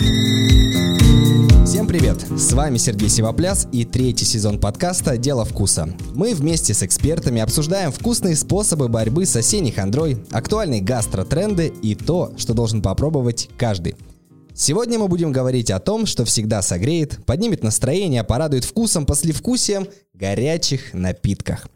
Всем 0.00 1.86
привет! 1.86 2.16
С 2.38 2.54
вами 2.54 2.78
Сергей 2.78 3.10
Сивопляс 3.10 3.68
и 3.70 3.84
третий 3.84 4.24
сезон 4.24 4.58
подкаста 4.58 5.18
«Дело 5.18 5.44
вкуса». 5.44 5.94
Мы 6.14 6.34
вместе 6.34 6.72
с 6.72 6.82
экспертами 6.82 7.42
обсуждаем 7.42 7.92
вкусные 7.92 8.34
способы 8.34 8.88
борьбы 8.88 9.26
с 9.26 9.36
осенней 9.36 9.72
хандрой, 9.72 10.24
актуальные 10.30 10.80
гастротренды 10.80 11.70
и 11.82 11.94
то, 11.94 12.32
что 12.38 12.54
должен 12.54 12.80
попробовать 12.80 13.50
каждый. 13.58 13.94
Сегодня 14.54 14.98
мы 14.98 15.06
будем 15.06 15.32
говорить 15.32 15.70
о 15.70 15.80
том, 15.80 16.06
что 16.06 16.24
всегда 16.24 16.62
согреет, 16.62 17.22
поднимет 17.26 17.62
настроение, 17.62 18.24
порадует 18.24 18.64
вкусом, 18.64 19.04
послевкусием 19.04 19.86
горячих 20.14 20.94
напитках. 20.94 21.68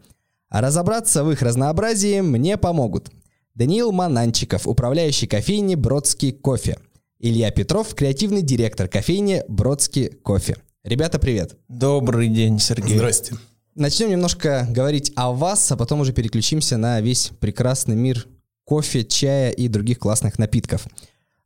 А 0.49 0.61
разобраться 0.61 1.23
в 1.23 1.31
их 1.31 1.43
разнообразии 1.43 2.21
мне 2.21 2.57
помогут 2.57 3.11
Даниил 3.53 3.91
Мананчиков, 3.91 4.67
управляющий 4.67 5.27
кофейни 5.27 5.75
«Бродский 5.75 6.31
кофе», 6.31 6.79
Илья 7.27 7.49
Петров, 7.49 7.95
креативный 7.95 8.43
директор 8.43 8.87
кофейни 8.87 9.43
«Бродский 9.47 10.09
кофе». 10.09 10.57
Ребята, 10.83 11.17
привет. 11.17 11.57
Добрый 11.67 12.27
день, 12.27 12.59
Сергей. 12.59 12.97
Здрасте. 12.97 13.33
Начнем 13.73 14.11
немножко 14.11 14.67
говорить 14.69 15.11
о 15.15 15.31
вас, 15.31 15.71
а 15.71 15.75
потом 15.75 16.01
уже 16.01 16.13
переключимся 16.13 16.77
на 16.77 17.01
весь 17.01 17.31
прекрасный 17.39 17.95
мир 17.95 18.27
кофе, 18.63 19.03
чая 19.03 19.49
и 19.49 19.67
других 19.67 19.97
классных 19.97 20.37
напитков. 20.37 20.85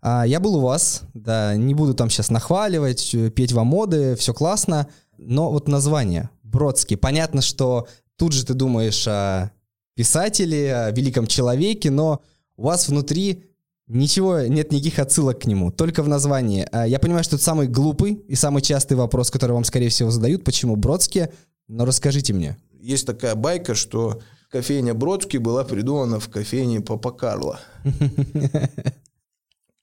А, 0.01 0.27
я 0.27 0.41
был 0.41 0.57
у 0.57 0.59
вас, 0.59 1.03
да, 1.13 1.55
не 1.55 1.73
буду 1.73 1.93
там 1.93 2.09
сейчас 2.09 2.29
нахваливать, 2.29 3.15
э, 3.15 3.29
петь 3.29 3.53
вам 3.53 3.67
моды, 3.67 4.17
все 4.17 4.33
классно, 4.33 4.87
но 5.17 5.49
вот 5.49 5.69
название 5.69 6.29
Бродский. 6.43 6.97
Понятно, 6.97 7.41
что 7.41 7.87
тут 8.17 8.33
же 8.33 8.45
ты 8.45 8.53
думаешь 8.53 9.07
о 9.07 9.53
писателе, 9.95 10.75
о 10.75 10.91
великом 10.91 11.25
человеке, 11.25 11.89
но 11.89 12.21
у 12.57 12.63
вас 12.63 12.89
внутри 12.89 13.45
ничего, 13.89 14.41
нет 14.41 14.71
никаких 14.71 14.99
отсылок 14.99 15.41
к 15.41 15.45
нему, 15.45 15.71
только 15.71 16.03
в 16.03 16.07
названии. 16.07 16.65
А, 16.71 16.87
я 16.87 16.99
понимаю, 16.99 17.23
что 17.23 17.35
это 17.35 17.43
самый 17.43 17.67
глупый 17.67 18.13
и 18.27 18.35
самый 18.35 18.61
частый 18.61 18.95
вопрос, 18.95 19.31
который 19.31 19.51
вам, 19.51 19.65
скорее 19.65 19.89
всего, 19.89 20.11
задают, 20.11 20.43
почему 20.43 20.75
Бродский, 20.75 21.27
но 21.67 21.85
расскажите 21.85 22.33
мне. 22.33 22.57
Есть 22.79 23.05
такая 23.05 23.35
байка, 23.35 23.75
что 23.75 24.21
кофейня 24.49 24.93
Бродский 24.93 25.39
была 25.39 25.63
придумана 25.63 26.19
в 26.19 26.29
кофейне 26.29 26.81
Папа 26.81 27.11
Карла. 27.11 27.59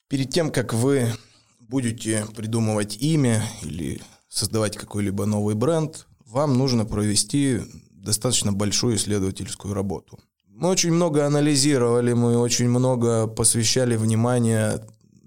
Перед 0.08 0.30
тем, 0.30 0.50
как 0.50 0.72
вы 0.72 1.12
будете 1.60 2.24
придумывать 2.34 2.96
имя 3.00 3.42
или 3.62 4.00
создавать 4.28 4.76
какой-либо 4.76 5.26
новый 5.26 5.54
бренд, 5.54 6.06
вам 6.24 6.56
нужно 6.56 6.84
провести 6.84 7.60
достаточно 7.90 8.52
большую 8.52 8.96
исследовательскую 8.96 9.74
работу. 9.74 10.20
Мы 10.58 10.70
очень 10.70 10.90
много 10.90 11.26
анализировали, 11.26 12.14
мы 12.14 12.38
очень 12.38 12.70
много 12.70 13.26
посвящали 13.26 13.94
внимания 13.94 14.80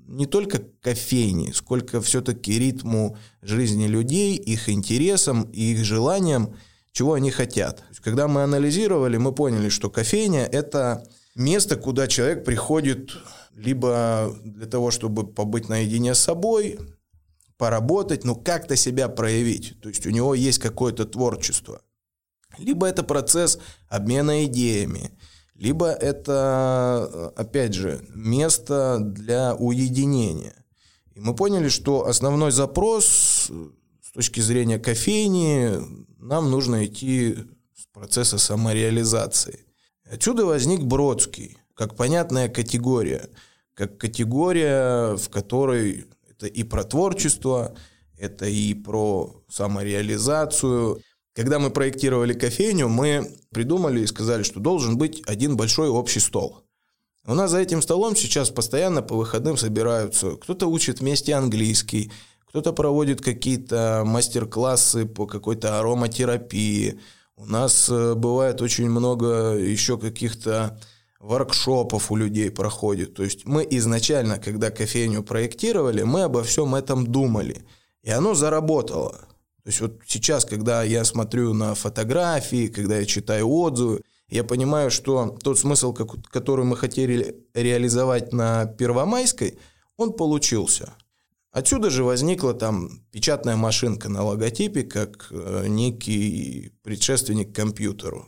не 0.08 0.26
только 0.26 0.64
кофейне, 0.82 1.54
сколько 1.54 2.02
все-таки 2.02 2.58
ритму 2.58 3.16
жизни 3.44 3.86
людей, 3.86 4.38
их 4.38 4.70
интересам 4.70 5.44
и 5.44 5.74
их 5.74 5.86
желаниям, 5.86 6.56
чего 6.94 7.14
они 7.14 7.30
хотят. 7.30 7.84
Когда 8.04 8.28
мы 8.28 8.42
анализировали, 8.42 9.18
мы 9.18 9.32
поняли, 9.32 9.70
что 9.70 9.92
кофейня– 9.92 10.46
это 10.52 11.08
место, 11.36 11.76
куда 11.76 12.08
человек 12.08 12.44
приходит 12.44 13.12
либо 13.54 14.36
для 14.44 14.66
того, 14.66 14.90
чтобы 14.90 15.28
побыть 15.28 15.70
наедине 15.70 16.16
с 16.16 16.20
собой, 16.20 16.80
поработать, 17.58 18.24
ну 18.24 18.36
как-то 18.36 18.76
себя 18.76 19.10
проявить. 19.10 19.80
То 19.80 19.90
есть 19.90 20.08
у 20.08 20.10
него 20.10 20.34
есть 20.34 20.58
какое-то 20.58 21.06
творчество. 21.06 21.84
Либо 22.58 22.88
это 22.88 23.04
процесс 23.04 23.60
обмена 23.90 24.46
идеями, 24.46 25.12
либо 25.60 25.88
это, 25.88 27.32
опять 27.36 27.74
же, 27.74 28.02
место 28.14 28.98
для 29.00 29.56
уединения. 29.56 30.66
И 31.14 31.20
мы 31.20 31.36
поняли, 31.36 31.70
что 31.70 32.08
основной 32.08 32.52
запрос 32.52 33.06
с 34.02 34.12
точки 34.14 34.40
зрения 34.40 34.80
кофейни 34.80 35.78
нам 36.18 36.50
нужно 36.50 36.86
идти 36.86 37.36
с 37.76 37.86
процесса 37.94 38.38
самореализации. 38.38 39.60
Отсюда 40.10 40.46
возник 40.46 40.82
Бродский, 40.82 41.58
как 41.76 41.96
понятная 41.96 42.50
категория– 42.50 43.30
как 43.80 43.98
категория, 43.98 45.16
в 45.16 45.30
которой 45.30 46.06
это 46.30 46.48
и 46.48 46.64
про 46.64 46.84
творчество, 46.84 47.74
это 48.18 48.46
и 48.46 48.74
про 48.74 49.42
самореализацию. 49.48 51.02
Когда 51.36 51.60
мы 51.60 51.70
проектировали 51.70 52.34
кофейню, 52.34 52.90
мы 52.90 53.32
придумали 53.52 54.02
и 54.02 54.08
сказали, 54.08 54.44
что 54.44 54.60
должен 54.60 54.98
быть 54.98 55.22
один 55.28 55.56
большой 55.56 55.90
общий 55.90 56.20
стол. 56.20 56.64
У 57.26 57.34
нас 57.34 57.52
за 57.52 57.60
этим 57.60 57.82
столом 57.82 58.16
сейчас 58.16 58.50
постоянно 58.50 59.02
по 59.02 59.16
выходным 59.16 59.56
собираются. 59.56 60.32
Кто-то 60.32 60.68
учит 60.68 61.00
вместе 61.00 61.36
английский, 61.36 62.12
кто-то 62.48 62.74
проводит 62.74 63.22
какие-то 63.22 64.04
мастер-классы 64.06 65.06
по 65.06 65.28
какой-то 65.28 65.80
ароматерапии. 65.80 67.00
У 67.36 67.46
нас 67.46 67.88
э, 67.90 68.16
бывает 68.16 68.62
очень 68.62 68.90
много 68.90 69.54
еще 69.54 70.00
каких-то 70.00 70.80
воркшопов 71.20 72.12
у 72.12 72.16
людей 72.16 72.50
проходит. 72.50 73.14
То 73.14 73.24
есть 73.24 73.46
мы 73.46 73.68
изначально, 73.70 74.40
когда 74.40 74.72
кофейню 74.72 75.22
проектировали, 75.22 76.02
мы 76.02 76.24
обо 76.24 76.44
всем 76.44 76.74
этом 76.74 77.06
думали. 77.06 77.64
И 78.02 78.10
оно 78.10 78.34
заработало. 78.34 79.29
То 79.70 79.72
есть 79.72 79.82
вот 79.82 80.02
сейчас, 80.08 80.46
когда 80.46 80.82
я 80.82 81.06
смотрю 81.06 81.54
на 81.54 81.76
фотографии, 81.76 82.70
когда 82.70 82.98
я 82.98 83.06
читаю 83.06 83.48
отзывы, 83.48 84.02
я 84.28 84.44
понимаю, 84.44 84.90
что 84.90 85.38
тот 85.44 85.60
смысл, 85.60 85.94
который 85.94 86.66
мы 86.66 86.76
хотели 86.76 87.46
реализовать 87.54 88.34
на 88.34 88.66
Первомайской, 88.66 89.60
он 89.96 90.14
получился. 90.14 90.96
Отсюда 91.52 91.92
же 91.92 92.04
возникла 92.04 92.56
там 92.56 93.04
печатная 93.12 93.58
машинка 93.58 94.10
на 94.10 94.24
логотипе, 94.24 94.82
как 94.82 95.28
э, 95.30 95.66
некий 95.68 96.72
предшественник 96.82 97.56
компьютеру. 97.56 98.26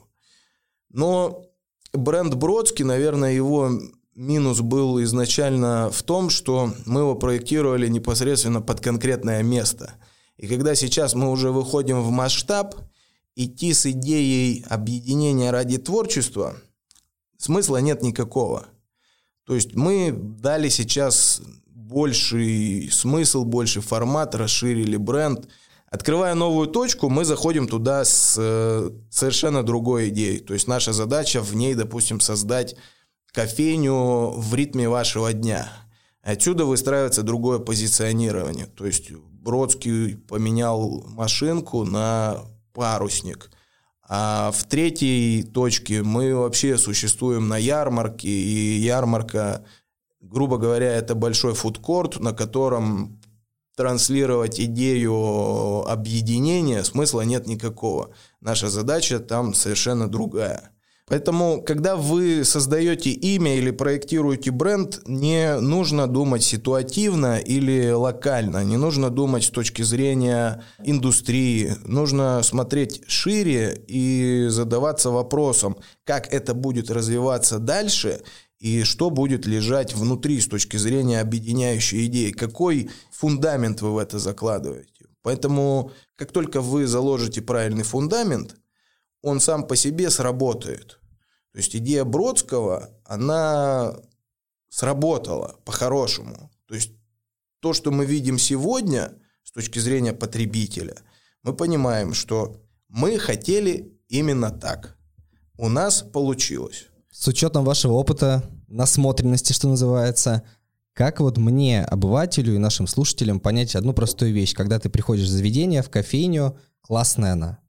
Но 0.90 1.44
Бренд 1.92 2.36
Бродский, 2.36 2.86
наверное, 2.86 3.34
его 3.34 3.72
минус 4.14 4.62
был 4.62 5.02
изначально 5.02 5.90
в 5.90 6.04
том, 6.04 6.30
что 6.30 6.72
мы 6.86 7.00
его 7.00 7.16
проектировали 7.16 7.88
непосредственно 7.88 8.62
под 8.62 8.80
конкретное 8.80 9.42
место. 9.42 9.96
И 10.42 10.48
когда 10.48 10.76
сейчас 10.76 11.14
мы 11.14 11.32
уже 11.32 11.52
выходим 11.52 12.02
в 12.02 12.10
масштаб, 12.10 12.76
идти 13.36 13.74
с 13.74 13.86
идеей 13.86 14.66
объединения 14.68 15.52
ради 15.52 15.78
творчества 15.78 16.58
смысла 17.38 17.78
нет 17.78 18.02
никакого. 18.02 18.66
То 19.46 19.56
есть 19.56 19.76
мы 19.76 20.12
дали 20.12 20.68
сейчас 20.68 21.42
больший 21.66 22.90
смысл, 22.92 23.46
больший 23.46 23.82
формат, 23.82 24.36
расширили 24.36 24.98
бренд– 24.98 25.48
Открывая 25.92 26.36
новую 26.36 26.68
точку, 26.70 27.10
мы 27.10 27.26
заходим 27.26 27.68
туда 27.68 28.06
с 28.06 28.38
э, 28.40 28.92
совершенно 29.10 29.62
другой 29.62 30.08
идеей. 30.08 30.40
То 30.40 30.54
есть 30.54 30.66
наша 30.66 30.94
задача 30.94 31.42
в 31.42 31.54
ней, 31.54 31.76
допустим, 31.76 32.22
создать 32.22 32.78
кофейню 33.34 34.30
в 34.38 34.56
ритме 34.56 34.88
вашего 34.88 35.34
дня. 35.34 35.70
Отсюда 36.24 36.66
выстраивается 36.66 37.24
другое 37.24 37.60
позиционирование. 37.60 38.68
То 38.68 38.86
есть 38.86 39.12
Бродский 39.12 40.18
поменял 40.18 41.04
машинку 41.08 41.84
на 41.84 42.38
парусник. 42.74 43.50
А 44.08 44.52
в 44.52 44.66
третьей 44.66 45.44
точке 45.44 46.04
мы 46.04 46.36
вообще 46.36 46.78
существуем 46.78 47.48
на 47.48 47.58
ярмарке, 47.58 48.28
и 48.28 48.80
ярмарка, 48.80 49.66
грубо 50.20 50.58
говоря, 50.58 50.94
это 50.94 51.16
большой 51.16 51.54
фудкорт, 51.54 52.20
на 52.20 52.34
котором 52.34 53.20
транслировать 53.76 54.60
идею 54.60 55.88
объединения 55.90 56.84
смысла 56.84 57.22
нет 57.22 57.48
никакого. 57.48 58.12
Наша 58.42 58.70
задача 58.70 59.20
там 59.20 59.54
совершенно 59.54 60.08
другая. 60.10 60.72
Поэтому, 61.12 61.62
когда 61.62 61.98
вы 61.98 62.46
создаете 62.46 63.10
имя 63.10 63.58
или 63.58 63.72
проектируете 63.72 64.50
бренд, 64.50 65.02
не 65.06 65.60
нужно 65.60 66.08
думать 66.08 66.42
ситуативно 66.42 67.38
или 67.38 67.92
локально, 67.92 68.64
не 68.64 68.78
нужно 68.78 69.10
думать 69.10 69.44
с 69.44 69.50
точки 69.50 69.82
зрения 69.82 70.64
индустрии, 70.82 71.76
нужно 71.84 72.42
смотреть 72.44 73.02
шире 73.08 73.84
и 73.90 74.46
задаваться 74.48 75.10
вопросом, 75.10 75.76
как 76.06 76.34
это 76.34 76.54
будет 76.54 76.90
развиваться 76.90 77.60
дальше 77.60 78.22
и 78.60 78.84
что 78.84 79.10
будет 79.10 79.46
лежать 79.46 79.94
внутри 79.94 80.40
с 80.40 80.48
точки 80.48 80.78
зрения 80.78 81.20
объединяющей 81.20 82.06
идеи, 82.06 82.32
какой 82.32 82.90
фундамент 83.12 83.82
вы 83.82 83.96
в 83.96 83.98
это 83.98 84.18
закладываете. 84.18 85.08
Поэтому, 85.24 85.92
как 86.16 86.32
только 86.32 86.62
вы 86.62 86.88
заложите 86.88 87.42
правильный 87.42 87.84
фундамент, 87.84 88.56
он 89.22 89.42
сам 89.42 89.68
по 89.68 89.76
себе 89.76 90.10
сработает. 90.10 91.01
То 91.52 91.58
есть 91.58 91.76
идея 91.76 92.06
Бродского, 92.06 92.90
она 93.06 93.96
сработала 94.70 95.60
по-хорошему. 95.66 96.50
То 96.68 96.76
есть 96.76 96.92
то, 97.60 97.74
что 97.74 97.92
мы 97.92 98.06
видим 98.06 98.40
сегодня 98.40 99.14
с 99.44 99.52
точки 99.52 99.80
зрения 99.80 100.14
потребителя, 100.14 100.96
мы 101.44 101.54
понимаем, 101.54 102.14
что 102.14 102.62
мы 102.88 103.20
хотели 103.20 103.98
именно 104.08 104.50
так. 104.52 104.98
У 105.58 105.70
нас 105.70 106.02
получилось. 106.02 106.88
С 107.12 107.28
учетом 107.28 107.66
вашего 107.66 107.94
опыта, 107.94 108.44
насмотренности, 108.68 109.54
что 109.54 109.68
называется, 109.68 110.44
Как 110.94 111.22
вот 111.22 111.38
мне, 111.38 111.84
обывателю 111.84 112.54
и 112.54 112.58
нашим 112.58 112.86
слушателям, 112.86 113.40
понять 113.40 113.76
одну 113.76 113.94
простую 113.94 114.34
вещь? 114.34 114.54
Когда 114.54 114.78
ты 114.78 114.90
приходишь 114.90 115.28
в 115.28 115.32
заведение, 115.32 115.84
в 115.84 115.90
кофейню, 115.90 116.58
классная 116.82 117.34
она. 117.34 117.60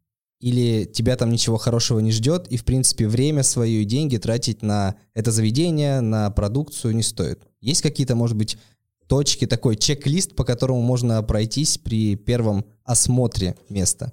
Или 0.42 0.84
тебя 0.84 1.16
там 1.16 1.30
ничего 1.30 1.56
хорошего 1.56 2.00
не 2.00 2.10
ждет, 2.10 2.48
и, 2.48 2.56
в 2.56 2.64
принципе, 2.64 3.06
время 3.06 3.44
свое 3.44 3.82
и 3.82 3.84
деньги 3.84 4.16
тратить 4.16 4.60
на 4.60 4.96
это 5.14 5.30
заведение, 5.30 6.00
на 6.00 6.30
продукцию 6.30 6.96
не 6.96 7.04
стоит. 7.04 7.40
Есть 7.60 7.80
какие-то, 7.80 8.16
может 8.16 8.36
быть, 8.36 8.58
точки, 9.06 9.46
такой 9.46 9.76
чек-лист, 9.76 10.34
по 10.34 10.44
которому 10.44 10.82
можно 10.82 11.22
пройтись 11.22 11.78
при 11.78 12.16
первом 12.16 12.64
осмотре 12.84 13.54
места? 13.68 14.12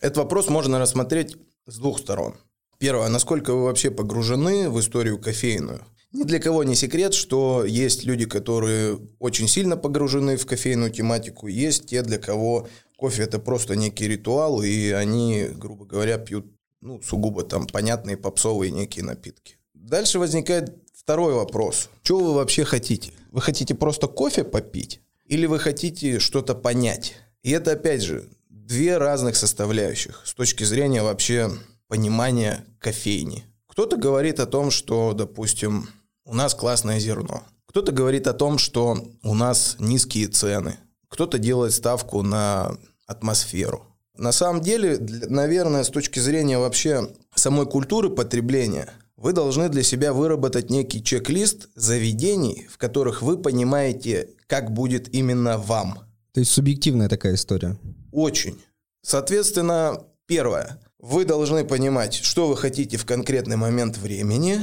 Этот 0.00 0.16
вопрос 0.16 0.48
можно 0.48 0.78
рассмотреть 0.78 1.36
с 1.66 1.76
двух 1.76 1.98
сторон. 1.98 2.34
Первое, 2.78 3.08
насколько 3.08 3.52
вы 3.52 3.64
вообще 3.64 3.90
погружены 3.90 4.70
в 4.70 4.80
историю 4.80 5.18
кофейную? 5.18 5.82
Ни 6.12 6.22
для 6.24 6.40
кого 6.40 6.64
не 6.64 6.74
секрет, 6.74 7.12
что 7.12 7.64
есть 7.64 8.04
люди, 8.04 8.24
которые 8.24 8.98
очень 9.18 9.46
сильно 9.46 9.76
погружены 9.76 10.36
в 10.36 10.46
кофейную 10.46 10.90
тематику, 10.90 11.48
есть 11.48 11.86
те, 11.86 12.02
для 12.02 12.18
кого 12.18 12.66
кофе 12.96 13.24
это 13.24 13.38
просто 13.38 13.76
некий 13.76 14.08
ритуал, 14.08 14.62
и 14.62 14.90
они, 14.90 15.48
грубо 15.54 15.84
говоря, 15.84 16.18
пьют 16.18 16.46
ну, 16.80 17.02
сугубо 17.02 17.42
там 17.42 17.66
понятные 17.66 18.16
попсовые 18.16 18.70
некие 18.70 19.04
напитки. 19.04 19.58
Дальше 19.74 20.18
возникает 20.18 20.76
второй 20.94 21.34
вопрос. 21.34 21.90
Что 22.02 22.18
вы 22.18 22.34
вообще 22.34 22.64
хотите? 22.64 23.12
Вы 23.30 23.40
хотите 23.40 23.74
просто 23.74 24.06
кофе 24.06 24.44
попить? 24.44 25.00
Или 25.26 25.46
вы 25.46 25.58
хотите 25.58 26.18
что-то 26.18 26.54
понять? 26.54 27.14
И 27.42 27.50
это, 27.50 27.72
опять 27.72 28.02
же, 28.02 28.28
две 28.48 28.98
разных 28.98 29.36
составляющих 29.36 30.22
с 30.24 30.34
точки 30.34 30.64
зрения 30.64 31.02
вообще 31.02 31.50
понимания 31.86 32.64
кофейни. 32.78 33.44
Кто-то 33.66 33.96
говорит 33.96 34.40
о 34.40 34.46
том, 34.46 34.70
что, 34.70 35.12
допустим, 35.12 35.88
у 36.28 36.34
нас 36.34 36.54
классное 36.54 37.00
зерно. 37.00 37.42
Кто-то 37.66 37.90
говорит 37.90 38.26
о 38.26 38.34
том, 38.34 38.58
что 38.58 38.96
у 39.22 39.34
нас 39.34 39.76
низкие 39.78 40.28
цены. 40.28 40.76
Кто-то 41.08 41.38
делает 41.38 41.72
ставку 41.72 42.22
на 42.22 42.76
атмосферу. 43.06 43.86
На 44.14 44.32
самом 44.32 44.60
деле, 44.60 44.98
наверное, 45.28 45.84
с 45.84 45.88
точки 45.88 46.18
зрения 46.18 46.58
вообще 46.58 47.08
самой 47.34 47.66
культуры 47.66 48.10
потребления, 48.10 48.90
вы 49.16 49.32
должны 49.32 49.68
для 49.68 49.82
себя 49.82 50.12
выработать 50.12 50.70
некий 50.70 51.02
чек-лист 51.02 51.68
заведений, 51.74 52.68
в 52.70 52.78
которых 52.78 53.22
вы 53.22 53.38
понимаете, 53.38 54.30
как 54.46 54.72
будет 54.72 55.12
именно 55.14 55.56
вам. 55.56 56.00
То 56.32 56.40
есть 56.40 56.52
субъективная 56.52 57.08
такая 57.08 57.34
история. 57.34 57.78
Очень. 58.12 58.60
Соответственно, 59.02 60.04
первое. 60.26 60.80
Вы 60.98 61.24
должны 61.24 61.64
понимать, 61.64 62.14
что 62.14 62.48
вы 62.48 62.56
хотите 62.56 62.96
в 62.96 63.06
конкретный 63.06 63.56
момент 63.56 63.96
времени. 63.96 64.60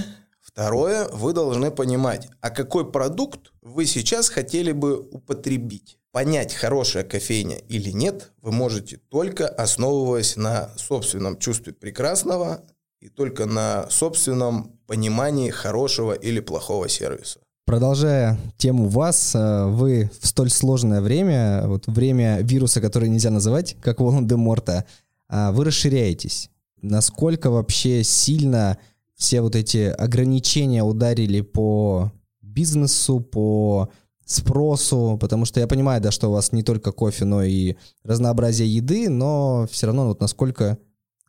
Второе, 0.56 1.10
вы 1.10 1.34
должны 1.34 1.70
понимать, 1.70 2.30
а 2.40 2.50
какой 2.50 2.90
продукт 2.90 3.52
вы 3.62 3.86
сейчас 3.86 4.30
хотели 4.30 4.72
бы 4.72 4.98
употребить. 4.98 5.98
Понять, 6.14 6.54
хорошая 6.54 7.04
кофейня 7.04 7.58
или 7.58 7.90
нет, 7.90 8.32
вы 8.42 8.54
можете 8.54 9.02
только 9.10 9.50
основываясь 9.50 10.38
на 10.38 10.70
собственном 10.78 11.38
чувстве 11.40 11.74
прекрасного 11.74 12.62
и 13.02 13.10
только 13.10 13.46
на 13.46 13.90
собственном 13.90 14.80
понимании 14.88 15.50
хорошего 15.50 16.14
или 16.14 16.40
плохого 16.40 16.88
сервиса. 16.88 17.42
Продолжая 17.66 18.40
тему 18.56 18.88
вас, 18.88 19.36
э, 19.36 19.66
вы 19.66 20.10
в 20.22 20.26
столь 20.26 20.52
сложное 20.52 21.02
время, 21.02 21.68
вот 21.68 21.86
время 21.88 22.40
вируса, 22.40 22.80
которое 22.80 23.10
нельзя 23.10 23.30
называть, 23.30 23.76
как 23.82 24.00
Волан-де-Морта, 24.00 24.86
а, 25.28 25.52
вы 25.52 25.66
расширяетесь. 25.66 26.50
Насколько 26.82 27.50
вообще 27.50 28.06
сильно 28.06 28.78
все 29.16 29.42
вот 29.42 29.56
эти 29.56 29.88
ограничения 29.90 30.84
ударили 30.84 31.42
по 31.42 32.12
бизнесу, 32.42 33.20
по 33.20 33.90
спросу, 34.26 35.18
потому 35.22 35.46
что 35.46 35.60
я 35.60 35.68
понимаю, 35.68 36.02
да, 36.02 36.12
что 36.12 36.30
у 36.30 36.32
вас 36.32 36.52
не 36.52 36.64
только 36.64 36.92
кофе, 36.92 37.26
но 37.26 37.44
и 37.44 37.76
разнообразие 38.04 38.74
еды, 38.74 39.10
но 39.10 39.68
все 39.72 39.88
равно 39.88 40.08
вот 40.08 40.20
насколько 40.20 40.78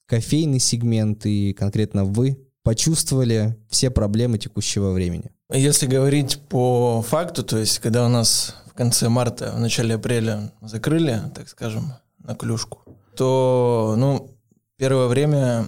кофейный 0.06 0.60
сегмент 0.60 1.26
и 1.26 1.52
конкретно 1.52 2.04
вы 2.04 2.38
почувствовали 2.62 3.56
все 3.68 3.90
проблемы 3.90 4.38
текущего 4.38 4.92
времени. 4.92 5.30
Если 5.52 5.86
говорить 5.86 6.40
по 6.48 7.02
факту, 7.02 7.44
то 7.44 7.58
есть 7.58 7.78
когда 7.78 8.04
у 8.06 8.08
нас 8.08 8.56
в 8.66 8.72
конце 8.72 9.08
марта, 9.08 9.52
в 9.52 9.60
начале 9.60 9.94
апреля 9.94 10.52
закрыли, 10.60 11.20
так 11.34 11.48
скажем, 11.48 11.92
на 12.18 12.34
клюшку, 12.34 12.80
то, 13.14 13.94
ну, 13.96 14.36
первое 14.76 15.06
время 15.06 15.66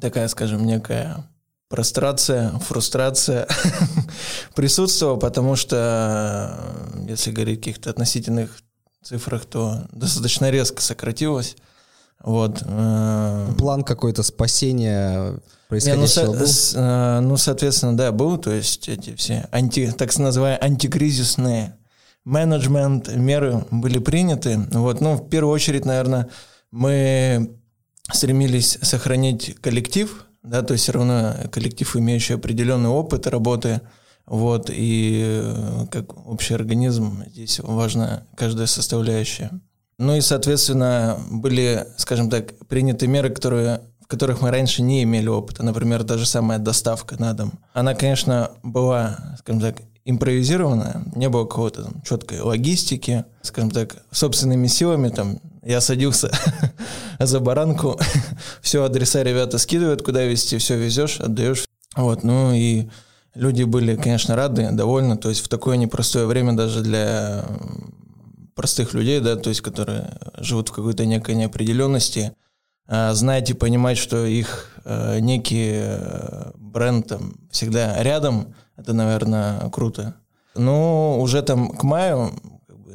такая, 0.00 0.28
скажем, 0.28 0.66
некая 0.66 1.27
прострация, 1.68 2.50
фрустрация 2.60 3.46
присутствовала, 4.54 5.16
потому 5.16 5.56
что, 5.56 6.58
если 7.06 7.30
говорить 7.30 7.58
о 7.58 7.60
каких-то 7.60 7.90
относительных 7.90 8.50
цифрах, 9.02 9.44
то 9.44 9.86
достаточно 9.92 10.50
резко 10.50 10.82
сократилось. 10.82 11.56
Вот. 12.22 12.62
Э, 12.64 13.48
План 13.56 13.84
какой-то 13.84 14.22
спасения 14.22 15.38
происходящего 15.68 16.20
Не, 16.20 16.26
ну, 16.26 16.38
был? 16.38 16.46
С, 16.46 16.74
э, 16.74 17.20
ну, 17.20 17.36
соответственно, 17.36 17.96
да, 17.96 18.12
был. 18.12 18.38
То 18.38 18.50
есть 18.50 18.88
эти 18.88 19.14
все 19.14 19.48
анти, 19.52 19.92
так 19.96 20.16
называемые 20.18 20.58
антикризисные 20.60 21.76
менеджмент 22.24 23.08
меры 23.14 23.64
были 23.70 23.98
приняты. 23.98 24.58
Вот. 24.72 25.00
Ну, 25.00 25.14
в 25.14 25.28
первую 25.28 25.54
очередь, 25.54 25.84
наверное, 25.84 26.28
мы 26.70 27.56
стремились 28.12 28.78
сохранить 28.82 29.56
коллектив, 29.60 30.27
да, 30.42 30.62
то 30.62 30.72
есть 30.72 30.84
все 30.84 30.92
равно 30.92 31.34
коллектив, 31.50 31.96
имеющий 31.96 32.34
определенный 32.34 32.88
опыт 32.88 33.26
работы, 33.26 33.80
вот, 34.26 34.70
и 34.70 35.22
э, 35.42 35.86
как 35.90 36.26
общий 36.26 36.54
организм 36.54 37.24
здесь 37.26 37.60
важна 37.60 38.24
каждая 38.36 38.66
составляющая. 38.66 39.50
Ну 39.98 40.14
и, 40.14 40.20
соответственно, 40.20 41.18
были, 41.30 41.86
скажем 41.96 42.30
так, 42.30 42.56
приняты 42.68 43.06
меры, 43.06 43.30
которые, 43.30 43.80
в 44.00 44.06
которых 44.06 44.42
мы 44.42 44.50
раньше 44.50 44.82
не 44.82 45.02
имели 45.02 45.28
опыта. 45.28 45.64
Например, 45.64 46.04
та 46.04 46.18
же 46.18 46.26
самая 46.26 46.58
доставка 46.58 47.16
на 47.18 47.32
дом. 47.32 47.52
Она, 47.72 47.94
конечно, 47.94 48.50
была, 48.62 49.36
скажем 49.38 49.60
так, 49.60 49.76
импровизированная, 50.04 51.02
не 51.16 51.28
было 51.28 51.44
какого-то 51.44 51.84
там 51.84 52.02
четкой 52.02 52.40
логистики, 52.40 53.24
скажем 53.42 53.70
так, 53.70 53.96
собственными 54.10 54.66
силами 54.66 55.08
там 55.08 55.40
я 55.62 55.82
садился 55.82 56.30
за 57.26 57.40
баранку, 57.40 57.98
все 58.62 58.84
адреса 58.84 59.22
ребята 59.22 59.58
скидывают, 59.58 60.02
куда 60.02 60.24
везти, 60.24 60.58
все 60.58 60.76
везешь, 60.76 61.20
отдаешь. 61.20 61.64
Вот, 61.96 62.22
ну 62.22 62.52
и 62.52 62.88
люди 63.34 63.62
были, 63.64 63.96
конечно, 63.96 64.36
рады, 64.36 64.70
довольны, 64.72 65.16
то 65.16 65.28
есть 65.28 65.44
в 65.44 65.48
такое 65.48 65.76
непростое 65.76 66.26
время 66.26 66.52
даже 66.52 66.82
для 66.82 67.44
простых 68.54 68.94
людей, 68.94 69.20
да, 69.20 69.36
то 69.36 69.48
есть 69.50 69.60
которые 69.60 70.18
живут 70.38 70.68
в 70.68 70.72
какой-то 70.72 71.06
некой 71.06 71.34
неопределенности, 71.34 72.32
а, 72.88 73.14
знать 73.14 73.50
и 73.50 73.54
понимать, 73.54 73.98
что 73.98 74.24
их 74.24 74.70
э, 74.84 75.20
некий 75.20 75.72
э, 75.74 76.52
бренд 76.56 77.06
там 77.06 77.34
всегда 77.50 78.02
рядом, 78.02 78.54
это, 78.76 78.94
наверное, 78.94 79.68
круто. 79.70 80.14
Но 80.54 81.20
уже 81.20 81.42
там 81.42 81.76
к 81.76 81.82
маю 81.82 82.32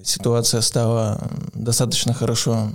ситуация 0.03 0.62
стала 0.62 1.22
достаточно 1.53 2.13
хорошо 2.13 2.72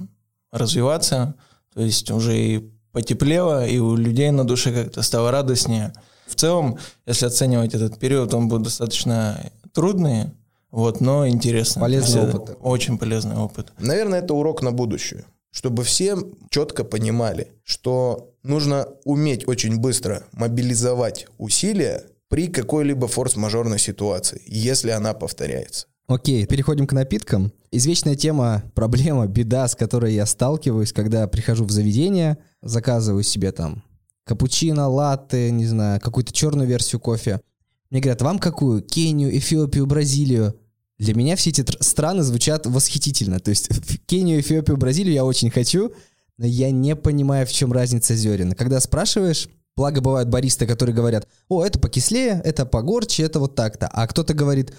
развиваться, 0.51 1.35
то 1.75 1.81
есть 1.81 2.11
уже 2.11 2.39
и 2.39 2.71
потеплело, 2.93 3.67
и 3.67 3.79
у 3.79 3.97
людей 3.97 4.31
на 4.31 4.45
душе 4.45 4.73
как-то 4.73 5.03
стало 5.03 5.31
радостнее. 5.31 5.93
В 6.27 6.35
целом, 6.35 6.79
если 7.07 7.27
оценивать 7.27 7.75
этот 7.75 7.99
период, 7.99 8.35
он 8.35 8.49
был 8.49 8.59
достаточно 8.59 9.51
трудный, 9.73 10.33
вот, 10.71 11.01
но 11.01 11.27
интересно. 11.29 11.81
Полезный 11.81 12.29
опыт. 12.29 12.57
Очень 12.61 12.99
полезный 12.99 13.37
опыт. 13.37 13.73
Наверное, 13.79 14.21
это 14.21 14.35
урок 14.35 14.63
на 14.63 14.73
будущее. 14.73 15.25
Чтобы 15.51 15.83
все 15.83 16.17
четко 16.51 16.85
понимали, 16.85 17.53
что 17.65 18.35
нужно 18.43 18.87
уметь 19.05 19.49
очень 19.49 19.79
быстро 19.79 20.25
мобилизовать 20.33 21.27
усилия 21.39 22.05
при 22.29 22.49
какой-либо 22.49 23.09
форс-мажорной 23.09 23.79
ситуации, 23.79 24.43
если 24.47 24.91
она 24.91 25.15
повторяется. 25.15 25.87
Окей, 26.09 26.47
переходим 26.47 26.87
к 26.87 26.95
напиткам. 26.95 27.53
Извечная 27.71 28.15
тема, 28.15 28.63
проблема, 28.75 29.27
беда, 29.27 29.69
с 29.69 29.75
которой 29.75 30.15
я 30.15 30.25
сталкиваюсь, 30.25 30.95
когда 30.95 31.29
прихожу 31.29 31.67
в 31.67 31.71
заведение, 31.71 32.39
заказываю 32.63 33.23
себе 33.23 33.53
там 33.53 33.85
капучино, 34.25 34.89
латте, 34.89 35.51
не 35.51 35.67
знаю, 35.67 36.01
какую-то 36.01 36.33
черную 36.33 36.67
версию 36.67 37.01
кофе. 37.01 37.43
Мне 37.91 38.01
говорят, 38.01 38.23
вам 38.23 38.39
какую? 38.39 38.81
Кению, 38.83 39.37
Эфиопию, 39.37 39.87
Бразилию? 39.87 40.59
Для 40.99 41.15
меня 41.15 41.37
все 41.37 41.51
эти 41.51 41.63
страны 41.83 42.23
звучат 42.23 42.67
восхитительно. 42.67 43.39
То 43.39 43.51
есть 43.51 43.69
Кению, 44.07 44.41
Эфиопию, 44.41 44.79
Бразилию 44.79 45.13
я 45.13 45.27
очень 45.27 45.51
хочу, 45.51 45.93
но 46.39 46.47
я 46.47 46.71
не 46.71 46.97
понимаю, 46.97 47.47
в 47.47 47.53
чем 47.53 47.71
разница 47.71 48.15
зерен. 48.15 48.53
Когда 48.53 48.81
спрашиваешь, 48.81 49.51
благо 49.77 50.01
бывают 50.01 50.31
баристы, 50.31 50.67
которые 50.67 50.97
говорят, 50.97 51.29
о, 51.51 51.65
это 51.67 51.79
покислее, 51.79 52.41
это 52.45 52.65
погорче, 52.65 53.25
это 53.25 53.41
вот 53.41 53.55
так-то. 53.55 53.89
А 53.89 54.07
кто-то 54.07 54.33
говорит, 54.33 54.73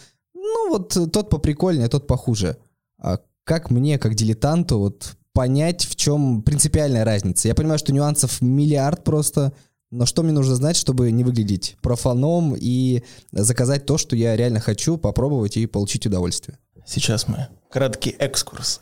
вот 0.69 0.97
тот 1.11 1.29
поприкольнее, 1.29 1.88
тот 1.89 2.07
похуже. 2.07 2.57
А 2.97 3.19
как 3.43 3.69
мне, 3.69 3.97
как 3.97 4.15
дилетанту, 4.15 4.79
вот 4.79 5.15
понять, 5.33 5.85
в 5.85 5.95
чем 5.95 6.41
принципиальная 6.41 7.05
разница? 7.05 7.47
Я 7.47 7.55
понимаю, 7.55 7.79
что 7.79 7.93
нюансов 7.93 8.41
миллиард 8.41 9.03
просто, 9.03 9.53
Но 9.91 10.05
что 10.05 10.21
мне 10.21 10.31
нужно 10.31 10.55
знать, 10.55 10.75
чтобы 10.75 11.11
не 11.11 11.23
выглядеть 11.23 11.75
профаном 11.81 12.55
и 12.55 13.03
заказать 13.31 13.85
то, 13.85 13.97
что 13.97 14.15
я 14.15 14.35
реально 14.35 14.59
хочу 14.59 14.97
попробовать 14.97 15.57
и 15.57 15.65
получить 15.65 16.05
удовольствие? 16.05 16.59
Сейчас 16.85 17.27
мы. 17.27 17.47
Краткий 17.71 18.15
экскурс. 18.19 18.81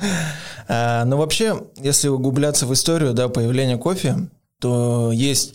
а, 0.68 1.04
ну, 1.04 1.16
вообще, 1.16 1.62
если 1.76 2.08
углубляться 2.08 2.66
в 2.66 2.72
историю 2.72 3.14
да, 3.14 3.28
появления 3.28 3.76
кофе, 3.76 4.28
то 4.60 5.12
есть, 5.12 5.54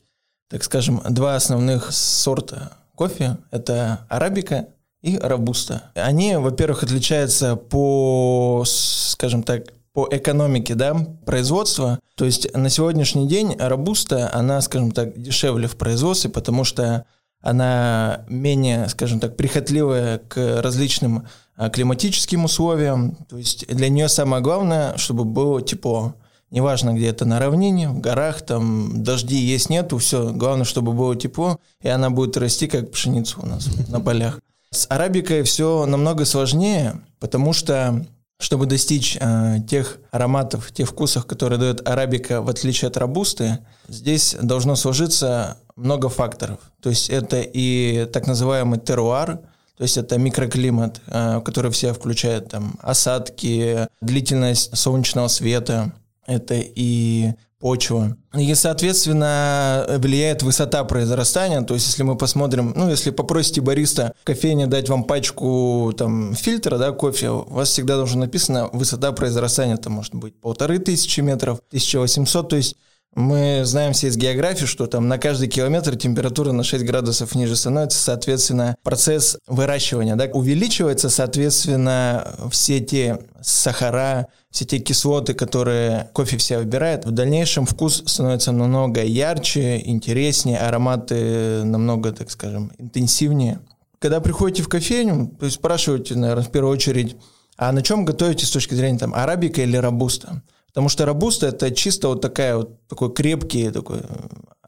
так 0.49 0.63
скажем, 0.63 1.01
два 1.09 1.35
основных 1.35 1.91
сорта 1.91 2.73
кофе. 2.95 3.38
Это 3.51 4.05
арабика 4.09 4.67
и 5.01 5.17
робуста. 5.17 5.91
Они, 5.95 6.35
во-первых, 6.35 6.83
отличаются 6.83 7.55
по, 7.55 8.63
скажем 8.65 9.43
так, 9.43 9.63
по 9.93 10.07
экономике 10.11 10.75
да, 10.75 10.95
производства. 11.25 11.99
То 12.15 12.25
есть 12.25 12.53
на 12.55 12.69
сегодняшний 12.69 13.27
день 13.27 13.55
робуста, 13.57 14.29
она, 14.33 14.61
скажем 14.61 14.91
так, 14.91 15.19
дешевле 15.19 15.67
в 15.67 15.77
производстве, 15.77 16.29
потому 16.29 16.63
что 16.63 17.05
она 17.41 18.25
менее, 18.27 18.89
скажем 18.89 19.19
так, 19.19 19.37
прихотливая 19.37 20.19
к 20.19 20.61
различным 20.61 21.27
а, 21.55 21.69
климатическим 21.69 22.45
условиям. 22.45 23.17
То 23.29 23.37
есть 23.37 23.65
для 23.67 23.89
нее 23.89 24.09
самое 24.09 24.43
главное, 24.43 24.97
чтобы 24.97 25.23
было 25.23 25.61
тепло. 25.61 26.15
Неважно, 26.51 26.93
где 26.93 27.07
это 27.07 27.25
на 27.25 27.39
равнине, 27.39 27.89
в 27.89 27.99
горах, 27.99 28.41
там 28.41 29.03
дожди 29.03 29.37
есть, 29.37 29.69
нету, 29.69 29.99
все. 29.99 30.31
Главное, 30.31 30.65
чтобы 30.65 30.93
было 30.93 31.15
тепло, 31.15 31.59
и 31.81 31.87
она 31.87 32.09
будет 32.09 32.37
расти, 32.37 32.67
как 32.67 32.91
пшеница 32.91 33.39
у 33.39 33.45
нас 33.45 33.67
на 33.87 34.01
полях. 34.01 34.39
С 34.71 34.85
арабикой 34.89 35.43
все 35.43 35.85
намного 35.85 36.25
сложнее, 36.25 37.01
потому 37.19 37.53
что 37.53 38.05
чтобы 38.39 38.67
достичь 38.67 39.17
э, 39.19 39.57
тех 39.67 39.99
ароматов, 40.11 40.71
тех 40.71 40.88
вкусов, 40.88 41.25
которые 41.25 41.59
дает 41.59 41.88
арабика, 41.88 42.41
в 42.41 42.49
отличие 42.49 42.88
от 42.88 42.95
робусты, 42.95 43.59
здесь 43.89 44.35
должно 44.41 44.75
сложиться 44.75 45.57
много 45.75 46.07
факторов. 46.07 46.59
То 46.81 46.89
есть 46.89 47.09
это 47.09 47.41
и 47.41 48.05
так 48.05 48.27
называемый 48.27 48.79
теруар, 48.79 49.39
то 49.75 49.83
есть 49.83 49.97
это 49.97 50.17
микроклимат, 50.17 51.01
э, 51.07 51.41
который 51.43 51.71
все 51.71 51.93
включает 51.93 52.49
там 52.49 52.79
осадки, 52.81 53.88
длительность 53.99 54.75
солнечного 54.77 55.27
света, 55.27 55.91
это 56.25 56.55
и 56.57 57.33
почва. 57.59 58.15
И, 58.33 58.53
соответственно, 58.55 59.85
влияет 59.97 60.43
высота 60.43 60.83
произрастания. 60.83 61.61
То 61.61 61.73
есть, 61.73 61.87
если 61.87 62.03
мы 62.03 62.15
посмотрим, 62.15 62.73
ну, 62.75 62.89
если 62.89 63.11
попросите 63.11 63.61
бариста 63.61 64.13
кофейне 64.23 64.67
дать 64.67 64.87
вам 64.87 65.03
пачку 65.03 65.93
там 65.97 66.35
фильтра, 66.35 66.77
да, 66.77 66.91
кофе, 66.91 67.29
у 67.29 67.49
вас 67.49 67.69
всегда 67.69 67.95
должно 67.95 68.21
написано 68.21 68.69
высота 68.71 69.11
произрастания. 69.11 69.75
Это 69.75 69.89
может 69.89 70.15
быть 70.15 70.35
полторы 70.39 70.79
тысячи 70.79 71.19
метров, 71.19 71.59
1800. 71.69 72.49
То 72.49 72.55
есть, 72.55 72.75
мы 73.15 73.61
знаем 73.65 73.93
все 73.93 74.07
из 74.07 74.17
географии, 74.17 74.65
что 74.65 74.85
там 74.87 75.07
на 75.07 75.17
каждый 75.17 75.47
километр 75.47 75.95
температура 75.95 76.51
на 76.51 76.63
6 76.63 76.85
градусов 76.85 77.33
ниже 77.35 77.55
становится, 77.55 77.99
соответственно, 77.99 78.75
процесс 78.83 79.37
выращивания 79.47 80.15
да, 80.15 80.25
увеличивается, 80.25 81.09
соответственно, 81.09 82.35
все 82.51 82.79
те 82.79 83.19
сахара, 83.41 84.27
все 84.51 84.65
те 84.65 84.79
кислоты, 84.79 85.33
которые 85.33 86.09
кофе 86.13 86.37
все 86.37 86.59
выбирает, 86.59 87.05
в 87.05 87.11
дальнейшем 87.11 87.65
вкус 87.65 88.03
становится 88.05 88.51
намного 88.51 89.03
ярче, 89.03 89.81
интереснее, 89.83 90.59
ароматы 90.59 91.63
намного, 91.63 92.11
так 92.11 92.29
скажем, 92.29 92.71
интенсивнее. 92.77 93.59
Когда 93.97 94.21
приходите 94.21 94.63
в 94.63 94.69
кофейню, 94.69 95.35
то 95.39 95.45
есть 95.45 95.57
спрашиваете, 95.57 96.15
наверное, 96.15 96.43
в 96.43 96.51
первую 96.51 96.73
очередь, 96.73 97.17
а 97.57 97.71
на 97.73 97.81
чем 97.81 98.05
готовите 98.05 98.45
с 98.45 98.51
точки 98.51 98.75
зрения 98.75 98.99
там 98.99 99.13
арабика 99.13 99.61
или 99.61 99.75
робуста? 99.75 100.41
Потому 100.69 100.89
что 100.89 101.05
робуста 101.05 101.47
это 101.47 101.71
чисто 101.71 102.09
вот 102.09 102.21
такая 102.21 102.57
вот 102.57 102.88
такой 102.88 103.13
крепкий 103.13 103.71
такой 103.71 104.01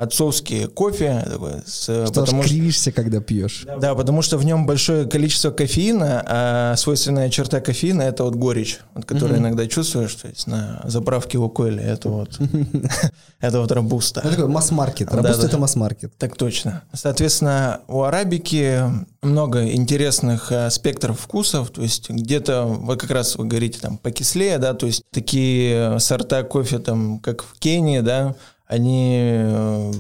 отцовский 0.02 0.68
кофе. 0.68 1.24
Такой, 1.26 1.52
с, 1.66 1.84
что 1.84 2.12
потому 2.12 2.42
кривишься, 2.42 2.90
что, 2.90 2.92
когда 2.92 3.22
пьешь. 3.22 3.66
Да, 3.80 3.94
потому 3.94 4.24
что 4.24 4.38
в 4.40 4.46
нем 4.46 4.66
большое 4.66 5.06
количество 5.06 5.52
кофеина, 5.52 6.24
а 6.26 6.76
свойственная 6.76 7.30
черта 7.30 7.62
кофеина 7.62 8.02
это 8.02 8.24
вот 8.24 8.36
горечь, 8.36 8.80
вот, 8.96 9.06
которую 9.06 9.38
mm 9.38 9.42
иногда 9.42 9.68
чувствуешь, 9.68 10.14
то 10.16 10.28
есть 10.28 10.46
на 10.48 10.82
заправке 10.86 11.38
Лукойля, 11.38 11.82
это 11.84 12.10
вот 12.10 12.40
это 13.40 13.60
вот 13.60 13.72
робуста. 13.72 14.22
Это 14.22 14.32
такой 14.32 14.48
масс-маркет. 14.48 15.14
Робуста 15.14 15.46
это 15.46 15.58
масс-маркет. 15.58 16.18
Так 16.18 16.36
точно. 16.36 16.84
Соответственно, 16.94 17.82
у 17.88 18.02
арабики 18.02 18.82
много 19.22 19.72
интересных 19.72 20.52
э, 20.52 20.70
спектров 20.72 21.20
вкусов, 21.20 21.70
то 21.70 21.82
есть 21.82 22.10
где-то, 22.10 22.66
вы 22.66 22.98
как 22.98 23.12
раз 23.12 23.36
вы 23.36 23.46
говорите, 23.46 23.80
там, 23.80 23.98
покислее, 23.98 24.58
да, 24.58 24.74
то 24.74 24.88
есть 24.88 25.04
такие 25.12 26.00
сорта 26.00 26.42
кофе, 26.44 26.80
там, 26.80 27.20
как 27.20 27.44
в 27.44 27.54
Кении, 27.60 28.00
да, 28.00 28.36
они 28.72 29.18
э, 29.22 29.92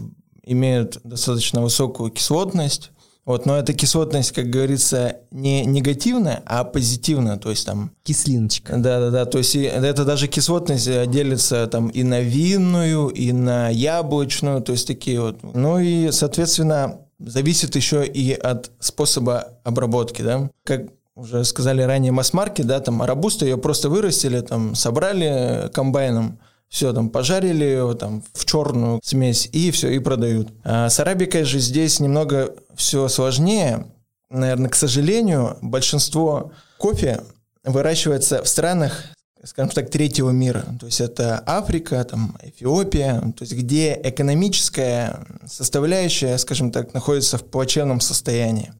имеют 0.46 1.00
достаточно 1.04 1.62
высокую 1.62 2.10
кислотность, 2.10 2.92
вот, 3.25 3.46
но 3.46 3.58
эта 3.58 3.74
кислотность, 3.74 4.32
как 4.32 4.50
говорится, 4.50 5.18
не 5.30 5.66
негативная, 5.66 6.42
а 6.46 6.63
позитивная, 6.63 7.38
то 7.38 7.50
есть 7.50 7.66
там... 7.66 7.92
Кислиночка. 8.04 8.78
Да-да-да, 8.78 9.25
то 9.25 9.38
есть 9.38 9.56
это 9.56 10.06
даже 10.06 10.28
кислотность 10.28 10.88
э, 10.88 11.06
делится 11.06 11.68
там 11.68 11.90
и 11.90 12.04
на 12.04 12.22
винную, 12.22 13.10
и 13.10 13.34
на 13.34 13.70
яблочную, 13.70 14.62
то 14.62 14.72
есть 14.72 14.88
такие 14.88 15.20
вот. 15.20 15.44
Ну 15.44 15.78
и, 15.78 16.12
соответственно, 16.12 17.01
зависит 17.20 17.75
еще 17.75 18.08
и 18.08 18.32
от 18.32 18.72
способа 18.80 19.60
обработки, 19.66 20.22
да. 20.22 20.50
Как 20.63 20.88
уже 21.16 21.44
сказали 21.44 21.82
ранее, 21.82 22.13
масс-маркет, 22.13 22.66
да, 22.68 22.80
там 22.80 23.01
арабусту 23.01 23.44
ее 23.46 23.58
просто 23.58 23.90
вырастили, 23.90 24.40
там 24.40 24.75
собрали 24.75 25.70
комбайном, 25.74 26.40
все 26.72 26.94
там 26.94 27.10
пожарили 27.10 27.94
там 27.96 28.24
в 28.34 28.46
черную 28.46 29.01
смесь 29.04 29.50
и 29.51 29.72
все, 29.72 29.90
и 29.90 30.00
продают. 30.00 30.48
А 30.63 30.90
с 30.90 31.00
арабикой 31.01 31.44
же 31.44 31.60
здесь 31.60 32.00
немного 32.00 32.56
все 32.75 33.10
сложнее. 33.10 33.88
Наверное, 34.30 34.70
к 34.70 34.75
сожалению, 34.75 35.58
большинство 35.62 36.54
кофе 36.78 37.24
выращивается 37.66 38.42
в 38.42 38.48
странах, 38.48 39.04
скажем 39.44 39.72
так, 39.72 39.90
третьего 39.90 40.30
мира. 40.30 40.63
То 40.80 40.86
есть 40.86 41.01
это 41.01 41.44
Африка, 41.46 42.01
там, 42.06 42.38
Эфиопия, 42.42 43.20
то 43.20 43.42
есть 43.42 43.54
где 43.54 44.00
экономическая 44.01 45.25
составляющая, 45.46 46.38
скажем 46.38 46.72
так, 46.72 46.94
находится 46.94 47.38
в 47.38 47.44
плачевном 47.44 48.00
состоянии. 48.00 48.72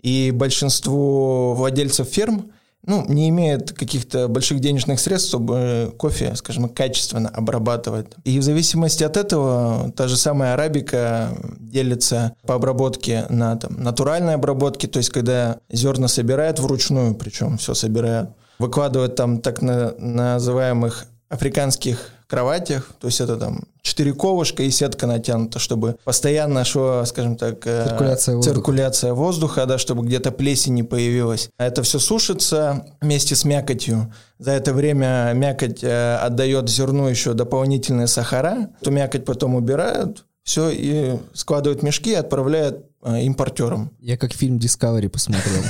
И 0.00 0.30
большинство 0.30 1.54
владельцев 1.54 2.08
ферм– 2.08 2.50
ну, 2.86 3.04
не 3.08 3.28
имеет 3.28 3.72
каких-то 3.72 4.28
больших 4.28 4.60
денежных 4.60 5.00
средств, 5.00 5.28
чтобы 5.28 5.92
кофе, 5.96 6.34
скажем, 6.36 6.68
качественно 6.68 7.28
обрабатывать. 7.28 8.06
И 8.24 8.38
в 8.38 8.42
зависимости 8.42 9.04
от 9.04 9.16
этого 9.16 9.92
та 9.96 10.08
же 10.08 10.16
самая 10.16 10.54
арабика 10.54 11.30
делится 11.58 12.34
по 12.46 12.54
обработке 12.54 13.26
на 13.28 13.56
там, 13.56 13.82
натуральной 13.82 14.34
обработке, 14.34 14.86
то 14.86 14.98
есть 14.98 15.10
когда 15.10 15.58
зерна 15.70 16.08
собирают 16.08 16.58
вручную, 16.58 17.14
причем 17.14 17.58
все 17.58 17.74
собирают, 17.74 18.30
выкладывают 18.58 19.16
там 19.16 19.40
так 19.40 19.62
на, 19.62 19.94
называемых 19.98 21.06
африканских 21.28 22.10
кроватях, 22.26 22.90
то 23.00 23.06
есть 23.06 23.20
это 23.20 23.36
там 23.36 23.64
четыре 23.82 24.14
ковышка 24.14 24.62
и 24.62 24.70
сетка 24.70 25.06
натянута, 25.06 25.58
чтобы 25.58 25.96
постоянно 26.04 26.64
шла, 26.64 27.04
скажем 27.04 27.36
так, 27.36 27.66
э, 27.66 27.86
циркуляция 27.86 28.36
воздуха, 28.36 28.54
циркуляция 28.54 29.14
воздуха 29.14 29.66
да, 29.66 29.78
чтобы 29.78 30.04
где-то 30.06 30.32
плесень 30.32 30.74
не 30.74 30.82
появилась. 30.82 31.50
А 31.58 31.66
это 31.66 31.82
все 31.82 31.98
сушится 31.98 32.86
вместе 33.00 33.36
с 33.36 33.44
мякотью. 33.44 34.12
За 34.38 34.52
это 34.52 34.72
время 34.72 35.32
мякоть 35.34 35.84
э, 35.84 36.16
отдает 36.16 36.68
зерну 36.68 37.08
еще 37.08 37.34
дополнительные 37.34 38.06
сахара. 38.06 38.70
Эту 38.80 38.90
мякоть 38.90 39.24
потом 39.24 39.54
убирают, 39.54 40.24
все, 40.44 40.70
и 40.70 41.18
складывают 41.32 41.82
мешки 41.82 42.10
и 42.10 42.14
отправляют 42.14 42.84
э, 43.02 43.22
импортерам. 43.22 43.90
Я 44.00 44.16
как 44.16 44.32
фильм 44.32 44.58
Discovery 44.58 45.08
посмотрел. 45.08 45.62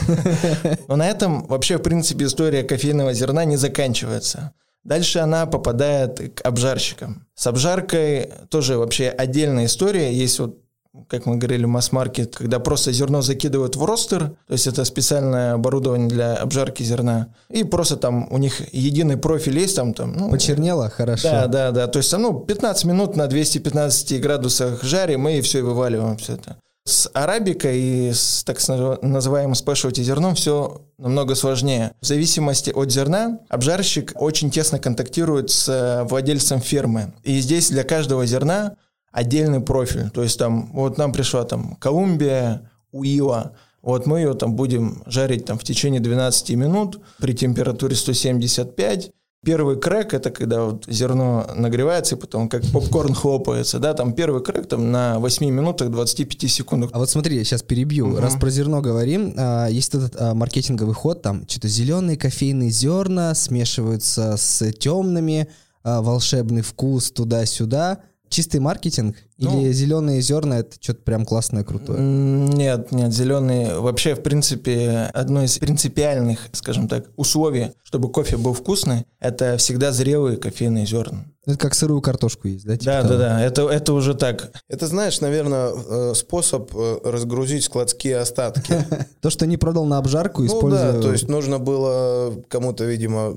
Но 0.88 0.96
на 0.96 1.08
этом 1.08 1.46
вообще, 1.46 1.78
в 1.78 1.82
принципе, 1.82 2.26
история 2.26 2.64
кофейного 2.64 3.12
зерна 3.12 3.44
не 3.44 3.56
заканчивается. 3.56 4.52
Дальше 4.84 5.18
она 5.18 5.46
попадает 5.46 6.34
к 6.34 6.46
обжарщикам. 6.46 7.26
С 7.34 7.46
обжаркой 7.46 8.30
тоже 8.50 8.76
вообще 8.76 9.08
отдельная 9.08 9.64
история. 9.64 10.12
Есть 10.12 10.38
вот 10.38 10.60
как 11.08 11.26
мы 11.26 11.36
говорили, 11.36 11.64
масс-маркет, 11.64 12.36
когда 12.36 12.60
просто 12.60 12.92
зерно 12.92 13.20
закидывают 13.20 13.74
в 13.74 13.84
ростер, 13.84 14.36
то 14.46 14.52
есть 14.52 14.66
это 14.66 14.84
специальное 14.84 15.54
оборудование 15.54 16.08
для 16.08 16.36
обжарки 16.36 16.82
зерна, 16.84 17.34
и 17.48 17.64
просто 17.64 17.96
там 17.96 18.28
у 18.30 18.38
них 18.38 18.72
единый 18.72 19.16
профиль 19.16 19.58
есть, 19.58 19.74
там, 19.74 19.92
там 19.92 20.12
ну, 20.12 20.30
Почернело? 20.30 20.88
Хорошо. 20.88 21.28
Да, 21.28 21.46
да, 21.48 21.70
да, 21.72 21.86
то 21.88 21.98
есть, 21.98 22.16
ну, 22.16 22.38
15 22.38 22.84
минут 22.84 23.16
на 23.16 23.26
215 23.26 24.20
градусах 24.20 24.84
жарим, 24.84 25.28
и 25.28 25.40
все, 25.40 25.58
и 25.58 25.62
вываливаем 25.62 26.16
все 26.16 26.34
это. 26.34 26.58
С 26.86 27.10
арабикой 27.14 27.80
и 27.80 28.12
с 28.12 28.44
так 28.44 28.58
называемым 29.02 29.54
спешалти 29.54 30.02
зерном 30.02 30.34
все 30.34 30.82
намного 30.98 31.34
сложнее. 31.34 31.92
В 32.02 32.06
зависимости 32.06 32.68
от 32.70 32.92
зерна 32.92 33.38
обжарщик 33.48 34.12
очень 34.16 34.50
тесно 34.50 34.78
контактирует 34.78 35.50
с 35.50 35.66
э, 35.66 36.04
владельцем 36.04 36.60
фермы. 36.60 37.14
И 37.22 37.40
здесь 37.40 37.70
для 37.70 37.84
каждого 37.84 38.26
зерна 38.26 38.76
отдельный 39.12 39.60
профиль. 39.60 40.10
То 40.10 40.22
есть 40.22 40.38
там, 40.38 40.72
вот 40.74 40.98
нам 40.98 41.14
пришла 41.14 41.44
там 41.44 41.76
Колумбия, 41.76 42.70
Уила, 42.92 43.56
вот 43.80 44.04
мы 44.04 44.18
ее 44.18 44.34
там 44.34 44.54
будем 44.54 45.02
жарить 45.06 45.46
там 45.46 45.58
в 45.58 45.64
течение 45.64 46.02
12 46.02 46.50
минут 46.50 47.00
при 47.18 47.32
температуре 47.32 47.96
175 47.96 49.10
Первый 49.44 49.78
крэк– 49.78 50.12
это 50.14 50.30
когда 50.30 50.64
вот 50.64 50.84
зерно 50.86 51.46
нагревается, 51.54 52.14
и 52.14 52.18
потом 52.18 52.48
как 52.48 52.62
попкорн 52.72 53.14
хлопается, 53.14 53.78
да, 53.78 53.94
там 53.94 54.12
первый 54.12 54.42
крэк 54.42 54.66
там 54.66 54.90
на 54.90 55.18
8 55.18 55.46
минутах 55.46 55.90
25 55.90 56.50
секундах. 56.50 56.90
А 56.92 56.98
вот 56.98 57.10
смотри, 57.10 57.36
я 57.36 57.44
сейчас 57.44 57.62
перебью. 57.62 58.08
Угу. 58.08 58.16
Раз 58.20 58.36
про 58.36 58.50
зерно 58.50 58.80
говорим, 58.80 59.34
а, 59.36 59.68
есть 59.68 59.94
этот 59.94 60.16
а, 60.18 60.34
маркетинговый 60.34 60.94
ход, 60.94 61.22
там 61.22 61.46
что-то 61.48 61.68
зеленые 61.68 62.16
кофейные 62.16 62.70
зерна 62.70 63.34
смешиваются 63.34 64.36
с 64.36 64.72
темными, 64.72 65.48
а, 65.82 66.00
волшебный 66.00 66.62
вкус 66.62 67.10
туда-сюда– 67.10 67.98
чистый 68.34 68.58
маркетинг 68.58 69.16
ну, 69.38 69.60
или 69.60 69.72
зеленые 69.72 70.20
зерна 70.20 70.60
это 70.60 70.76
что-то 70.80 71.02
прям 71.02 71.24
классное, 71.24 71.64
крутое? 71.64 72.00
Нет, 72.00 72.92
нет, 72.92 73.12
зеленые 73.12 73.80
вообще 73.80 74.14
в 74.14 74.22
принципе 74.22 75.10
одно 75.12 75.42
из 75.42 75.58
принципиальных, 75.58 76.48
скажем 76.52 76.88
так, 76.88 77.06
условий, 77.16 77.72
чтобы 77.82 78.10
кофе 78.10 78.36
был 78.36 78.52
вкусный, 78.52 79.06
это 79.18 79.56
всегда 79.56 79.92
зрелые 79.92 80.36
кофейные 80.36 80.86
зерна. 80.86 81.24
Это 81.46 81.58
как 81.58 81.74
сырую 81.74 82.00
картошку 82.00 82.48
есть, 82.48 82.64
да? 82.64 82.76
Типа 82.76 82.92
да, 82.92 83.02
того? 83.02 83.14
да, 83.14 83.18
да, 83.18 83.40
это, 83.42 83.68
это 83.68 83.92
уже 83.92 84.14
так. 84.14 84.50
Это, 84.68 84.86
знаешь, 84.86 85.20
наверное, 85.20 85.72
э, 85.74 86.12
способ 86.14 86.74
э, 86.74 86.98
разгрузить 87.04 87.64
складские 87.64 88.18
остатки. 88.18 88.86
То, 89.20 89.28
что 89.28 89.46
не 89.46 89.58
продал 89.58 89.84
на 89.84 89.98
обжарку, 89.98 90.46
используя... 90.46 90.92
Ну 90.92 90.98
да, 90.98 91.02
то 91.02 91.12
есть 91.12 91.28
нужно 91.28 91.58
было 91.58 92.42
кому-то, 92.48 92.84
видимо, 92.84 93.36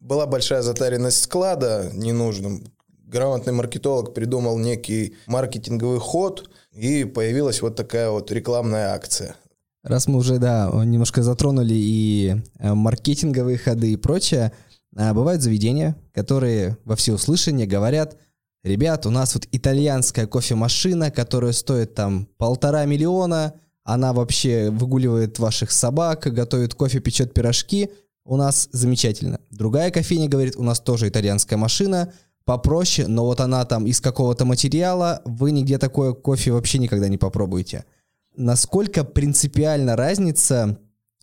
была 0.00 0.26
большая 0.26 0.62
затаренность 0.62 1.22
склада 1.22 1.90
ненужным, 1.94 2.64
грамотный 3.06 3.52
маркетолог 3.52 4.14
придумал 4.14 4.58
некий 4.58 5.16
маркетинговый 5.26 5.98
ход, 5.98 6.50
и 6.72 7.04
появилась 7.04 7.62
вот 7.62 7.76
такая 7.76 8.10
вот 8.10 8.30
рекламная 8.30 8.92
акция. 8.92 9.36
Раз 9.82 10.08
мы 10.08 10.18
уже, 10.18 10.38
да, 10.38 10.70
немножко 10.84 11.22
затронули 11.22 11.74
и 11.74 12.36
э, 12.58 12.74
маркетинговые 12.74 13.56
ходы 13.56 13.92
и 13.92 13.96
прочее, 13.96 14.52
а 14.96 15.14
бывают 15.14 15.42
заведения, 15.42 15.96
которые 16.12 16.76
во 16.84 16.96
всеуслышание 16.96 17.66
говорят, 17.66 18.16
ребят, 18.64 19.06
у 19.06 19.10
нас 19.10 19.34
вот 19.34 19.46
итальянская 19.52 20.26
кофемашина, 20.26 21.10
которая 21.10 21.52
стоит 21.52 21.94
там 21.94 22.26
полтора 22.36 22.84
миллиона, 22.84 23.54
она 23.84 24.12
вообще 24.12 24.70
выгуливает 24.70 25.38
ваших 25.38 25.70
собак, 25.70 26.26
готовит 26.32 26.74
кофе, 26.74 26.98
печет 26.98 27.32
пирожки, 27.32 27.90
у 28.24 28.36
нас 28.36 28.68
замечательно. 28.72 29.38
Другая 29.50 29.92
кофейня 29.92 30.28
говорит, 30.28 30.56
у 30.56 30.64
нас 30.64 30.80
тоже 30.80 31.08
итальянская 31.08 31.56
машина, 31.56 32.12
попроще, 32.46 33.08
но 33.08 33.26
вот 33.26 33.40
она 33.40 33.64
там 33.66 33.86
из 33.86 34.00
какого-то 34.00 34.46
материала, 34.46 35.20
вы 35.24 35.50
нигде 35.50 35.76
такое 35.78 36.14
кофе 36.14 36.52
вообще 36.52 36.78
никогда 36.78 37.08
не 37.08 37.18
попробуете. 37.18 37.84
Насколько 38.36 39.04
принципиальна 39.04 39.96
разница 39.96 40.78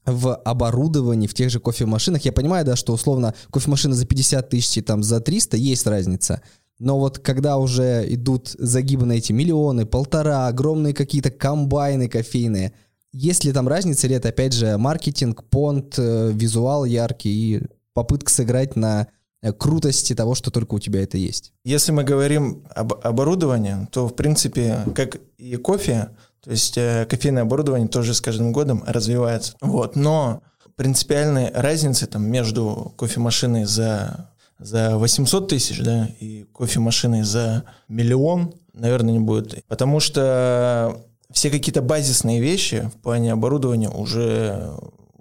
в 0.06 0.36
оборудовании 0.36 1.28
в 1.28 1.34
тех 1.34 1.50
же 1.50 1.60
кофемашинах? 1.60 2.24
Я 2.26 2.34
понимаю, 2.34 2.66
да, 2.66 2.76
что 2.76 2.94
условно 2.94 3.34
кофемашина 3.52 3.96
за 3.96 4.06
50 4.06 4.50
тысяч 4.50 4.78
и 4.78 4.82
там 4.82 5.02
за 5.02 5.22
300 5.22 5.56
есть 5.58 5.88
разница. 5.88 6.42
Но 6.78 7.00
вот 7.00 7.20
когда 7.20 7.58
уже 7.58 8.04
идут 8.14 8.50
загибы 8.60 9.06
на 9.06 9.14
эти 9.14 9.32
миллионы, 9.32 9.86
полтора, 9.86 10.48
огромные 10.48 10.94
какие-то 10.94 11.32
комбайны 11.32 12.10
кофейные, 12.10 12.74
есть 13.14 13.46
ли 13.46 13.54
там 13.54 13.70
разница, 13.70 14.08
или 14.08 14.18
это 14.18 14.30
опять 14.30 14.54
же 14.54 14.78
маркетинг, 14.78 15.46
понт, 15.46 15.96
э, 15.98 16.32
визуал 16.34 16.84
яркий 16.84 17.30
и 17.30 17.62
попытка 17.94 18.30
сыграть 18.30 18.76
на 18.76 19.08
крутости 19.52 20.16
того, 20.16 20.36
что 20.36 20.52
только 20.52 20.76
у 20.76 20.80
тебя 20.80 21.04
это 21.04 21.18
есть. 21.18 21.52
Если 21.66 21.92
мы 21.92 22.04
говорим 22.04 22.64
об 22.74 22.94
оборудовании, 22.94 23.88
то, 23.92 24.08
в 24.08 24.16
принципе, 24.16 24.86
как 24.96 25.18
и 25.38 25.58
кофе, 25.58 26.10
то 26.42 26.52
есть 26.52 26.78
э, 26.78 27.06
кофейное 27.10 27.44
оборудование 27.44 27.88
тоже 27.88 28.14
с 28.14 28.22
каждым 28.22 28.52
годом 28.52 28.84
развивается. 28.86 29.56
Вот. 29.62 29.96
Но 29.96 30.42
принципиальной 30.76 31.52
разницы 31.52 32.08
там, 32.08 32.24
между 32.26 32.94
кофемашиной 32.98 33.66
за, 33.66 34.30
за 34.60 34.98
800 34.98 35.48
тысяч 35.48 35.82
да, 35.82 36.10
и 36.20 36.46
кофемашиной 36.54 37.24
за 37.24 37.64
миллион, 37.88 38.54
наверное, 38.74 39.14
не 39.14 39.20
будет. 39.20 39.64
Потому 39.68 40.00
что 40.00 41.02
все 41.32 41.50
какие-то 41.50 41.82
базисные 41.82 42.42
вещи 42.42 42.90
в 42.94 43.02
плане 43.02 43.34
оборудования 43.34 43.90
уже 43.90 44.74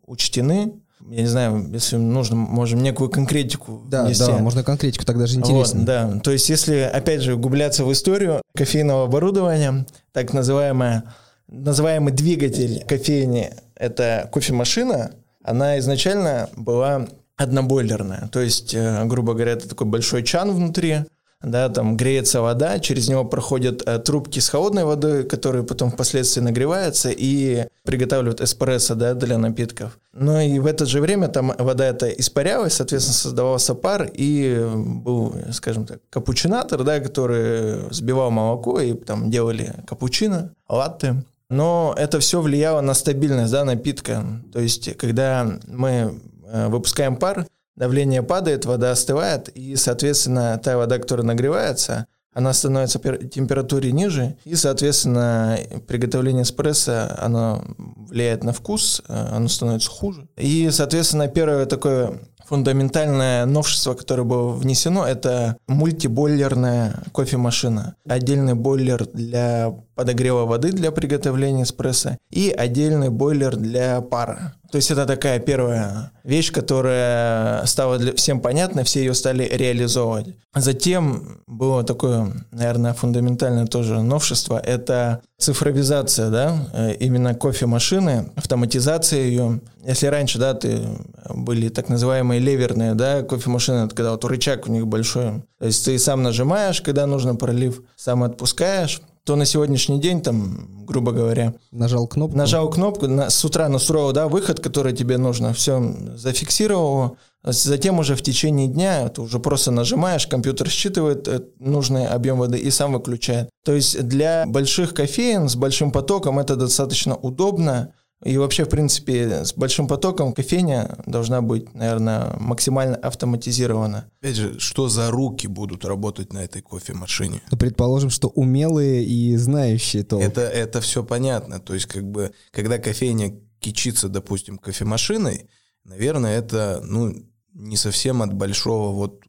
учтены, 0.06 0.74
я 1.10 1.22
не 1.22 1.26
знаю, 1.26 1.68
если 1.72 1.96
нужно, 1.96 2.36
можем 2.36 2.82
некую 2.82 3.10
конкретику 3.10 3.82
да, 3.88 4.04
внести. 4.04 4.26
Да, 4.26 4.38
можно 4.38 4.62
конкретику, 4.62 5.04
тогда 5.04 5.26
же 5.26 5.36
интересно. 5.36 5.80
Вот, 5.80 5.86
да, 5.86 6.20
то 6.22 6.30
есть 6.30 6.48
если, 6.48 6.78
опять 6.80 7.22
же, 7.22 7.34
углубляться 7.34 7.84
в 7.84 7.92
историю 7.92 8.42
кофейного 8.54 9.04
оборудования, 9.04 9.86
так 10.12 10.32
называемая, 10.32 11.04
называемый 11.48 12.12
двигатель 12.12 12.84
кофейни– 12.86 13.52
это 13.76 14.28
кофемашина, 14.32 15.12
она 15.42 15.78
изначально 15.78 16.48
была 16.56 17.06
однобойлерная, 17.36 18.28
то 18.32 18.40
есть, 18.40 18.74
э, 18.74 19.04
грубо 19.06 19.34
говоря, 19.34 19.52
это 19.52 19.68
такой 19.68 19.86
большой 19.86 20.22
чан 20.22 20.52
внутри, 20.52 21.04
да, 21.42 21.68
там 21.68 21.96
греется 21.96 22.40
вода, 22.40 22.78
через 22.78 23.08
него 23.08 23.24
проходят 23.24 23.82
э, 23.86 23.98
трубки 23.98 24.38
с 24.38 24.48
холодной 24.48 24.84
водой, 24.84 25.24
которые 25.24 25.64
потом 25.64 25.90
впоследствии 25.90 26.40
нагреваются 26.40 27.10
и 27.10 27.66
приготавливают 27.84 28.40
эспрессо, 28.40 28.94
да, 28.94 29.14
для 29.14 29.38
напитков. 29.38 29.98
Но 30.12 30.40
и 30.40 30.58
в 30.58 30.66
это 30.66 30.86
же 30.86 31.00
время 31.00 31.28
там 31.28 31.52
вода 31.58 31.84
эта 31.86 32.08
испарялась, 32.08 32.74
соответственно, 32.74 33.14
создавался 33.14 33.74
пар, 33.74 34.08
и 34.12 34.68
был, 34.74 35.34
скажем 35.52 35.86
так, 35.86 36.00
капучинатор, 36.10 36.84
да, 36.84 37.00
который 37.00 37.92
сбивал 37.92 38.30
молоко, 38.30 38.80
и 38.80 38.94
там 38.94 39.30
делали 39.30 39.74
капучино, 39.86 40.52
латте. 40.68 41.24
Но 41.48 41.94
это 41.98 42.18
все 42.20 42.40
влияло 42.40 42.80
на 42.80 42.94
стабильность 42.94 43.52
да, 43.52 43.64
напитка. 43.64 44.24
То 44.52 44.60
есть, 44.60 44.96
когда 44.96 45.58
мы 45.66 46.18
э, 46.46 46.68
выпускаем 46.68 47.16
пар, 47.16 47.46
давление 47.76 48.22
падает, 48.22 48.64
вода 48.64 48.92
остывает, 48.92 49.48
и, 49.50 49.76
соответственно, 49.76 50.58
та 50.62 50.76
вода, 50.76 50.98
которая 50.98 51.26
нагревается, 51.26 52.06
она 52.34 52.52
становится 52.52 52.98
температуре 52.98 53.92
ниже, 53.92 54.36
и, 54.44 54.54
соответственно, 54.54 55.58
приготовление 55.86 56.42
эспрессо, 56.42 57.08
оно 57.18 57.64
влияет 58.08 58.44
на 58.44 58.52
вкус, 58.52 59.02
э, 59.08 59.28
оно 59.32 59.48
становится 59.48 59.90
хуже. 59.90 60.28
И, 60.36 60.70
соответственно, 60.70 61.28
первое 61.28 61.66
такое 61.66 62.20
фундаментальное 62.46 63.46
новшество, 63.46 63.94
которое 63.94 64.24
было 64.24 64.52
внесено, 64.52 65.06
это 65.06 65.56
мультибойлерная 65.68 67.02
кофемашина. 67.14 67.94
Отдельный 68.06 68.54
бойлер 68.54 69.06
для 69.06 69.74
подогрева 69.94 70.44
воды 70.44 70.72
для 70.72 70.90
приготовления 70.92 71.64
эспрессо 71.64 72.16
и 72.30 72.50
отдельный 72.50 73.10
бойлер 73.10 73.56
для 73.56 74.00
пара. 74.00 74.54
То 74.72 74.76
есть 74.76 74.90
это 74.90 75.04
такая 75.04 75.38
первая 75.38 76.12
вещь, 76.24 76.50
которая 76.50 77.66
стала 77.66 77.98
для 77.98 78.14
всем 78.14 78.40
понятна, 78.40 78.84
все 78.84 79.00
ее 79.00 79.12
стали 79.12 79.44
реализовывать. 79.44 80.34
Затем 80.54 81.42
было 81.46 81.84
такое, 81.84 82.32
наверное, 82.52 82.94
фундаментальное 82.94 83.66
тоже 83.66 84.00
новшество, 84.00 84.58
это 84.58 85.20
цифровизация, 85.38 86.30
да, 86.30 86.68
э, 86.72 86.94
именно 86.94 87.34
кофемашины, 87.34 88.30
автоматизация 88.34 89.20
ее. 89.20 89.60
Если 89.84 90.06
раньше, 90.06 90.38
да, 90.38 90.54
ты 90.54 90.80
были 91.28 91.68
так 91.68 91.90
называемые 91.90 92.40
леверные, 92.40 92.94
да, 92.94 93.22
кофемашины, 93.22 93.86
это 93.86 93.94
когда 93.94 94.12
вот 94.12 94.24
рычаг 94.24 94.66
у 94.68 94.72
них 94.72 94.86
большой, 94.86 95.42
то 95.58 95.66
есть 95.66 95.84
ты 95.84 95.98
сам 95.98 96.22
нажимаешь, 96.22 96.80
когда 96.80 97.06
нужно 97.06 97.34
пролив, 97.34 97.82
сам 97.96 98.22
отпускаешь, 98.22 99.02
то 99.24 99.36
на 99.36 99.44
сегодняшний 99.44 100.00
день, 100.00 100.20
там, 100.20 100.84
грубо 100.84 101.12
говоря... 101.12 101.54
Нажал 101.70 102.06
кнопку. 102.06 102.36
Нажал 102.36 102.70
кнопку, 102.70 103.06
на, 103.06 103.30
с 103.30 103.44
утра 103.44 103.68
настроил, 103.68 104.12
да, 104.12 104.28
выход, 104.28 104.60
который 104.60 104.92
тебе 104.92 105.18
нужно, 105.18 105.52
все, 105.52 105.94
зафиксировал 106.16 107.16
затем 107.44 107.98
уже 107.98 108.14
в 108.14 108.22
течение 108.22 108.68
дня 108.68 109.08
ты 109.08 109.20
уже 109.20 109.38
просто 109.38 109.70
нажимаешь, 109.70 110.26
компьютер 110.26 110.68
считывает 110.68 111.26
э, 111.26 111.42
нужный 111.58 112.06
объем 112.06 112.38
воды 112.38 112.58
и 112.58 112.70
сам 112.70 112.92
выключает. 112.92 113.50
То 113.64 113.74
есть 113.74 114.00
для 114.06 114.44
больших 114.46 114.94
кофеин 114.94 115.48
с 115.48 115.56
большим 115.56 115.90
потоком 115.90 116.38
это 116.38 116.56
достаточно 116.56 117.16
удобно, 117.16 117.94
и 118.24 118.36
вообще, 118.38 118.64
в 118.64 118.68
принципе, 118.68 119.44
с 119.44 119.52
большим 119.54 119.88
потоком 119.88 120.32
кофейня 120.32 120.98
должна 121.06 121.42
быть, 121.42 121.74
наверное, 121.74 122.36
максимально 122.38 122.96
автоматизирована. 122.96 124.10
Опять 124.20 124.36
же, 124.36 124.60
что 124.60 124.88
за 124.88 125.10
руки 125.10 125.48
будут 125.48 125.84
работать 125.84 126.32
на 126.32 126.38
этой 126.38 126.62
кофемашине? 126.62 127.42
Ну, 127.50 127.58
предположим, 127.58 128.10
что 128.10 128.28
умелые 128.28 129.04
и 129.04 129.36
знающие 129.36 130.04
то. 130.04 130.20
Это, 130.20 130.42
это 130.42 130.80
все 130.80 131.02
понятно. 131.02 131.58
То 131.58 131.74
есть, 131.74 131.86
как 131.86 132.04
бы, 132.04 132.32
когда 132.52 132.78
кофейня 132.78 133.40
кичится, 133.58 134.08
допустим, 134.08 134.58
кофемашиной, 134.58 135.48
наверное, 135.84 136.38
это, 136.38 136.80
ну, 136.84 137.12
не 137.54 137.76
совсем 137.76 138.22
от 138.22 138.32
большого 138.32 138.92
вот 138.92 139.22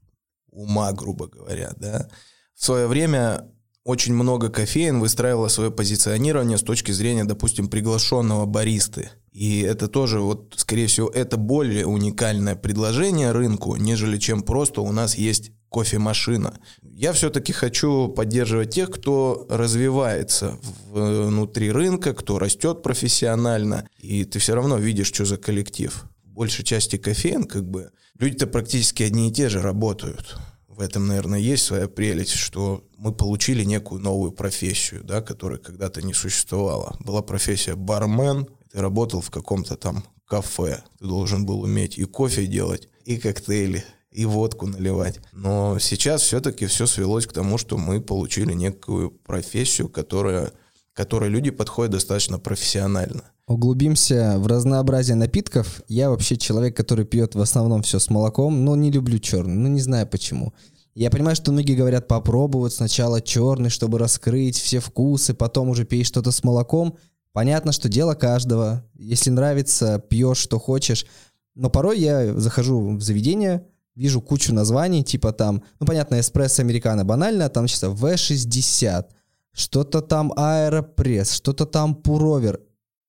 ума, 0.52 0.92
грубо 0.92 1.28
говоря, 1.28 1.74
да. 1.78 2.10
В 2.54 2.64
свое 2.64 2.88
время 2.88 3.50
очень 3.84 4.14
много 4.14 4.50
кофеин 4.50 5.00
выстраивало 5.00 5.50
свое 5.50 5.70
позиционирование 5.70 6.58
с 6.58 6.64
точки 6.64 6.92
зрения, 6.92 7.26
допустим, 7.26 7.68
приглашенного 7.68 8.46
баристы. 8.46 9.10
И 9.32 9.62
это 9.62 9.88
тоже, 9.88 10.20
вот, 10.20 10.54
скорее 10.58 10.88
всего, 10.88 11.10
это 11.10 11.38
более 11.38 11.86
уникальное 11.86 12.56
предложение 12.56 13.32
рынку, 13.32 13.76
нежели 13.76 14.18
чем 14.18 14.42
просто 14.44 14.82
у 14.82 14.92
нас 14.92 15.16
есть 15.16 15.52
кофемашина. 15.70 16.60
Я 16.84 17.12
все-таки 17.14 17.52
хочу 17.52 18.08
поддерживать 18.08 18.70
тех, 18.70 18.92
кто 18.92 19.48
развивается 19.50 20.58
внутри 20.92 21.72
рынка, 21.72 22.14
кто 22.14 22.38
растет 22.38 22.84
профессионально, 22.84 23.88
и 23.98 24.24
ты 24.24 24.40
все 24.40 24.54
равно 24.54 24.78
видишь, 24.78 25.08
что 25.08 25.26
за 25.26 25.38
коллектив. 25.38 26.06
В 26.24 26.34
большей 26.34 26.64
части 26.64 26.98
кофеин, 26.98 27.46
как 27.46 27.68
бы, 27.68 27.90
люди-то 28.20 28.48
практически 28.48 29.04
одни 29.04 29.30
и 29.30 29.34
те 29.34 29.50
же 29.50 29.62
работают. 29.62 30.38
В 30.76 30.82
этом, 30.82 31.08
наверное, 31.08 31.40
есть 31.40 31.64
своя 31.64 31.88
прелесть, 31.88 32.32
что 32.32 32.84
мы 32.98 33.14
получили 33.14 33.64
некую 33.64 34.02
новую 34.02 34.32
профессию, 34.32 35.04
да, 35.04 35.22
которая 35.22 35.60
когда-то 35.60 36.02
не 36.02 36.14
существовала. 36.14 36.98
Была 37.00 37.22
профессия 37.22 37.76
бармен, 37.76 38.48
ты 38.72 38.82
работал 38.82 39.22
в 39.22 39.30
каком-то 39.30 39.76
там 39.76 40.04
кафе, 40.26 40.84
ты 40.98 41.06
должен 41.06 41.46
был 41.46 41.62
уметь 41.62 42.00
и 42.00 42.06
кофе 42.06 42.48
делать, 42.48 42.90
и 43.06 43.18
коктейли, 43.18 43.84
и 44.12 44.26
водку 44.26 44.66
наливать. 44.66 45.20
Но 45.32 45.78
сейчас 45.80 46.24
все-таки 46.24 46.66
все 46.66 46.88
свелось 46.88 47.28
к 47.28 47.34
тому, 47.34 47.60
что 47.60 47.78
мы 47.78 48.02
получили 48.02 48.54
некую 48.54 49.12
профессию, 49.12 49.90
которая, 49.90 50.54
которой 50.94 51.30
люди 51.30 51.52
подходят 51.52 51.92
достаточно 51.92 52.40
профессионально. 52.40 53.24
Углубимся 53.48 54.36
в 54.38 54.48
разнообразие 54.48 55.16
напитков. 55.16 55.82
Я 55.88 56.10
вообще 56.10 56.38
человек, 56.38 56.78
который 56.78 57.06
пьет 57.06 57.36
в 57.36 57.42
основном 57.42 57.82
все 57.82 58.00
с 58.00 58.10
молоком, 58.10 58.64
но 58.64 58.76
не 58.76 58.92
люблю 58.92 59.20
черный, 59.20 59.56
ну 59.56 59.68
не 59.68 59.82
знаю 59.82 60.08
почему. 60.08 60.54
Я 60.96 61.10
понимаю, 61.10 61.36
что 61.36 61.52
многие 61.52 61.76
говорят 61.76 62.08
попробовать 62.08 62.74
сначала 62.74 63.20
черный, 63.20 63.70
чтобы 63.70 63.98
раскрыть 63.98 64.58
все 64.58 64.80
вкусы, 64.80 65.34
потом 65.34 65.70
уже 65.70 65.86
пей 65.86 66.04
что-то 66.04 66.32
с 66.32 66.44
молоком. 66.44 66.98
Понятно, 67.32 67.72
что 67.72 67.90
дело 67.90 68.14
каждого. 68.14 68.86
Если 68.94 69.32
нравится, 69.32 70.00
пьешь, 70.08 70.38
что 70.38 70.60
хочешь. 70.60 71.08
Но 71.56 71.72
порой 71.72 72.00
я 72.00 72.34
захожу 72.40 72.96
в 72.96 73.02
заведение, 73.02 73.66
вижу 73.96 74.22
кучу 74.22 74.54
названий, 74.54 75.04
типа 75.04 75.34
там, 75.34 75.64
ну 75.80 75.88
понятно, 75.88 76.20
эспрессо 76.20 76.62
американо 76.62 77.06
банально, 77.06 77.50
там 77.50 77.68
сейчас 77.68 77.84
V60, 77.84 79.06
что-то 79.54 80.02
там 80.02 80.34
аэропресс, 80.36 81.32
что-то 81.32 81.66
там 81.66 81.96
пуровер. 81.96 82.60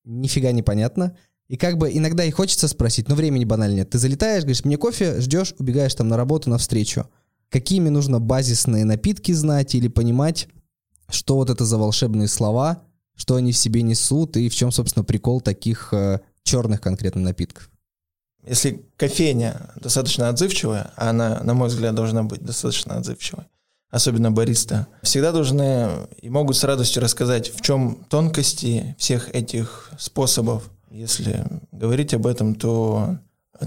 Нифига 0.04 0.52
не 0.52 0.62
понятно. 0.62 1.16
И 1.48 1.56
как 1.56 1.78
бы 1.78 1.90
иногда 1.92 2.24
и 2.24 2.30
хочется 2.30 2.68
спросить, 2.68 3.08
но 3.08 3.14
времени 3.14 3.44
банально. 3.44 3.84
Ты 3.84 3.98
залетаешь, 3.98 4.42
говоришь, 4.42 4.64
мне 4.64 4.76
кофе, 4.76 5.20
ждешь, 5.20 5.54
убегаешь 5.58 5.94
там 5.94 6.08
на 6.08 6.16
работу, 6.16 6.50
на 6.50 6.58
встречу. 6.58 7.08
Какими 7.50 7.88
нужно 7.88 8.20
базисные 8.20 8.84
напитки 8.84 9.32
знать 9.32 9.74
или 9.74 9.88
понимать, 9.88 10.48
что 11.08 11.36
вот 11.36 11.50
это 11.50 11.64
за 11.64 11.78
волшебные 11.78 12.28
слова, 12.28 12.82
что 13.14 13.36
они 13.36 13.52
в 13.52 13.56
себе 13.56 13.82
несут 13.82 14.36
и 14.36 14.48
в 14.48 14.54
чем, 14.54 14.72
собственно, 14.72 15.04
прикол 15.04 15.40
таких 15.40 15.92
э, 15.92 16.20
черных 16.42 16.80
конкретно 16.80 17.20
напитков 17.20 17.70
если 18.46 18.86
кофейня 18.96 19.70
достаточно 19.76 20.28
отзывчивая, 20.28 20.92
а 20.96 21.10
она, 21.10 21.40
на 21.42 21.54
мой 21.54 21.68
взгляд, 21.68 21.94
должна 21.94 22.22
быть 22.22 22.42
достаточно 22.42 22.96
отзывчивой, 22.96 23.44
особенно 23.94 24.32
бариста, 24.32 24.88
всегда 25.02 25.30
должны 25.30 25.88
и 26.20 26.28
могут 26.28 26.56
с 26.56 26.64
радостью 26.64 27.00
рассказать, 27.00 27.54
в 27.54 27.60
чем 27.60 28.04
тонкости 28.08 28.96
всех 28.98 29.32
этих 29.32 29.90
способов. 29.98 30.68
Если 30.90 31.44
говорить 31.70 32.12
об 32.12 32.26
этом, 32.26 32.56
то 32.56 33.18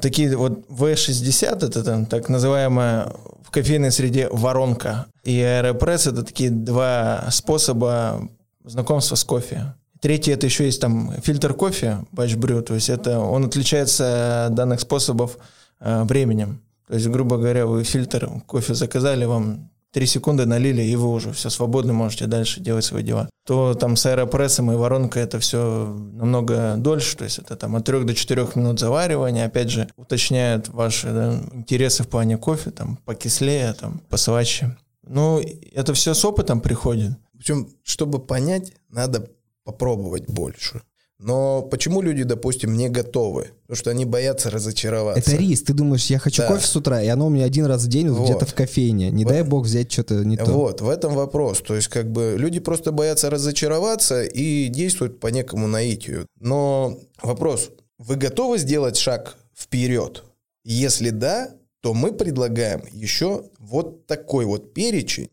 такие 0.01 0.35
вот 0.35 0.67
V60 0.67 1.65
это 1.65 1.81
там, 1.81 2.05
так 2.05 2.27
называемая 2.27 3.13
в 3.41 3.51
кофейной 3.51 3.89
среде 3.89 4.27
воронка, 4.29 5.05
и 5.23 5.39
аэропресс 5.39 6.07
это 6.07 6.23
такие 6.23 6.49
два 6.49 7.27
способа 7.31 8.27
знакомства 8.65 9.15
с 9.15 9.23
кофе. 9.23 9.75
Третий 10.01 10.31
это 10.31 10.45
еще 10.45 10.65
есть 10.65 10.81
там 10.81 11.13
фильтр 11.21 11.53
кофе, 11.53 11.99
батч-брю, 12.11 12.61
то 12.63 12.73
есть 12.73 12.89
это 12.89 13.19
он 13.19 13.45
отличается 13.45 14.47
от 14.47 14.55
данных 14.55 14.81
способов 14.81 15.37
э, 15.79 16.03
временем. 16.03 16.61
То 16.89 16.95
есть, 16.95 17.07
грубо 17.07 17.37
говоря, 17.37 17.65
вы 17.65 17.85
фильтр 17.85 18.29
кофе 18.45 18.73
заказали, 18.73 19.23
вам 19.23 19.69
три 19.97 20.05
секунды 20.05 20.45
налили, 20.45 20.83
и 20.83 20.95
вы 20.95 21.07
уже 21.07 21.31
все 21.31 21.49
свободно 21.49 21.91
можете 21.91 22.27
дальше 22.27 22.59
делать 22.59 22.85
свои 22.85 23.01
дела. 23.01 23.31
То 23.47 23.73
там 23.73 23.95
с 23.95 24.05
аэропрессом 24.05 24.71
и 24.71 24.75
воронкой 24.75 25.23
это 25.23 25.39
все 25.39 25.87
намного 26.13 26.75
дольше, 26.77 27.17
то 27.17 27.23
есть 27.23 27.39
это 27.39 27.55
там 27.55 27.75
от 27.75 27.85
3 27.85 28.03
до 28.03 28.13
4 28.13 28.47
минут 28.53 28.79
заваривания, 28.79 29.47
опять 29.47 29.71
же, 29.71 29.89
уточняют 29.95 30.67
ваши 30.67 31.07
да, 31.07 31.39
интересы 31.51 32.03
в 32.03 32.09
плане 32.09 32.37
кофе, 32.37 32.69
там 32.69 32.97
покислее, 33.05 33.73
там 33.73 33.99
посваще. 34.07 34.77
Ну, 35.01 35.41
это 35.73 35.95
все 35.95 36.13
с 36.13 36.23
опытом 36.23 36.61
приходит. 36.61 37.13
Причем, 37.35 37.67
чтобы 37.81 38.19
понять, 38.19 38.73
надо 38.89 39.31
попробовать 39.63 40.27
больше. 40.27 40.83
Но 41.19 41.63
почему 41.63 42.01
люди, 42.01 42.23
допустим, 42.23 42.77
не 42.77 42.89
готовы? 42.89 43.49
Потому 43.63 43.77
что 43.77 43.89
они 43.89 44.05
боятся 44.05 44.51
разочароваться. 44.51 45.31
Это 45.31 45.41
риск. 45.41 45.65
Ты 45.65 45.73
думаешь, 45.73 46.05
я 46.07 46.19
хочу 46.19 46.43
да. 46.43 46.47
кофе 46.47 46.67
с 46.67 46.75
утра, 46.75 47.01
и 47.01 47.07
оно 47.07 47.27
у 47.27 47.29
меня 47.29 47.45
один 47.45 47.65
раз 47.65 47.83
в 47.83 47.87
день 47.87 48.09
вот. 48.09 48.25
где-то 48.25 48.45
в 48.45 48.53
кофейне. 48.53 49.09
Не 49.09 49.25
в... 49.25 49.27
дай 49.27 49.41
бог 49.41 49.65
взять 49.65 49.91
что-то 49.91 50.23
не 50.23 50.37
то. 50.37 50.45
Вот, 50.45 50.81
в 50.81 50.89
этом 50.89 51.15
вопрос. 51.15 51.61
То 51.61 51.75
есть, 51.75 51.87
как 51.87 52.11
бы 52.11 52.35
люди 52.37 52.59
просто 52.59 52.91
боятся 52.91 53.31
разочароваться 53.31 54.23
и 54.23 54.67
действуют 54.67 55.19
по 55.19 55.27
некому 55.27 55.67
наитию. 55.67 56.27
Но 56.39 56.99
вопрос, 57.23 57.71
вы 57.97 58.15
готовы 58.15 58.59
сделать 58.59 58.97
шаг 58.97 59.37
вперед? 59.55 60.23
Если 60.63 61.09
да, 61.09 61.49
то 61.81 61.95
мы 61.95 62.11
предлагаем 62.11 62.83
еще 62.91 63.45
вот 63.59 64.05
такой 64.05 64.45
вот 64.45 64.73
перечень. 64.73 65.29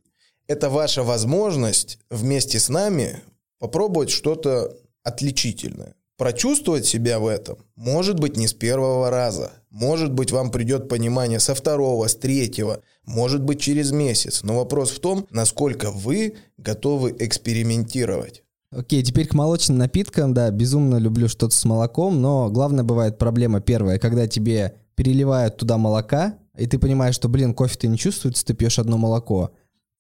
Это 0.47 0.71
ваша 0.71 1.03
возможность 1.03 1.99
вместе 2.11 2.59
с 2.59 2.69
нами 2.69 3.23
попробовать 3.59 4.11
что-то 4.11 4.77
отличительное. 5.05 5.95
Прочувствовать 6.17 6.87
себя 6.87 7.19
в 7.19 7.27
этом 7.27 7.59
может 7.77 8.21
быть 8.21 8.37
не 8.37 8.47
с 8.47 8.53
первого 8.53 9.11
раза. 9.11 9.53
Может 9.71 10.13
быть, 10.13 10.31
вам 10.31 10.51
придет 10.51 10.89
понимание 10.89 11.41
со 11.41 11.55
второго, 11.55 12.07
с 12.07 12.15
третьего, 12.15 12.83
может 13.05 13.43
быть, 13.43 13.61
через 13.61 13.91
месяц. 13.91 14.43
Но 14.45 14.57
вопрос 14.57 14.91
в 14.91 15.01
том, 15.01 15.27
насколько 15.31 15.91
вы 15.91 16.37
готовы 16.57 17.15
экспериментировать. 17.19 18.45
Окей, 18.71 19.03
теперь 19.03 19.27
к 19.27 19.35
молочным 19.35 19.79
напиткам. 19.79 20.35
Да, 20.35 20.51
безумно 20.51 20.97
люблю 20.97 21.29
что-то 21.29 21.55
с 21.55 21.65
молоком, 21.65 22.21
но 22.21 22.49
главная 22.49 22.85
бывает 22.85 23.19
проблема 23.19 23.61
первая, 23.61 23.99
когда 23.99 24.29
тебе 24.29 24.75
переливают 24.95 25.57
туда 25.57 25.79
молока, 25.79 26.39
и 26.57 26.67
ты 26.67 26.79
понимаешь, 26.79 27.17
что, 27.17 27.29
блин, 27.29 27.55
кофе 27.55 27.77
ты 27.77 27.89
не 27.89 27.99
чувствуется, 27.99 28.45
ты 28.45 28.55
пьешь 28.55 28.79
одно 28.79 28.99
молоко. 28.99 29.51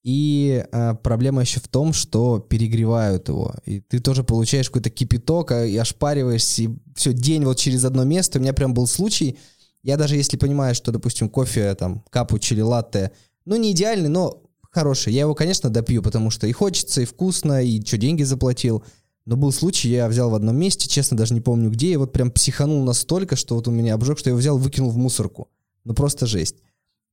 И 0.05 0.63
э, 0.71 0.95
проблема 1.03 1.41
еще 1.41 1.61
в 1.61 1.69
том, 1.69 1.95
что 1.95 2.39
перегревают 2.39 3.29
его. 3.29 3.55
И 3.65 3.81
ты 3.81 4.01
тоже 4.01 4.23
получаешь 4.23 4.69
какой-то 4.69 4.91
кипяток, 4.91 5.51
а, 5.51 5.65
и 5.65 5.77
ошпариваешься, 5.79 6.63
и 6.63 6.69
все, 6.95 7.15
день 7.15 7.45
вот 7.45 7.57
через 7.57 7.87
одно 7.87 8.05
место. 8.05 8.39
У 8.39 8.43
меня 8.43 8.53
прям 8.53 8.75
был 8.75 8.87
случай, 8.87 9.39
я 9.83 9.97
даже 9.97 10.17
если 10.17 10.37
понимаю, 10.37 10.75
что, 10.75 10.93
допустим, 10.93 11.31
кофе, 11.31 11.75
там, 11.75 12.05
капучи 12.11 12.53
или 12.53 12.61
латте, 12.61 13.13
ну, 13.47 13.57
не 13.57 13.73
идеальный, 13.73 14.11
но 14.11 14.43
хороший. 14.71 15.15
Я 15.15 15.23
его, 15.23 15.35
конечно, 15.35 15.71
допью, 15.71 16.03
потому 16.03 16.31
что 16.31 16.47
и 16.47 16.53
хочется, 16.53 17.01
и 17.01 17.07
вкусно, 17.07 17.63
и 17.63 17.85
что, 17.85 17.97
деньги 17.97 18.25
заплатил. 18.25 18.85
Но 19.25 19.37
был 19.37 19.53
случай, 19.53 19.89
я 19.89 20.07
взял 20.09 20.29
в 20.29 20.35
одном 20.35 20.57
месте, 20.57 20.87
честно, 20.87 21.17
даже 21.17 21.33
не 21.33 21.41
помню 21.41 21.71
где, 21.71 21.93
и 21.93 21.97
вот 21.97 22.13
прям 22.13 22.31
психанул 22.31 22.85
настолько, 22.85 23.37
что 23.37 23.55
вот 23.55 23.69
у 23.69 23.71
меня 23.71 23.95
обжег, 23.95 24.19
что 24.19 24.29
я 24.29 24.33
его 24.33 24.39
взял, 24.39 24.59
выкинул 24.59 24.91
в 24.91 24.99
мусорку. 24.99 25.49
Ну, 25.85 25.95
просто 25.95 26.27
жесть. 26.27 26.57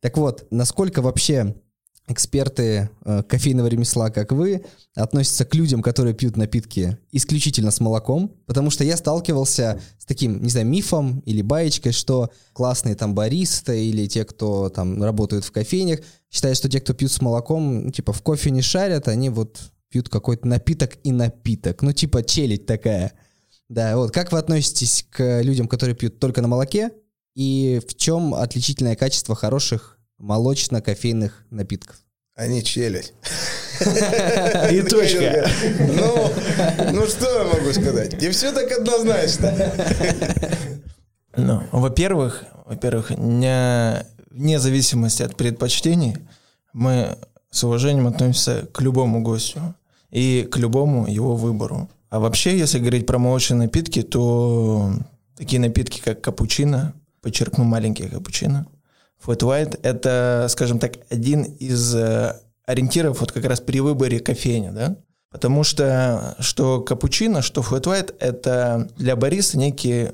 Так 0.02 0.18
вот, 0.18 0.46
насколько 0.52 1.02
вообще 1.02 1.56
эксперты 2.08 2.90
э, 3.06 3.24
кофейного 3.24 3.68
ремесла, 3.68 4.10
как 4.10 4.32
вы, 4.32 4.64
относятся 4.96 5.46
к 5.46 5.56
людям, 5.56 5.82
которые 5.82 6.14
пьют 6.14 6.36
напитки 6.36 6.98
исключительно 7.12 7.72
с 7.72 7.80
молоком, 7.80 8.34
потому 8.46 8.70
что 8.70 8.84
я 8.84 8.98
сталкивался 8.98 9.80
с 9.98 10.06
таким, 10.06 10.42
не 10.42 10.50
знаю, 10.50 10.68
мифом 10.68 11.20
или 11.26 11.42
баечкой, 11.42 11.92
что 11.92 12.32
классные 12.54 12.96
там 12.96 13.16
баристы 13.16 13.86
или 13.86 14.08
те, 14.08 14.26
кто 14.26 14.70
там 14.70 15.02
работают 15.04 15.46
в 15.46 15.52
кофейнях, 15.52 16.00
считают, 16.30 16.58
что 16.58 16.70
те, 16.70 16.82
кто 16.82 16.94
пьют 16.94 17.12
с 17.12 17.22
молоком, 17.22 17.86
ну, 17.86 17.92
типа 17.92 18.14
в 18.14 18.22
кофе 18.22 18.52
не 18.52 18.62
шарят, 18.62 19.08
они 19.08 19.30
вот 19.30 19.60
пьют 19.90 20.10
какой-то 20.10 20.48
напиток 20.48 20.98
и 21.04 21.12
напиток, 21.12 21.82
ну 21.82 21.92
типа 21.92 22.24
челядь 22.24 22.66
такая. 22.66 23.14
Да, 23.70 23.96
вот. 23.96 24.12
Как 24.12 24.32
вы 24.32 24.40
относитесь 24.40 25.06
к 25.10 25.42
людям, 25.42 25.68
которые 25.68 25.96
пьют 25.96 26.20
только 26.20 26.42
на 26.42 26.50
молоке, 26.50 26.92
и 27.36 27.80
в 27.88 27.96
чем 27.96 28.34
отличительное 28.34 28.98
качество 28.98 29.36
хороших 29.36 29.98
молочно-кофейных 30.22 31.46
напитков. 31.50 31.98
Они 32.36 32.64
челюсть. 32.64 33.14
И 34.72 34.82
точка. 34.82 35.50
Ну, 35.80 36.32
ну 36.94 37.08
что 37.08 37.40
я 37.40 37.54
могу 37.54 37.74
сказать? 37.74 38.22
Не 38.22 38.30
все 38.30 38.52
так 38.52 38.72
однозначно. 38.72 39.54
Ну, 41.36 41.64
во-первых, 41.72 42.44
во-первых, 42.66 43.12
не, 43.12 44.06
вне 44.30 44.60
зависимости 44.60 45.24
от 45.24 45.36
предпочтений, 45.36 46.18
мы 46.74 47.18
с 47.50 47.64
уважением 47.64 48.08
относимся 48.08 48.68
к 48.72 48.82
любому 48.82 49.22
гостю 49.22 49.76
и 50.10 50.48
к 50.50 50.58
любому 50.58 51.08
его 51.08 51.36
выбору. 51.36 51.90
А 52.10 52.20
вообще, 52.20 52.58
если 52.58 52.80
говорить 52.80 53.06
про 53.06 53.18
молочные 53.18 53.58
напитки, 53.58 54.02
то 54.04 54.94
такие 55.38 55.60
напитки, 55.60 56.02
как 56.04 56.22
капучино, 56.22 56.94
подчеркну, 57.22 57.64
маленькие 57.64 58.10
капучино, 58.10 58.68
Flat 59.26 59.40
White— 59.40 59.80
это, 59.84 60.48
скажем 60.50 60.80
так, 60.80 60.94
один 61.10 61.44
из 61.44 61.96
э, 61.96 62.40
ориентиров 62.66 63.20
вот 63.20 63.32
как 63.32 63.46
раз 63.46 63.60
при 63.60 63.80
выборе 63.80 64.20
кофейни, 64.20 64.70
да? 64.70 64.98
Потому 65.32 65.64
что 65.64 66.36
что 66.40 66.82
капучино, 66.82 67.42
что 67.42 67.62
Flat 67.62 67.84
White— 67.84 68.16
это 68.20 68.90
для 68.98 69.16
бариста 69.16 69.58
некие 69.58 70.12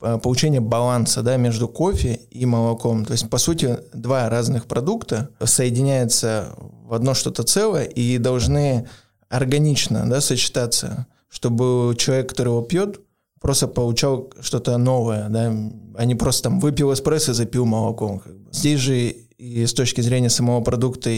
э, 0.00 0.18
получение 0.22 0.60
баланса 0.60 1.22
да, 1.22 1.36
между 1.36 1.66
кофе 1.66 2.20
и 2.30 2.46
молоком. 2.46 3.04
То 3.04 3.12
есть, 3.12 3.28
по 3.28 3.38
сути, 3.38 3.78
два 3.92 4.28
разных 4.28 4.66
продукта 4.66 5.30
соединяются 5.42 6.54
в 6.56 6.94
одно 6.94 7.14
что-то 7.14 7.42
целое 7.42 7.84
и 7.84 8.18
должны 8.18 8.86
органично 9.28 10.08
да, 10.08 10.20
сочетаться, 10.20 11.06
чтобы 11.28 11.96
человек, 11.96 12.28
который 12.28 12.48
его 12.48 12.62
пьет, 12.62 13.00
просто 13.42 13.68
получал 13.68 14.32
что-то 14.40 14.78
новое, 14.78 15.28
да, 15.28 15.52
а 15.96 16.04
не 16.04 16.14
просто 16.14 16.44
там 16.44 16.60
выпил 16.60 16.92
эспрессо 16.92 17.32
и 17.32 17.34
запил 17.34 17.66
молоком. 17.66 18.20
Как 18.20 18.38
бы. 18.38 18.48
Здесь 18.52 18.80
же 18.80 19.08
и 19.36 19.66
с 19.66 19.74
точки 19.74 20.00
зрения 20.00 20.30
самого 20.30 20.62
продукта 20.62 21.10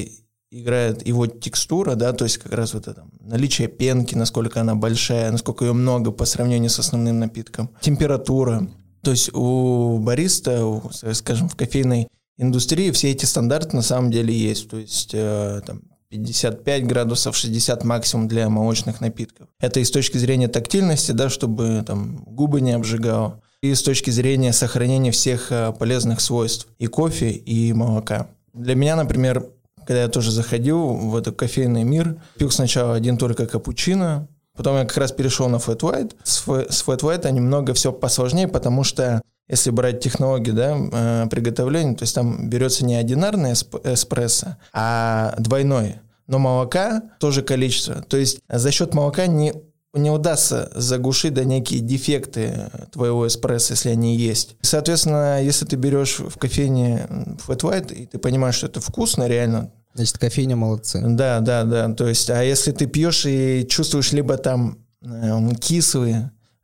играет 0.51 1.07
его 1.07 1.27
текстура, 1.27 1.95
да, 1.95 2.13
то 2.13 2.25
есть 2.25 2.39
как 2.39 2.53
раз 2.53 2.75
вот 2.75 2.89
это 2.89 3.05
наличие 3.21 3.69
пенки, 3.69 4.15
насколько 4.15 4.61
она 4.61 4.75
большая, 4.75 5.31
насколько 5.31 5.65
ее 5.65 5.73
много 5.73 6.13
по 6.13 6.25
сравнению 6.25 6.71
с 6.71 6.79
основным 6.79 7.19
напитком, 7.19 7.71
температура. 7.81 8.69
То 9.03 9.11
есть 9.11 9.35
у 9.35 9.99
бариста, 9.99 10.65
у, 10.65 10.91
скажем, 11.13 11.49
в 11.49 11.57
кофейной 11.57 12.09
индустрии 12.39 12.91
все 12.91 13.11
эти 13.11 13.27
стандарты 13.27 13.77
на 13.77 13.83
самом 13.83 14.11
деле 14.11 14.35
есть. 14.35 14.71
То 14.71 14.79
есть 14.79 15.11
э, 15.13 15.61
там 15.67 15.83
55 16.15 16.87
градусов, 16.87 17.37
60 17.37 17.83
максимум 17.85 18.29
для 18.29 18.49
молочных 18.49 19.01
напитков. 19.01 19.49
Это 19.61 19.81
и 19.81 19.85
с 19.85 19.91
точки 19.91 20.17
зрения 20.17 20.47
тактильности, 20.49 21.11
да, 21.13 21.29
чтобы 21.29 21.83
там 21.85 22.19
губы 22.25 22.61
не 22.61 22.73
обжигало, 22.73 23.41
и 23.63 23.75
с 23.75 23.83
точки 23.83 24.11
зрения 24.11 24.53
сохранения 24.53 25.11
всех 25.11 25.51
э, 25.51 25.73
полезных 25.73 26.21
свойств 26.21 26.69
и 26.79 26.87
кофе, 26.87 27.31
и 27.31 27.73
молока. 27.73 28.29
Для 28.53 28.77
меня, 28.77 28.95
например, 28.95 29.47
когда 29.79 30.03
я 30.03 30.09
тоже 30.09 30.31
заходил 30.31 30.95
в 30.95 31.17
этот 31.17 31.37
кофейный 31.37 31.83
мир, 31.83 32.17
пил 32.39 32.51
сначала 32.51 32.95
один 32.95 33.17
только 33.17 33.47
капучино, 33.47 34.29
потом 34.57 34.77
я 34.77 34.85
как 34.85 34.97
раз 34.97 35.11
перешел 35.11 35.49
на 35.49 35.57
Flat 35.57 35.81
White. 35.81 36.15
С, 36.23 36.45
с 36.45 36.87
Flat 36.87 37.01
White 37.01 37.31
немного 37.33 37.75
все 37.75 37.93
посложнее, 37.93 38.47
потому 38.47 38.85
что 38.85 39.21
если 39.49 39.71
брать 39.71 40.01
технологии 40.01 40.53
да, 40.53 40.77
э, 40.77 41.27
приготовления, 41.29 41.95
то 41.95 42.05
есть 42.05 42.15
там 42.15 42.49
берется 42.49 42.85
не 42.85 42.95
одинарный 42.95 43.53
эспрессо, 43.53 44.57
а 44.73 45.35
двойной. 45.39 45.97
Но 46.27 46.39
молока 46.39 47.03
тоже 47.21 47.43
количество. 47.43 48.03
То 48.03 48.17
есть 48.17 48.41
за 48.49 48.71
счет 48.71 48.95
молока 48.95 49.27
не 49.27 49.53
не 49.95 50.11
удастся 50.11 50.73
заглушить 50.75 51.35
да, 51.35 51.45
некие 51.45 51.79
дефекты 51.79 52.69
твоего 52.91 53.29
эспрессо, 53.29 53.75
если 53.75 53.91
они 53.91 54.17
есть. 54.17 54.57
Соответственно, 54.61 55.41
если 55.41 55.67
ты 55.67 55.77
берешь 55.77 56.19
в 56.19 56.37
кофейне 56.37 57.07
Flat 57.47 57.61
White, 57.61 57.95
и 57.95 58.07
ты 58.07 58.19
понимаешь, 58.19 58.57
что 58.57 58.67
это 58.67 58.81
вкусно 58.81 59.29
реально, 59.29 59.71
Значит, 59.95 60.19
кофейня 60.19 60.57
молодцы. 60.57 61.01
Да, 61.07 61.39
да, 61.39 61.63
да. 61.63 61.93
То 61.95 62.09
есть, 62.09 62.29
а 62.29 62.43
если 62.43 62.73
ты 62.73 62.87
пьешь 62.87 63.27
и 63.27 63.65
чувствуешь 63.69 64.13
либо 64.13 64.37
там 64.37 64.79
э, 65.03 65.33
он 65.33 65.55
кислый, 65.55 66.17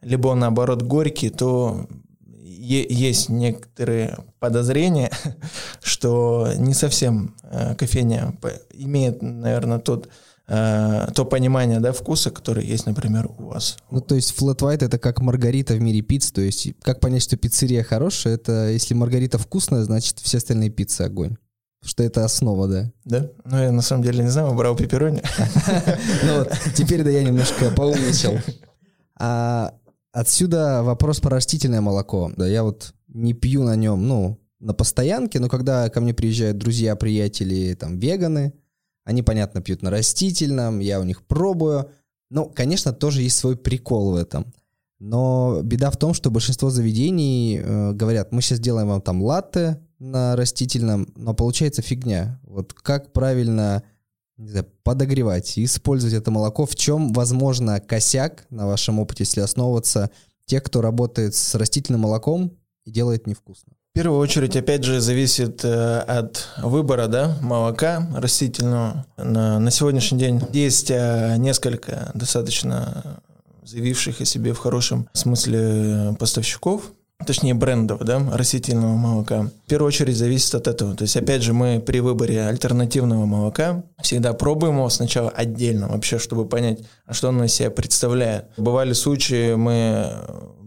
либо 0.03 0.29
он 0.29 0.40
наоборот 0.40 0.83
горький, 0.83 1.31
то 1.31 1.87
есть 2.76 3.28
некоторые 3.28 4.18
подозрения, 4.38 5.11
что 5.83 6.48
не 6.56 6.74
совсем 6.74 7.35
э, 7.42 7.74
кофейня 7.74 8.35
имеет, 8.72 9.22
наверное, 9.22 9.78
тот 9.78 10.09
э, 10.46 11.09
то 11.14 11.24
понимание 11.24 11.80
да, 11.80 11.92
вкуса, 11.92 12.30
который 12.30 12.64
есть, 12.64 12.87
например, 12.87 13.28
у 13.38 13.46
вас. 13.46 13.76
Ну, 13.90 14.00
то 14.00 14.14
есть 14.14 14.35
flat 14.38 14.59
white 14.59 14.85
это 14.85 14.98
как 14.98 15.20
маргарита 15.20 15.74
в 15.74 15.80
мире 15.80 16.02
пицц, 16.02 16.30
то 16.30 16.40
есть 16.40 16.68
как 16.83 17.00
понять, 17.00 17.22
что 17.22 17.37
пиццерия 17.37 17.83
хорошая, 17.83 18.35
это 18.35 18.68
если 18.68 18.94
маргарита 18.94 19.38
вкусная, 19.38 19.85
значит 19.85 20.18
все 20.18 20.38
остальные 20.38 20.70
пиццы 20.70 21.02
огонь. 21.02 21.37
Что 21.83 22.02
это 22.02 22.26
основа, 22.26 22.68
да? 22.68 22.92
Да? 23.04 23.30
Ну, 23.44 23.59
я 23.59 23.72
на 23.72 23.80
самом 23.80 24.02
деле 24.02 24.22
не 24.22 24.30
знаю, 24.30 24.52
брал 24.54 24.76
пепперони. 24.76 25.22
Ну 26.24 26.44
теперь 26.74 27.02
да 27.02 27.11
я 27.11 27.24
немножко 27.24 27.70
поумничал. 27.70 28.38
А 29.22 29.74
отсюда 30.12 30.83
вопрос 30.83 31.20
про 31.20 31.31
растительное 31.37 31.81
молоко. 31.81 32.33
Да, 32.37 32.46
я 32.46 32.62
вот 32.62 32.94
не 33.09 33.35
пью 33.35 33.62
на 33.62 33.77
нем, 33.77 34.07
ну, 34.07 34.38
на 34.61 34.75
постоянке, 34.75 35.40
но 35.40 35.49
когда 35.49 35.88
ко 35.88 36.01
мне 36.01 36.14
приезжают 36.14 36.59
друзья, 36.59 36.94
приятели, 36.96 37.75
там, 37.75 37.99
веганы, 37.99 38.53
они, 39.05 39.23
понятно, 39.23 39.62
пьют 39.62 39.83
на 39.83 39.90
растительном, 39.90 40.79
я 40.81 41.01
у 41.01 41.05
них 41.05 41.27
пробую. 41.27 41.90
Ну, 42.31 42.46
конечно, 42.49 42.92
тоже 42.92 43.23
есть 43.23 43.37
свой 43.37 43.57
прикол 43.57 44.12
в 44.12 44.16
этом. 44.16 44.53
Но 44.99 45.62
беда 45.64 45.90
в 45.90 45.96
том, 45.96 46.12
что 46.12 46.31
большинство 46.31 46.68
заведений 46.68 47.59
э, 47.59 47.92
говорят, 47.92 48.33
мы 48.33 48.42
сейчас 48.42 48.61
делаем 48.61 48.88
вам 48.88 49.01
там 49.01 49.23
латте 49.23 49.81
на 49.99 50.37
растительном, 50.37 51.09
но 51.16 51.33
получается 51.33 51.81
фигня. 51.81 52.38
Вот 52.44 52.75
как 52.75 53.12
правильно 53.12 53.83
подогревать 54.83 55.59
и 55.59 55.64
использовать 55.64 56.14
это 56.14 56.31
молоко? 56.31 56.66
В 56.66 56.74
чем, 56.74 57.12
возможно, 57.12 57.81
косяк 57.81 58.46
на 58.50 58.66
вашем 58.66 58.98
опыте, 58.98 59.24
если 59.24 59.40
основываться 59.40 60.11
тех, 60.46 60.62
кто 60.62 60.81
работает 60.81 61.35
с 61.35 61.55
растительным 61.55 62.03
молоком 62.03 62.53
и 62.85 62.90
делает 62.90 63.26
невкусно? 63.26 63.72
В 63.90 63.92
первую 63.92 64.20
очередь, 64.20 64.55
опять 64.55 64.85
же, 64.85 65.00
зависит 65.00 65.64
э, 65.64 65.98
от 65.98 66.46
выбора 66.62 67.09
да, 67.09 67.37
молока 67.40 68.09
растительного. 68.14 69.05
На, 69.16 69.59
на 69.59 69.70
сегодняшний 69.72 70.18
день 70.18 70.40
есть 70.53 70.92
э, 70.92 71.35
несколько 71.38 72.12
достаточно 72.14 73.20
заявивших 73.64 74.20
о 74.20 74.24
себе 74.24 74.53
в 74.53 74.59
хорошем 74.59 75.09
смысле 75.12 76.16
поставщиков, 76.20 76.92
точнее 77.26 77.54
брендов, 77.54 78.00
да, 78.00 78.20
растительного 78.33 78.96
молока. 78.96 79.50
В 79.66 79.68
первую 79.68 79.88
очередь 79.88 80.16
зависит 80.16 80.54
от 80.54 80.68
этого. 80.68 80.94
То 80.94 81.02
есть, 81.02 81.16
опять 81.16 81.42
же, 81.42 81.52
мы 81.52 81.80
при 81.80 82.00
выборе 82.00 82.42
альтернативного 82.46 83.26
молока 83.26 83.85
всегда 84.00 84.33
пробуем 84.33 84.76
его 84.76 84.88
сначала 84.88 85.30
отдельно, 85.30 85.88
вообще, 85.88 86.18
чтобы 86.18 86.46
понять, 86.46 86.80
а 87.06 87.14
что 87.14 87.28
оно 87.28 87.44
из 87.44 87.52
себя 87.52 87.70
представляет. 87.70 88.46
Бывали 88.56 88.92
случаи, 88.92 89.54
мы 89.54 90.11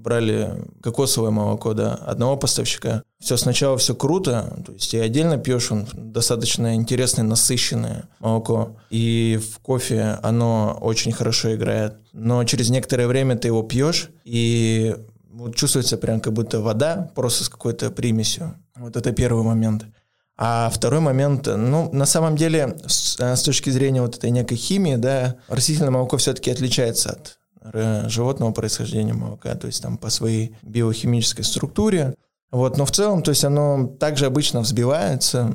брали 0.04 0.50
кокосовое 0.82 1.32
молоко, 1.32 1.74
да, 1.74 1.96
одного 1.96 2.36
поставщика. 2.36 3.04
Все 3.20 3.38
сначала 3.38 3.78
все 3.78 3.96
круто, 3.96 4.62
то 4.66 4.74
есть 4.74 4.94
и 4.94 5.00
отдельно 5.00 5.38
пьешь, 5.38 5.72
он 5.72 5.88
достаточно 5.94 6.76
интересное, 6.76 7.24
насыщенное 7.24 8.10
молоко. 8.20 8.76
И 8.89 9.39
в 9.42 9.60
кофе 9.60 10.20
оно 10.22 10.78
очень 10.82 11.13
хорошо 11.13 11.56
играет. 11.56 11.96
Но 12.12 12.44
через 12.44 12.70
некоторое 12.70 13.08
время 13.08 13.38
ты 13.38 13.48
его 13.48 13.63
пьешь, 13.63 14.10
и 14.26 14.96
вот 15.34 15.56
чувствуется 15.56 15.98
прям 15.98 16.19
как 16.19 16.34
будто 16.34 16.62
вода, 16.62 17.12
просто 17.15 17.43
с 17.43 17.50
какой-то 17.50 17.89
примесью. 17.89 18.56
Вот 18.76 18.96
это 18.96 19.12
первый 19.12 19.43
момент. 19.43 19.86
А 20.38 20.69
второй 20.69 21.00
момент, 21.00 21.48
ну, 21.48 21.89
на 21.91 22.06
самом 22.06 22.36
деле, 22.36 22.78
с, 22.88 23.19
с 23.19 23.43
точки 23.43 23.69
зрения 23.69 24.02
вот 24.02 24.15
этой 24.15 24.30
некой 24.30 24.58
химии, 24.58 24.96
да, 24.96 25.36
растительное 25.48 25.91
молоко 25.91 26.17
все-таки 26.17 26.52
отличается 26.52 27.12
от 27.12 27.39
животного 28.10 28.52
происхождения 28.52 29.13
молока, 29.13 29.56
то 29.56 29.67
есть 29.67 29.82
там 29.82 29.98
по 29.98 30.10
своей 30.10 30.56
биохимической 30.63 31.43
структуре. 31.43 32.15
Вот, 32.52 32.78
но 32.78 32.86
в 32.86 32.91
целом, 32.91 33.24
то 33.24 33.30
есть 33.30 33.43
оно 33.46 33.88
также 34.00 34.28
обычно 34.28 34.62
взбивается, 34.62 35.52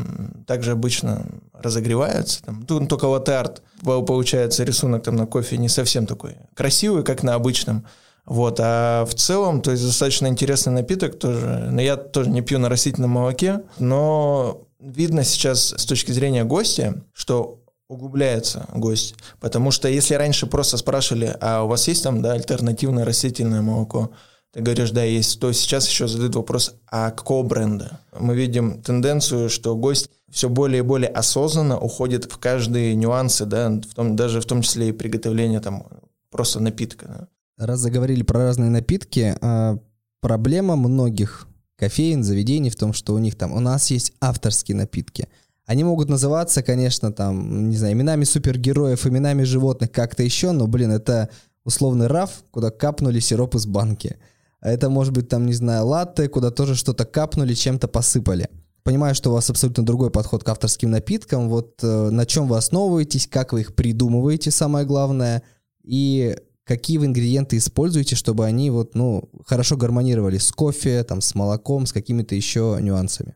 также 0.46 0.72
обычно 0.72 1.26
разогревается. 1.52 2.42
Там, 2.42 2.64
тут 2.66 2.88
только 2.88 3.06
вот 3.06 3.28
арт, 3.28 3.62
получается, 3.82 4.64
рисунок 4.64 5.04
там 5.04 5.14
на 5.14 5.26
кофе 5.26 5.58
не 5.58 5.68
совсем 5.68 6.06
такой 6.06 6.36
красивый, 6.54 7.04
как 7.04 7.22
на 7.22 7.34
обычном. 7.34 7.86
Вот, 8.28 8.60
а 8.60 9.06
в 9.06 9.14
целом, 9.14 9.62
то 9.62 9.70
есть 9.70 9.82
достаточно 9.82 10.26
интересный 10.26 10.74
напиток 10.74 11.18
тоже. 11.18 11.68
Но 11.70 11.80
я 11.80 11.96
тоже 11.96 12.28
не 12.28 12.42
пью 12.42 12.58
на 12.58 12.68
растительном 12.68 13.10
молоке, 13.12 13.62
но 13.78 14.66
видно 14.78 15.24
сейчас 15.24 15.74
с 15.74 15.86
точки 15.86 16.12
зрения 16.12 16.44
гостя, 16.44 17.02
что 17.14 17.62
углубляется 17.88 18.66
гость. 18.74 19.14
Потому 19.40 19.70
что 19.70 19.88
если 19.88 20.12
раньше 20.12 20.46
просто 20.46 20.76
спрашивали, 20.76 21.34
а 21.40 21.62
у 21.62 21.68
вас 21.68 21.88
есть 21.88 22.02
там 22.02 22.20
да, 22.20 22.32
альтернативное 22.32 23.06
растительное 23.06 23.62
молоко, 23.62 24.10
ты 24.52 24.60
говоришь, 24.60 24.90
да, 24.90 25.02
есть, 25.04 25.40
то 25.40 25.50
сейчас 25.52 25.88
еще 25.88 26.06
задают 26.06 26.36
вопрос, 26.36 26.74
а 26.90 27.10
какого 27.10 27.42
бренда? 27.46 28.00
Мы 28.18 28.36
видим 28.36 28.82
тенденцию, 28.82 29.48
что 29.48 29.74
гость 29.74 30.10
все 30.30 30.50
более 30.50 30.80
и 30.80 30.82
более 30.82 31.08
осознанно 31.08 31.78
уходит 31.78 32.30
в 32.30 32.36
каждые 32.36 32.94
нюансы, 32.94 33.46
да, 33.46 33.70
в 33.70 33.94
том, 33.94 34.16
даже 34.16 34.42
в 34.42 34.44
том 34.44 34.60
числе 34.60 34.90
и 34.90 34.92
приготовление 34.92 35.60
там 35.60 35.86
просто 36.30 36.60
напитка. 36.60 37.06
Да. 37.06 37.28
Раз 37.58 37.80
заговорили 37.80 38.22
про 38.22 38.44
разные 38.44 38.70
напитки, 38.70 39.36
а 39.40 39.78
проблема 40.20 40.76
многих 40.76 41.46
кофеин, 41.76 42.24
заведений 42.24 42.70
в 42.70 42.76
том, 42.76 42.92
что 42.92 43.14
у 43.14 43.18
них 43.18 43.36
там, 43.36 43.52
у 43.52 43.60
нас 43.60 43.90
есть 43.90 44.12
авторские 44.20 44.76
напитки– 44.76 45.28
они 45.68 45.84
могут 45.84 46.08
называться, 46.08 46.62
конечно, 46.62 47.12
там, 47.12 47.68
не 47.68 47.76
знаю, 47.76 47.92
именами 47.92 48.24
супергероев, 48.24 49.06
именами 49.06 49.42
животных, 49.42 49.92
как-то 49.92 50.22
еще, 50.22 50.52
но, 50.52 50.66
блин, 50.66 50.90
это 50.90 51.28
условный 51.62 52.06
раф, 52.06 52.42
куда 52.50 52.70
капнули 52.70 53.20
сироп 53.20 53.54
из 53.54 53.66
банки. 53.66 54.16
А 54.60 54.70
это 54.70 54.88
может 54.88 55.12
быть, 55.12 55.28
там, 55.28 55.44
не 55.44 55.52
знаю, 55.52 55.84
латте, 55.84 56.30
куда 56.30 56.50
тоже 56.50 56.74
что-то 56.74 57.04
капнули, 57.04 57.52
чем-то 57.52 57.86
посыпали. 57.86 58.48
Понимаю, 58.82 59.14
что 59.14 59.28
у 59.28 59.34
вас 59.34 59.50
абсолютно 59.50 59.84
другой 59.84 60.10
подход 60.10 60.42
к 60.42 60.48
авторским 60.48 60.90
напиткам. 60.90 61.50
Вот 61.50 61.78
э, 61.82 62.08
на 62.08 62.24
чем 62.24 62.48
вы 62.48 62.56
основываетесь, 62.56 63.26
как 63.26 63.52
вы 63.52 63.60
их 63.60 63.74
придумываете, 63.74 64.50
самое 64.50 64.86
главное, 64.86 65.42
и 65.84 66.34
какие 66.68 66.98
вы 66.98 67.06
ингредиенты 67.06 67.56
используете, 67.56 68.14
чтобы 68.14 68.46
они 68.46 68.70
вот, 68.70 68.94
ну, 68.94 69.28
хорошо 69.46 69.76
гармонировали 69.76 70.38
с 70.38 70.52
кофе, 70.52 71.02
там, 71.02 71.20
с 71.20 71.34
молоком, 71.34 71.86
с 71.86 71.92
какими-то 71.92 72.36
еще 72.36 72.78
нюансами 72.80 73.34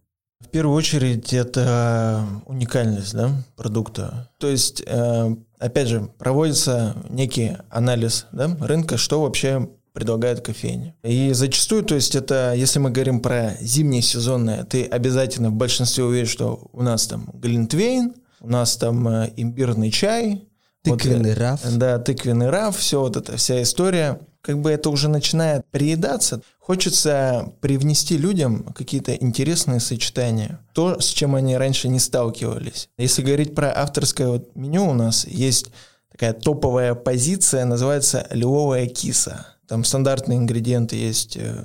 первую 0.53 0.77
очередь 0.77 1.33
это 1.33 2.25
уникальность 2.47 3.15
да, 3.15 3.43
продукта. 3.57 4.31
То 4.39 4.49
есть, 4.49 4.83
э, 4.87 5.37
опять 5.59 5.89
же, 5.89 6.11
проводится 6.19 6.95
некий 7.09 7.57
анализ 7.71 8.27
да, 8.33 8.55
рынка, 8.61 8.99
что 8.99 9.23
вообще 9.23 9.69
предлагает 9.95 10.41
кофейня. 10.41 10.95
И 11.03 11.33
зачастую, 11.33 11.85
то 11.85 11.95
есть 11.95 12.15
это, 12.15 12.55
если 12.55 12.79
мы 12.79 12.91
говорим 12.91 13.21
про 13.21 13.57
зимнее 13.61 14.03
сезонное, 14.03 14.65
ты 14.65 14.85
обязательно 14.85 15.51
в 15.51 15.55
большинстве 15.55 16.05
увидишь, 16.05 16.31
что 16.31 16.69
у 16.73 16.83
нас 16.83 17.07
там 17.07 17.31
глинтвейн, 17.35 18.15
у 18.41 18.49
нас 18.49 18.77
там 18.77 19.09
э, 19.09 19.33
имбирный 19.37 19.91
чай, 19.91 20.47
Тыквенный 20.83 21.31
вот, 21.31 21.39
раф. 21.39 21.61
Да, 21.77 21.99
тыквенный 21.99 22.51
раф, 22.51 22.77
все 22.77 23.01
вот 23.01 23.17
эта 23.17 23.37
вся 23.37 23.63
история. 23.63 24.19
как 24.41 24.61
бы 24.61 24.71
это 24.71 24.91
уже 24.91 25.09
начинает 25.09 25.65
приедаться. 25.71 26.43
Хочется 26.59 27.53
привнести 27.61 28.19
людям 28.19 28.65
какие-то 28.75 29.15
интересные 29.15 29.79
сочетания. 29.79 30.59
То, 30.75 31.01
с 31.01 31.07
чем 31.07 31.37
они 31.37 31.57
раньше 31.57 31.89
не 31.89 32.01
сталкивались. 32.01 32.89
Если 32.99 33.23
говорить 33.23 33.55
про 33.55 33.73
авторское 33.73 34.29
вот 34.29 34.57
меню, 34.57 34.89
у 34.89 34.95
нас 34.95 35.25
есть 35.27 35.67
такая 36.11 36.33
топовая 36.33 36.95
позиция, 36.95 37.65
называется 37.65 38.27
лиловая 38.31 38.87
киса. 38.87 39.47
Там 39.69 39.85
стандартные 39.85 40.39
ингредиенты 40.39 40.97
есть 40.97 41.37
э, 41.37 41.65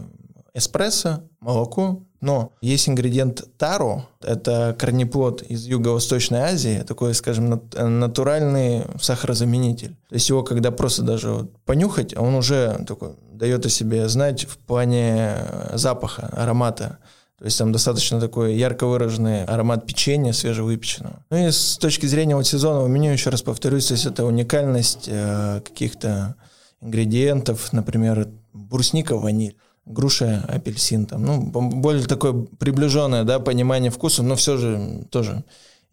эспрессо, 0.54 1.24
молоко, 1.40 2.07
но 2.20 2.54
есть 2.62 2.90
ингредиент 2.90 3.46
таро, 3.58 4.08
это 4.22 4.76
корнеплод 4.78 5.44
из 5.44 5.66
Юго-Восточной 5.66 6.40
Азии, 6.40 6.84
такой, 6.88 7.14
скажем, 7.14 7.62
натуральный 7.74 8.86
сахарозаменитель. 9.00 9.96
То 10.10 10.16
есть 10.16 10.30
его, 10.30 10.44
когда 10.44 10.72
просто 10.72 11.04
даже 11.04 11.30
вот 11.30 11.58
понюхать, 11.66 12.18
он 12.18 12.34
уже 12.36 12.84
такой 12.88 13.12
дает 13.32 13.66
о 13.66 13.70
себе 13.70 14.10
знать 14.10 14.46
в 14.46 14.58
плане 14.58 15.38
запаха, 15.74 16.28
аромата. 16.36 16.98
То 17.38 17.46
есть 17.46 17.60
там 17.60 17.72
достаточно 17.72 18.20
такой 18.20 18.56
ярко 18.56 18.88
выраженный 18.88 19.46
аромат 19.46 19.86
печенья 19.86 20.34
свежевыпеченного. 20.34 21.24
Ну 21.30 21.38
и 21.38 21.52
с 21.52 21.78
точки 21.78 22.08
зрения 22.08 22.36
вот 22.36 22.48
сезонного 22.48 22.88
меню, 22.88 23.12
еще 23.12 23.30
раз 23.30 23.44
повторюсь, 23.44 23.88
то 23.88 23.94
есть 23.94 24.08
это 24.08 24.26
уникальность 24.26 25.06
э, 25.08 25.62
каких-то 25.64 26.36
ингредиентов, 26.82 27.72
например, 27.74 28.28
брусника, 28.54 29.16
ваниль 29.18 29.56
груша, 29.88 30.46
апельсин, 30.48 31.06
там, 31.06 31.26
ну, 31.26 31.42
более 31.42 32.06
такое 32.06 32.34
приближенное, 32.34 33.24
да, 33.24 33.40
понимание 33.40 33.92
вкуса, 33.92 34.24
но 34.24 34.36
все 34.36 34.58
же 34.58 35.06
тоже 35.10 35.44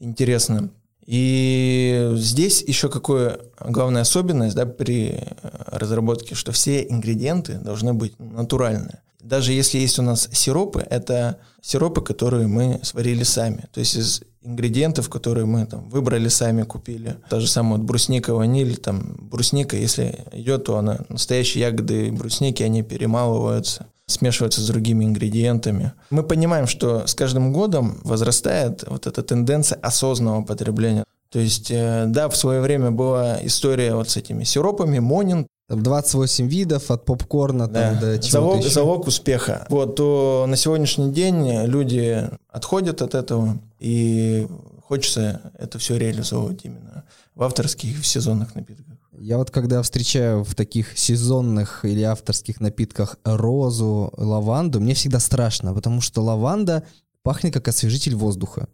интересно. 0.00 0.70
И 1.06 2.12
здесь 2.14 2.62
еще 2.62 2.88
какая 2.88 3.38
главная 3.60 4.02
особенность 4.02 4.56
да, 4.56 4.64
при 4.64 5.20
разработке, 5.66 6.34
что 6.34 6.52
все 6.52 6.82
ингредиенты 6.82 7.54
должны 7.54 7.92
быть 7.92 8.18
натуральные. 8.18 9.00
Даже 9.20 9.52
если 9.52 9.78
есть 9.78 9.98
у 9.98 10.02
нас 10.02 10.28
сиропы, 10.32 10.86
это 10.88 11.38
сиропы, 11.62 12.02
которые 12.02 12.46
мы 12.46 12.80
сварили 12.82 13.22
сами. 13.22 13.66
То 13.72 13.80
есть 13.80 13.96
из 13.96 14.22
ингредиентов, 14.44 15.08
которые 15.08 15.46
мы 15.46 15.66
там 15.66 15.88
выбрали 15.88 16.28
сами, 16.28 16.62
купили. 16.62 17.16
Та 17.28 17.40
же 17.40 17.48
самая 17.48 17.78
вот 17.78 17.86
брусника, 17.86 18.34
ваниль, 18.34 18.76
там 18.76 19.16
брусника, 19.18 19.76
если 19.76 20.24
идет, 20.32 20.64
то 20.64 20.76
она 20.76 21.00
настоящие 21.08 21.62
ягоды 21.62 22.12
брусники, 22.12 22.62
они 22.62 22.82
перемалываются 22.82 23.86
смешиваются 24.06 24.60
с 24.60 24.66
другими 24.66 25.06
ингредиентами. 25.06 25.92
Мы 26.10 26.22
понимаем, 26.24 26.66
что 26.66 27.06
с 27.06 27.14
каждым 27.14 27.54
годом 27.54 27.98
возрастает 28.04 28.84
вот 28.86 29.06
эта 29.06 29.22
тенденция 29.22 29.78
осознанного 29.78 30.42
потребления. 30.44 31.04
То 31.30 31.38
есть, 31.38 31.70
э, 31.70 32.04
да, 32.06 32.28
в 32.28 32.36
свое 32.36 32.60
время 32.60 32.90
была 32.90 33.38
история 33.42 33.94
вот 33.94 34.10
с 34.10 34.16
этими 34.16 34.44
сиропами, 34.44 34.98
Монин, 34.98 35.46
там 35.66 35.82
28 35.82 36.46
видов 36.46 36.90
от 36.90 37.04
попкорна 37.04 37.66
да. 37.68 37.92
там, 37.92 38.00
до 38.00 38.18
чего-то 38.18 38.30
залог, 38.30 38.58
еще. 38.58 38.70
залог 38.70 39.06
успеха. 39.06 39.66
Вот, 39.70 39.96
то 39.96 40.44
на 40.46 40.56
сегодняшний 40.56 41.10
день 41.10 41.64
люди 41.64 42.28
отходят 42.48 43.00
от 43.00 43.14
этого, 43.14 43.58
и 43.78 44.46
хочется 44.82 45.52
это 45.58 45.78
все 45.78 45.96
реализовывать 45.96 46.64
именно 46.64 47.04
в 47.34 47.42
авторских 47.42 47.98
в 47.98 48.06
сезонных 48.06 48.54
напитках. 48.54 48.84
Я 49.18 49.38
вот 49.38 49.50
когда 49.50 49.80
встречаю 49.80 50.44
в 50.44 50.54
таких 50.54 50.98
сезонных 50.98 51.84
или 51.84 52.02
авторских 52.02 52.60
напитках 52.60 53.16
розу, 53.24 54.12
лаванду, 54.16 54.80
мне 54.80 54.94
всегда 54.94 55.18
страшно, 55.18 55.72
потому 55.72 56.00
что 56.00 56.20
лаванда 56.22 56.82
пахнет 57.22 57.54
как 57.54 57.68
освежитель 57.68 58.16
воздуха. 58.16 58.68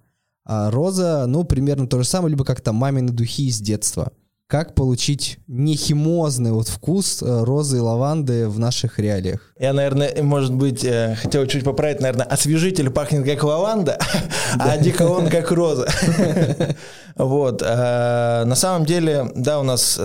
А 0.44 0.70
роза, 0.70 1.26
ну, 1.28 1.44
примерно 1.44 1.86
то 1.86 1.98
же 1.98 2.08
самое, 2.08 2.30
либо 2.30 2.44
как-то 2.44 2.72
мамины 2.72 3.12
духи 3.12 3.48
из 3.48 3.60
детства 3.60 4.12
как 4.50 4.74
получить 4.74 5.38
нехимозный 5.46 6.50
вот 6.50 6.66
вкус 6.66 7.22
э, 7.22 7.44
розы 7.44 7.76
и 7.76 7.80
лаванды 7.80 8.48
в 8.48 8.58
наших 8.58 8.98
реалиях. 8.98 9.49
Я, 9.60 9.74
наверное, 9.74 10.22
может 10.22 10.54
быть, 10.54 10.82
э, 10.84 11.16
хотел 11.20 11.44
чуть 11.46 11.64
поправить, 11.64 12.00
наверное, 12.00 12.24
освежитель 12.24 12.88
пахнет 12.88 13.26
как 13.26 13.44
лаванда, 13.44 13.98
а 14.58 14.78
диколон 14.78 15.28
как 15.28 15.50
роза. 15.52 15.86
Вот. 17.16 17.60
Э, 17.60 18.44
на 18.46 18.54
самом 18.54 18.86
деле, 18.86 19.30
да, 19.34 19.60
у 19.60 19.62
нас 19.62 20.00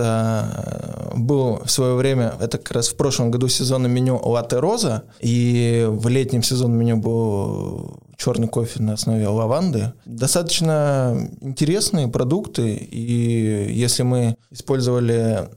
был 1.14 1.62
в 1.64 1.70
свое 1.70 1.94
время, 1.94 2.34
это 2.38 2.58
как 2.58 2.72
раз 2.72 2.88
в 2.88 2.96
прошлом 2.96 3.30
году 3.30 3.48
сезонное 3.48 3.88
меню 3.88 4.20
латте 4.22 4.58
роза, 4.58 5.04
и 5.20 5.86
в 5.88 6.08
летнем 6.08 6.42
сезонном 6.42 6.78
меню 6.78 6.98
был 6.98 8.00
черный 8.18 8.48
кофе 8.48 8.82
на 8.82 8.92
основе 8.94 9.26
лаванды. 9.26 9.94
Достаточно 10.04 11.30
интересные 11.40 12.08
продукты, 12.08 12.74
и 12.74 13.72
если 13.72 14.02
мы 14.02 14.36
использовали 14.50 15.48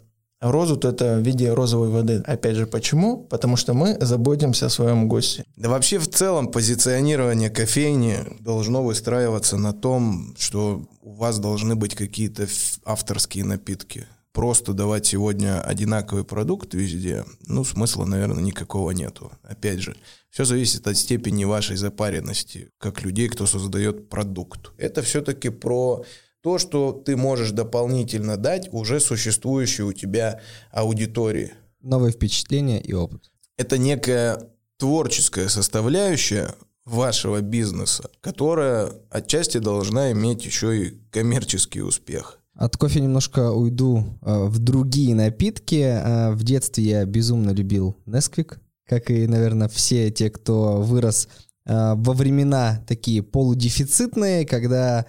розу, 0.41 0.78
то 0.78 0.89
это 0.89 1.17
в 1.17 1.21
виде 1.21 1.54
розовой 1.54 1.89
воды. 1.89 2.23
Опять 2.25 2.56
же, 2.56 2.65
почему? 2.65 3.17
Потому 3.17 3.56
что 3.56 3.73
мы 3.73 3.97
заботимся 3.99 4.67
о 4.67 4.69
своем 4.69 5.08
госте. 5.08 5.43
Да 5.56 5.69
вообще 5.69 5.99
в 5.99 6.10
целом 6.10 6.47
позиционирование 6.47 7.49
кофейни 7.49 8.19
должно 8.39 8.84
выстраиваться 8.84 9.58
на 9.58 9.73
том, 9.73 10.36
что 10.38 10.88
у 11.02 11.13
вас 11.13 11.39
должны 11.39 11.75
быть 11.75 11.95
какие-то 11.95 12.47
авторские 12.86 13.45
напитки 13.45 14.08
просто 14.32 14.73
давать 14.73 15.06
сегодня 15.06 15.62
одинаковый 15.62 16.23
продукт 16.23 16.73
везде, 16.73 17.25
ну, 17.47 17.65
смысла, 17.65 18.06
наверное, 18.06 18.41
никакого 18.41 18.91
нету. 18.91 19.32
Опять 19.43 19.80
же, 19.80 19.97
все 20.30 20.45
зависит 20.45 20.88
от 20.88 20.97
степени 20.97 21.43
вашей 21.43 21.75
запаренности, 21.75 22.69
как 22.78 23.02
людей, 23.02 23.28
кто 23.28 23.45
создает 23.45 24.08
продукт. 24.10 24.71
Это 24.78 25.02
все-таки 25.02 25.49
про 25.49 26.06
то, 26.41 26.58
что 26.58 26.91
ты 26.91 27.17
можешь 27.17 27.52
дополнительно 27.52 28.38
дать 28.38 28.69
уже 28.71 28.99
существующей 28.99 29.84
у 29.84 29.93
тебя 29.93 30.39
аудитории. 30.71 31.54
Новые 31.82 32.12
впечатления 32.12 32.80
и 32.80 32.93
опыт. 32.93 33.32
Это 33.58 33.78
некая 33.78 34.49
творческая 34.78 35.49
составляющая 35.49 36.56
вашего 36.86 37.41
бизнеса, 37.41 38.10
которая 38.21 38.91
отчасти 39.10 39.58
должна 39.58 40.12
иметь 40.12 40.45
еще 40.45 40.78
и 40.78 41.02
коммерческий 41.12 41.82
успех. 41.82 42.39
От 42.56 42.75
кофе 42.75 42.99
немножко 42.99 43.52
уйду 43.52 44.04
э, 44.21 44.45
в 44.45 44.60
другие 44.60 45.15
напитки. 45.15 45.82
Э, 45.82 46.32
в 46.32 46.43
детстве 46.43 46.84
я 46.84 47.06
безумно 47.06 47.52
любил 47.52 47.95
Несквик, 48.06 48.60
как 48.86 49.12
и, 49.12 49.28
наверное, 49.28 49.69
все 49.69 50.12
те, 50.12 50.30
кто 50.30 50.82
вырос 50.82 51.30
э, 51.65 51.93
во 51.95 52.13
времена 52.13 52.84
такие 52.88 53.23
полудефицитные, 53.23 54.45
когда 54.45 55.06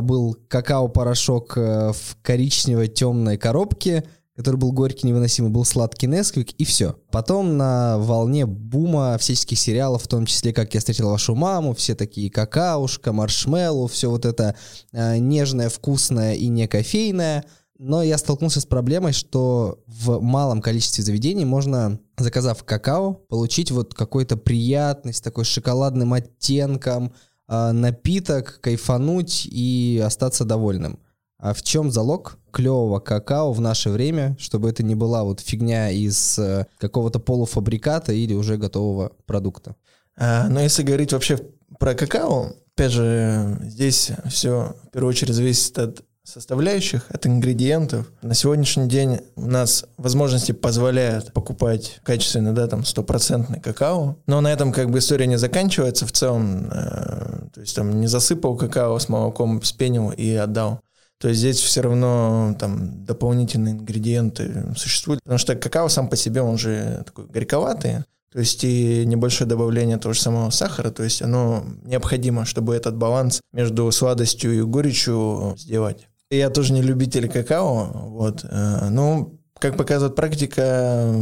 был 0.00 0.36
какао-порошок 0.48 1.56
э, 1.56 1.92
в 1.92 2.16
коричневой 2.22 2.88
темной 2.88 3.38
коробке– 3.38 4.04
который 4.36 4.56
был 4.56 4.72
горький, 4.72 5.06
невыносимый, 5.06 5.50
был 5.50 5.64
сладкий 5.64 6.06
Несквик, 6.06 6.52
и 6.52 6.64
все. 6.64 6.96
Потом 7.10 7.56
на 7.56 7.98
волне 7.98 8.46
бума 8.46 9.18
всяческих 9.18 9.58
сериалов, 9.58 10.02
в 10.02 10.08
том 10.08 10.24
числе 10.24 10.52
«Как 10.52 10.72
я 10.74 10.80
встретил 10.80 11.10
вашу 11.10 11.34
маму», 11.34 11.74
все 11.74 11.94
такие 11.94 12.30
какаушка, 12.30 13.12
маршмеллоу, 13.12 13.88
все 13.88 14.08
вот 14.10 14.24
это 14.24 14.56
э, 14.92 15.18
нежное, 15.18 15.68
вкусное 15.68 16.34
и 16.34 16.48
не 16.48 16.66
кофейное. 16.66 17.44
Но 17.78 18.02
я 18.02 18.16
столкнулся 18.16 18.60
с 18.60 18.66
проблемой, 18.66 19.12
что 19.12 19.82
в 19.86 20.20
малом 20.20 20.62
количестве 20.62 21.04
заведений 21.04 21.44
можно, 21.44 21.98
заказав 22.16 22.64
какао, 22.64 23.14
получить 23.28 23.70
вот 23.70 23.92
какой-то 23.92 24.36
приятный, 24.36 25.12
с 25.12 25.20
такой 25.20 25.44
шоколадным 25.44 26.14
оттенком, 26.14 27.12
напиток, 27.48 28.60
кайфануть 28.60 29.46
и 29.46 30.02
остаться 30.04 30.44
довольным. 30.44 30.98
А 31.42 31.54
в 31.54 31.62
чем 31.62 31.90
залог 31.90 32.38
клевого 32.52 33.00
какао 33.00 33.52
в 33.52 33.60
наше 33.60 33.90
время, 33.90 34.36
чтобы 34.38 34.70
это 34.70 34.84
не 34.84 34.94
была 34.94 35.24
вот 35.24 35.40
фигня 35.40 35.90
из 35.90 36.38
э, 36.38 36.66
какого-то 36.78 37.18
полуфабриката 37.18 38.12
или 38.12 38.32
уже 38.32 38.56
готового 38.56 39.10
продукта? 39.26 39.74
А, 40.16 40.48
но 40.48 40.60
если 40.60 40.84
говорить 40.84 41.12
вообще 41.12 41.40
про 41.80 41.94
какао, 41.94 42.52
опять 42.76 42.92
же, 42.92 43.58
здесь 43.62 44.12
все 44.28 44.76
в 44.84 44.90
первую 44.92 45.10
очередь 45.10 45.34
зависит 45.34 45.76
от 45.78 46.04
составляющих, 46.24 47.06
от 47.10 47.26
ингредиентов. 47.26 48.10
На 48.22 48.34
сегодняшний 48.34 48.88
день 48.88 49.20
у 49.36 49.46
нас 49.46 49.84
возможности 49.96 50.52
позволяют 50.52 51.32
покупать 51.32 52.00
качественный, 52.04 52.52
да, 52.52 52.68
там, 52.68 52.84
стопроцентный 52.84 53.60
какао. 53.60 54.16
Но 54.26 54.40
на 54.40 54.52
этом 54.52 54.72
как 54.72 54.90
бы 54.90 54.98
история 54.98 55.26
не 55.26 55.36
заканчивается 55.36 56.06
в 56.06 56.12
целом. 56.12 56.68
Э, 56.70 57.48
то 57.52 57.60
есть 57.60 57.74
там 57.74 58.00
не 58.00 58.06
засыпал 58.06 58.56
какао 58.56 58.98
с 58.98 59.08
молоком, 59.08 59.62
спенил 59.62 60.10
и 60.10 60.32
отдал. 60.34 60.80
То 61.18 61.28
есть 61.28 61.40
здесь 61.40 61.60
все 61.60 61.82
равно 61.82 62.56
там 62.58 63.04
дополнительные 63.04 63.74
ингредиенты 63.74 64.74
существуют. 64.76 65.22
Потому 65.22 65.38
что 65.38 65.54
какао 65.54 65.88
сам 65.88 66.08
по 66.08 66.16
себе, 66.16 66.42
он 66.42 66.58
же 66.58 67.02
такой 67.06 67.26
горьковатый. 67.26 68.04
То 68.32 68.38
есть 68.38 68.64
и 68.64 69.04
небольшое 69.04 69.48
добавление 69.48 69.98
того 69.98 70.14
же 70.14 70.20
самого 70.20 70.48
сахара, 70.50 70.90
то 70.90 71.02
есть 71.02 71.20
оно 71.20 71.64
необходимо, 71.84 72.46
чтобы 72.46 72.74
этот 72.74 72.96
баланс 72.96 73.42
между 73.52 73.90
сладостью 73.92 74.56
и 74.56 74.62
горечью 74.62 75.54
сделать. 75.58 76.08
Я 76.32 76.48
тоже 76.48 76.72
не 76.72 76.80
любитель 76.80 77.28
какао, 77.28 77.90
вот. 78.08 78.42
Э, 78.44 78.88
ну, 78.88 79.38
как 79.58 79.76
показывает 79.76 80.16
практика, 80.16 81.12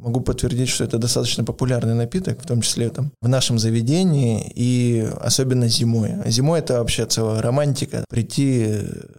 могу 0.00 0.20
подтвердить, 0.20 0.68
что 0.68 0.84
это 0.84 0.98
достаточно 0.98 1.44
популярный 1.44 1.94
напиток, 1.94 2.42
в 2.42 2.46
том 2.46 2.60
числе 2.60 2.90
там 2.90 3.12
в 3.20 3.28
нашем 3.28 3.58
заведении 3.58 4.50
и 4.54 5.08
особенно 5.20 5.68
зимой. 5.68 6.14
Зимой 6.26 6.60
это 6.60 6.78
вообще 6.78 7.06
целая 7.06 7.42
романтика. 7.42 8.04
Прийти 8.08 8.66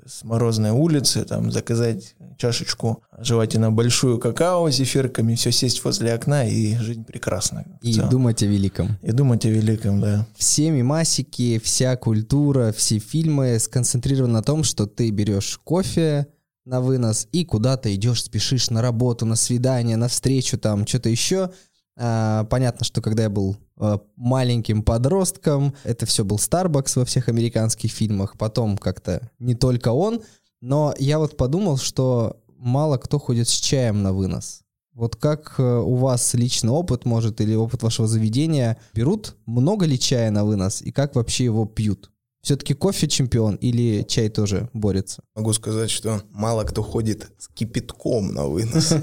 с 0.06 0.24
морозной 0.24 0.72
улицы, 0.72 1.26
там 1.26 1.52
заказать 1.52 2.16
чашечку, 2.38 3.04
желательно 3.20 3.72
большую 3.72 4.18
какао 4.18 4.70
с 4.70 4.76
зефирками, 4.76 5.36
все 5.36 5.52
сесть 5.52 5.84
возле 5.84 6.14
окна 6.14 6.48
и 6.48 6.76
жизнь 6.78 7.04
прекрасна. 7.04 7.66
И 7.82 8.00
думать 8.00 8.42
о 8.44 8.46
великом. 8.46 8.98
И 9.02 9.12
думать 9.12 9.46
о 9.46 9.50
великом, 9.50 10.02
да. 10.02 10.26
Все 10.38 10.72
мимасики, 10.72 11.60
вся 11.60 11.96
культура, 11.98 12.74
все 12.76 13.00
фильмы 13.00 13.60
сконцентрированы 13.60 14.34
на 14.34 14.44
том, 14.44 14.64
что 14.64 14.86
ты 14.86 15.10
берешь 15.12 15.60
кофе, 15.64 16.28
на 16.70 16.82
вынос 16.82 17.28
и 17.32 17.44
куда-то 17.44 17.94
идешь, 17.94 18.24
спешишь 18.24 18.70
на 18.70 18.82
работу, 18.82 19.26
на 19.26 19.36
свидание, 19.36 19.98
на 19.98 20.08
встречу, 20.08 20.58
там 20.58 20.86
что-то 20.86 21.10
еще. 21.10 21.50
А, 21.98 22.46
понятно, 22.46 22.86
что 22.86 23.02
когда 23.02 23.24
я 23.24 23.30
был 23.30 23.58
а, 23.78 24.00
маленьким 24.16 24.84
подростком, 24.84 25.74
это 25.84 26.06
все 26.06 26.24
был 26.24 26.38
Starbucks 26.38 27.00
во 27.00 27.06
всех 27.06 27.28
американских 27.28 27.92
фильмах, 27.92 28.38
потом 28.38 28.78
как-то 28.78 29.30
не 29.40 29.56
только 29.56 29.90
он, 29.90 30.22
но 30.62 30.94
я 31.00 31.20
вот 31.20 31.36
подумал, 31.36 31.78
что 31.78 32.40
мало 32.58 32.98
кто 32.98 33.20
ходит 33.20 33.50
с 33.50 33.54
чаем 33.54 34.04
на 34.04 34.14
вынос. 34.14 34.62
Вот 34.94 35.16
как 35.16 35.56
э, 35.58 35.64
у 35.64 35.96
вас 35.96 36.34
личный 36.34 36.72
опыт, 36.72 37.06
может, 37.06 37.42
или 37.42 37.56
опыт 37.56 37.84
вашего 37.84 38.08
заведения, 38.08 38.78
берут 38.94 39.38
много 39.46 39.86
ли 39.86 39.98
чая 39.98 40.30
на 40.30 40.46
вынос 40.46 40.82
и 40.82 40.92
как 40.92 41.16
вообще 41.16 41.46
его 41.46 41.66
пьют? 41.66 42.12
Все-таки 42.42 42.74
кофе 42.74 43.08
чемпион 43.08 43.56
или 43.56 44.04
чай 44.04 44.30
тоже 44.30 44.70
борется? 44.74 45.24
Могу 45.36 45.54
сказать, 45.54 45.90
что 45.90 46.22
мало 46.32 46.64
кто 46.64 46.82
ходит 46.82 47.30
с 47.38 47.48
кипятком 47.50 48.34
на 48.34 48.46
вынос. 48.46 48.94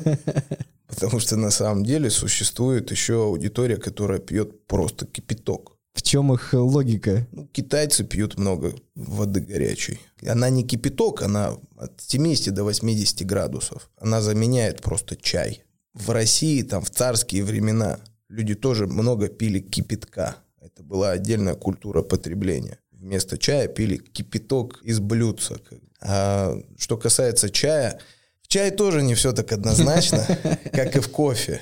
Потому 0.87 1.21
что 1.21 1.37
на 1.37 1.51
самом 1.51 1.85
деле 1.85 2.11
существует 2.11 2.91
еще 2.91 3.25
аудитория, 3.25 3.77
которая 3.77 4.19
пьет 4.19 4.67
просто 4.67 5.07
кипяток. 5.07 5.77
В 5.93 6.03
чем 6.03 6.33
их 6.33 6.53
логика? 6.53 7.27
Ну, 7.33 7.47
китайцы 7.47 8.05
пьют 8.05 8.39
много 8.39 8.75
воды 8.95 9.41
горячей. 9.41 9.99
Она 10.27 10.51
не 10.51 10.63
кипяток, 10.63 11.23
она 11.23 11.57
от 11.77 12.01
70 12.01 12.53
до 12.55 12.65
80 12.65 13.27
градусов. 13.27 13.91
Она 13.99 14.21
заменяет 14.21 14.83
просто 14.83 15.17
чай. 15.17 15.63
В 15.95 16.11
России, 16.11 16.63
там, 16.63 16.83
в 16.83 16.91
царские 16.91 17.45
времена, 17.45 17.99
люди 18.29 18.55
тоже 18.55 18.87
много 18.87 19.29
пили 19.29 19.59
кипятка. 19.61 20.37
Это 20.61 20.83
была 20.83 21.13
отдельная 21.13 21.55
культура 21.55 22.03
потребления 22.03 22.79
вместо 23.07 23.39
чая 23.39 23.69
пили 23.69 23.97
кипяток 23.97 24.81
из 24.83 24.99
блюдца. 24.99 25.57
А 26.01 26.61
что 26.77 26.97
касается 26.97 27.49
чая, 27.51 28.01
в 28.43 28.49
чае 28.49 28.71
тоже 28.71 29.03
не 29.03 29.15
все 29.15 29.33
так 29.33 29.53
однозначно, 29.53 30.27
как 30.73 30.97
и 30.97 31.01
в 31.01 31.09
кофе. 31.09 31.61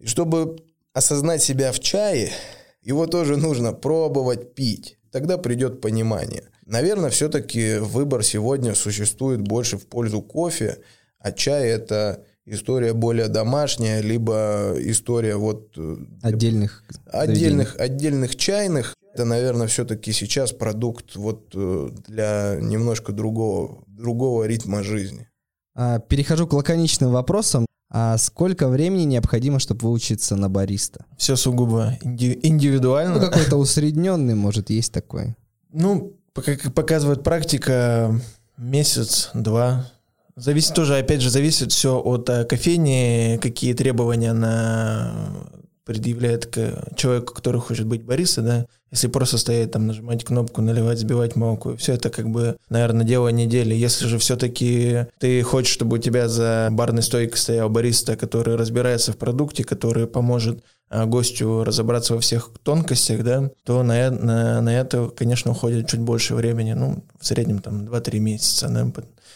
И 0.00 0.06
чтобы 0.06 0.56
осознать 0.94 1.42
себя 1.42 1.70
в 1.72 1.80
чае, 1.80 2.32
его 2.80 3.06
тоже 3.06 3.36
нужно 3.36 3.72
пробовать 3.72 4.54
пить. 4.54 4.98
Тогда 5.12 5.38
придет 5.38 5.80
понимание. 5.80 6.44
Наверное, 6.64 7.10
все-таки 7.10 7.76
выбор 7.76 8.24
сегодня 8.24 8.74
существует 8.74 9.40
больше 9.40 9.76
в 9.76 9.86
пользу 9.86 10.22
кофе, 10.22 10.78
а 11.18 11.30
чай 11.30 11.68
это 11.68 12.24
история 12.46 12.92
более 12.94 13.28
домашняя, 13.28 14.00
либо 14.00 14.74
история 14.78 15.36
вот 15.36 15.72
э, 15.76 15.96
отдельных 16.22 16.82
отдельных 17.06 17.76
отдельных 17.78 18.36
чайных 18.36 18.94
это, 19.16 19.24
наверное, 19.24 19.66
все-таки 19.66 20.12
сейчас 20.12 20.52
продукт 20.52 21.16
вот 21.16 21.50
э, 21.54 21.88
для 22.06 22.58
немножко 22.60 23.12
другого, 23.12 23.82
другого 23.86 24.44
ритма 24.44 24.82
жизни. 24.82 25.26
А, 25.74 26.00
перехожу 26.00 26.46
к 26.46 26.52
лаконичным 26.52 27.12
вопросам. 27.12 27.64
А 27.90 28.18
сколько 28.18 28.68
времени 28.68 29.04
необходимо, 29.04 29.58
чтобы 29.58 29.88
выучиться 29.88 30.36
на 30.36 30.50
бариста? 30.50 31.06
Все 31.16 31.34
сугубо 31.36 31.96
инди- 32.02 32.38
индивидуально. 32.42 33.14
Ну, 33.14 33.20
какой-то 33.20 33.56
усредненный, 33.56 34.34
может, 34.34 34.68
есть 34.68 34.92
такой. 34.92 35.34
Ну, 35.72 36.12
как 36.34 36.74
показывает 36.74 37.22
практика, 37.22 38.20
месяц-два. 38.58 39.90
Зависит 40.34 40.74
тоже, 40.74 40.98
опять 40.98 41.22
же, 41.22 41.30
зависит 41.30 41.72
все 41.72 41.98
от 41.98 42.28
э, 42.28 42.44
кофейни, 42.44 43.38
какие 43.40 43.72
требования 43.72 44.34
на 44.34 45.46
предъявляет 45.86 46.46
к 46.46 46.94
человеку, 46.96 47.32
который 47.32 47.60
хочет 47.60 47.86
быть 47.86 48.02
бариста, 48.02 48.42
да, 48.42 48.66
если 48.90 49.08
просто 49.08 49.38
стоять 49.38 49.72
там, 49.72 49.86
нажимать 49.86 50.24
кнопку, 50.24 50.62
наливать, 50.62 50.98
сбивать 50.98 51.36
молоко, 51.36 51.76
все 51.76 51.94
это 51.94 52.08
как 52.08 52.28
бы, 52.30 52.56
наверное, 52.68 53.04
дело 53.04 53.28
недели. 53.28 53.74
Если 53.74 54.06
же 54.06 54.18
все-таки 54.18 55.06
ты 55.18 55.42
хочешь, 55.42 55.72
чтобы 55.72 55.96
у 55.96 55.98
тебя 55.98 56.28
за 56.28 56.68
барной 56.70 57.02
стойкой 57.02 57.38
стоял 57.38 57.68
бариста, 57.68 58.16
который 58.16 58.56
разбирается 58.56 59.12
в 59.12 59.16
продукте, 59.16 59.64
который 59.64 60.06
поможет 60.06 60.62
а, 60.88 61.04
гостю 61.06 61.64
разобраться 61.64 62.14
во 62.14 62.20
всех 62.20 62.50
тонкостях, 62.62 63.24
да, 63.24 63.50
то 63.64 63.82
на, 63.82 64.10
на, 64.10 64.60
на 64.60 64.78
это, 64.78 65.08
конечно, 65.08 65.50
уходит 65.50 65.88
чуть 65.88 66.00
больше 66.00 66.34
времени, 66.36 66.74
ну, 66.74 67.02
в 67.18 67.26
среднем 67.26 67.58
там 67.58 67.86
2-3 67.86 68.18
месяца. 68.20 68.68
Да. 68.68 68.86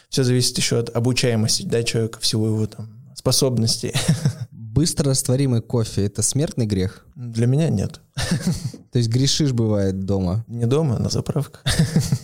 Все 0.09 0.23
зависит 0.23 0.57
еще 0.59 0.79
от 0.79 0.95
обучаемости, 0.95 1.65
да, 1.65 1.83
человека, 1.83 2.21
всего 2.21 2.47
его 2.47 2.67
там 2.67 2.89
способностей. 3.17 3.93
Быстро 4.81 5.11
растворимый 5.11 5.61
кофе– 5.61 6.05
это 6.07 6.23
смертный 6.23 6.65
грех? 6.65 7.05
Для 7.15 7.47
меня 7.47 7.69
нет. 7.69 8.01
То 8.93 8.99
есть 8.99 9.11
грешишь 9.11 9.53
бывает 9.53 10.01
дома? 10.07 10.43
Не 10.49 10.65
дома, 10.65 10.99
на 10.99 11.11
заправках. 11.11 11.63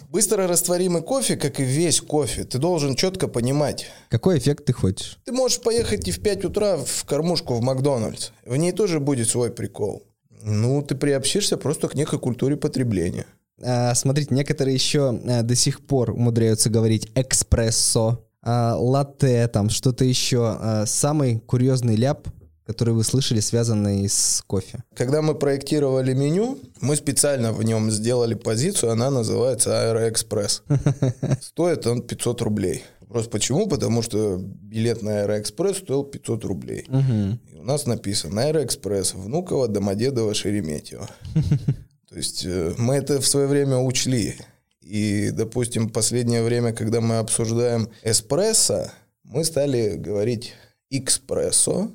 Быстро 0.09 0.49
растворимый 0.49 1.03
кофе, 1.03 1.37
как 1.37 1.61
и 1.61 1.65
весь 1.65 2.01
кофе, 2.01 2.45
ты 2.45 2.57
должен 2.57 2.95
четко 2.95 3.29
понимать. 3.29 3.89
Какой 4.09 4.39
эффект 4.39 4.65
ты 4.65 4.73
хочешь? 4.73 5.19
Ты 5.27 5.33
можешь 5.33 5.61
поехать 5.61 6.09
и 6.09 6.11
в 6.11 6.23
5 6.23 6.47
утра 6.47 6.79
в 6.79 7.05
кормушку 7.05 7.53
в 7.57 7.61
Макдональдс. 7.61 8.31
В 8.47 8.57
ней 8.57 8.73
тоже 8.73 9.01
будет 9.01 9.29
свой 9.29 9.51
прикол. 9.51 10.05
Ну, 10.43 10.81
ты 10.81 10.95
приобщишься 10.95 11.59
просто 11.59 11.89
к 11.89 11.95
некой 11.95 12.19
культуре 12.19 12.57
потребления. 12.57 13.27
А, 13.63 13.95
смотрите, 13.95 14.35
некоторые 14.35 14.73
еще 14.73 15.11
а, 15.11 15.43
до 15.43 15.55
сих 15.55 15.85
пор 15.85 16.13
умудряются 16.13 16.71
говорить 16.71 17.11
экспрессо, 17.15 18.27
а, 18.49 18.77
латте, 18.79 19.49
там 19.49 19.71
что-то 19.71 20.05
еще. 20.05 20.57
А, 20.59 20.87
самый 20.87 21.41
курьезный 21.41 21.97
ляп, 21.97 22.29
который 22.67 22.95
вы 22.95 23.05
слышали, 23.05 23.41
связанный 23.41 24.09
с 24.09 24.43
кофе? 24.47 24.83
Когда 24.95 25.23
мы 25.23 25.35
проектировали 25.35 26.13
меню, 26.13 26.59
мы 26.81 26.97
специально 26.97 27.53
в 27.53 27.63
нем 27.63 27.91
сделали 27.91 28.35
позицию, 28.35 28.93
она 28.93 29.11
называется 29.11 29.91
Аэроэкспресс. 29.91 30.63
Стоит 31.41 31.87
он 31.87 32.03
500 32.03 32.43
рублей. 32.43 32.83
Просто 33.09 33.31
почему? 33.31 33.69
Потому 33.69 34.03
что 34.03 34.39
билет 34.39 35.03
на 35.03 35.21
Аэроэкспресс 35.21 35.79
стоил 35.79 36.05
500 36.05 36.45
рублей. 36.45 36.87
И 37.53 37.57
у 37.57 37.63
нас 37.63 37.87
написано 37.87 38.43
Аэроэкспресс, 38.43 39.15
Внуково, 39.15 39.69
Домодедово, 39.69 40.35
Шереметьево. 40.35 41.09
То 42.09 42.17
есть 42.17 42.45
э, 42.45 42.75
мы 42.79 42.97
это 42.97 43.21
в 43.21 43.27
свое 43.27 43.47
время 43.47 43.79
учли. 43.79 44.37
И, 44.81 45.31
допустим, 45.33 45.89
последнее 45.89 46.43
время, 46.43 46.73
когда 46.73 47.01
мы 47.01 47.19
обсуждаем 47.19 47.89
эспрессо, 48.03 48.91
мы 49.25 49.45
стали 49.45 49.97
говорить 49.97 50.55
экспрессо, 50.91 51.91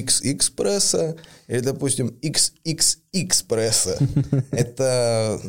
X-экспресса 0.00 1.16
или, 1.48 1.60
допустим, 1.60 2.18
XX-экспресса. 2.22 3.98
Это 4.50 5.40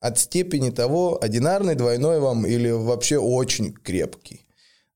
от 0.00 0.18
степени 0.18 0.70
того, 0.70 1.18
одинарный, 1.22 1.74
двойной 1.74 2.20
вам 2.20 2.46
или 2.46 2.70
вообще 2.70 3.18
очень 3.18 3.72
крепкий. 3.72 4.46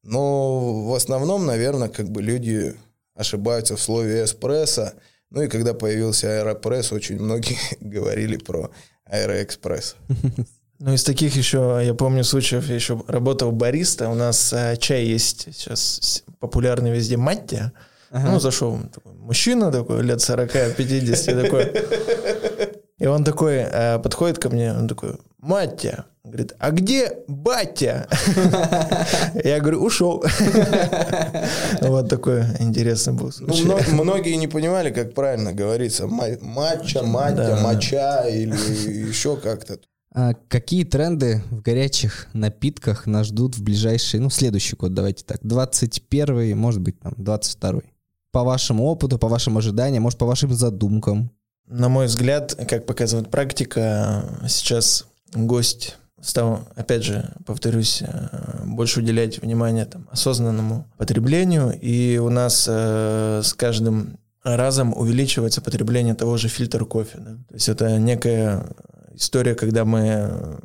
Но 0.02 0.84
в 0.84 0.94
основном, 0.94 1.46
наверное, 1.46 1.88
как 1.88 2.10
бы 2.10 2.22
люди 2.22 2.74
ошибаются 3.14 3.76
в 3.76 3.82
слове 3.82 4.24
эспрессо. 4.24 4.92
Ну 5.30 5.42
и 5.42 5.48
когда 5.48 5.74
появился 5.74 6.40
аэропресс, 6.40 6.92
очень 6.92 7.20
многие 7.20 7.58
говорили 7.80 8.36
про 8.36 8.70
аэроэкспресс. 9.04 9.96
Ну, 10.80 10.92
из 10.92 11.04
таких 11.04 11.36
еще, 11.36 11.80
я 11.82 11.94
помню 11.94 12.24
случаев, 12.24 12.68
я 12.68 12.74
еще 12.74 13.02
работал 13.06 13.52
бариста, 13.52 14.08
у 14.08 14.14
нас 14.14 14.52
а, 14.52 14.76
чай 14.76 15.04
есть 15.04 15.46
сейчас 15.54 16.24
популярный 16.40 16.90
везде, 16.90 17.16
маття. 17.16 17.72
Ага. 18.14 18.30
Ну, 18.30 18.38
зашел 18.38 18.78
такой 18.92 19.12
мужчина 19.14 19.72
такой, 19.72 20.02
лет 20.04 20.20
40-50 20.20 21.42
такой. 21.42 21.72
И 22.98 23.06
он 23.06 23.24
такой 23.24 23.56
э, 23.56 23.98
подходит 23.98 24.38
ко 24.38 24.50
мне, 24.50 24.72
он 24.72 24.86
такой, 24.86 25.16
Матя, 25.38 26.04
говорит, 26.22 26.54
а 26.60 26.70
где 26.70 27.18
батя? 27.26 28.08
Я 29.44 29.58
говорю, 29.58 29.82
ушел. 29.82 30.24
Вот 31.80 32.08
такой 32.08 32.44
интересный 32.60 33.14
был 33.14 33.32
случай. 33.32 33.64
Ну, 33.64 33.78
многие 34.04 34.36
не 34.36 34.46
понимали, 34.46 34.92
как 34.92 35.12
правильно 35.12 35.52
говорится. 35.52 36.06
Матча, 36.06 37.02
матя, 37.02 37.58
моча 37.60 38.28
или 38.28 38.54
еще 39.08 39.36
как-то. 39.36 39.80
А 40.14 40.34
какие 40.46 40.84
тренды 40.84 41.42
в 41.50 41.62
горячих 41.62 42.28
напитках 42.32 43.06
нас 43.06 43.26
ждут 43.26 43.56
в 43.56 43.64
ближайший, 43.64 44.20
ну, 44.20 44.30
следующий 44.30 44.76
год, 44.76 44.94
давайте 44.94 45.24
так, 45.24 45.40
21 45.42 46.56
может 46.56 46.80
быть, 46.80 47.00
там, 47.00 47.14
22 47.16 47.82
по 48.34 48.42
вашему 48.42 48.84
опыту, 48.86 49.16
по 49.16 49.28
вашим 49.28 49.56
ожиданиям, 49.56 50.02
может, 50.02 50.18
по 50.18 50.26
вашим 50.26 50.52
задумкам? 50.52 51.30
На 51.68 51.88
мой 51.88 52.06
взгляд, 52.06 52.54
как 52.68 52.84
показывает 52.84 53.30
практика, 53.30 54.24
сейчас 54.48 55.06
гость 55.32 55.96
стал, 56.20 56.66
опять 56.74 57.04
же, 57.04 57.30
повторюсь, 57.46 58.02
э, 58.02 58.64
больше 58.66 59.00
уделять 59.00 59.40
внимание 59.40 59.84
там, 59.84 60.08
осознанному 60.10 60.86
потреблению. 60.98 61.78
И 61.80 62.18
у 62.18 62.28
нас 62.28 62.66
э, 62.68 63.42
с 63.44 63.54
каждым 63.54 64.18
разом 64.42 64.92
увеличивается 64.96 65.60
потребление 65.60 66.14
того 66.14 66.36
же 66.36 66.48
фильтр 66.48 66.84
кофе. 66.86 67.18
Да? 67.18 67.30
То 67.48 67.54
есть 67.54 67.68
это 67.68 67.98
некая 67.98 68.66
история, 69.14 69.54
когда 69.54 69.84
мы 69.84 70.58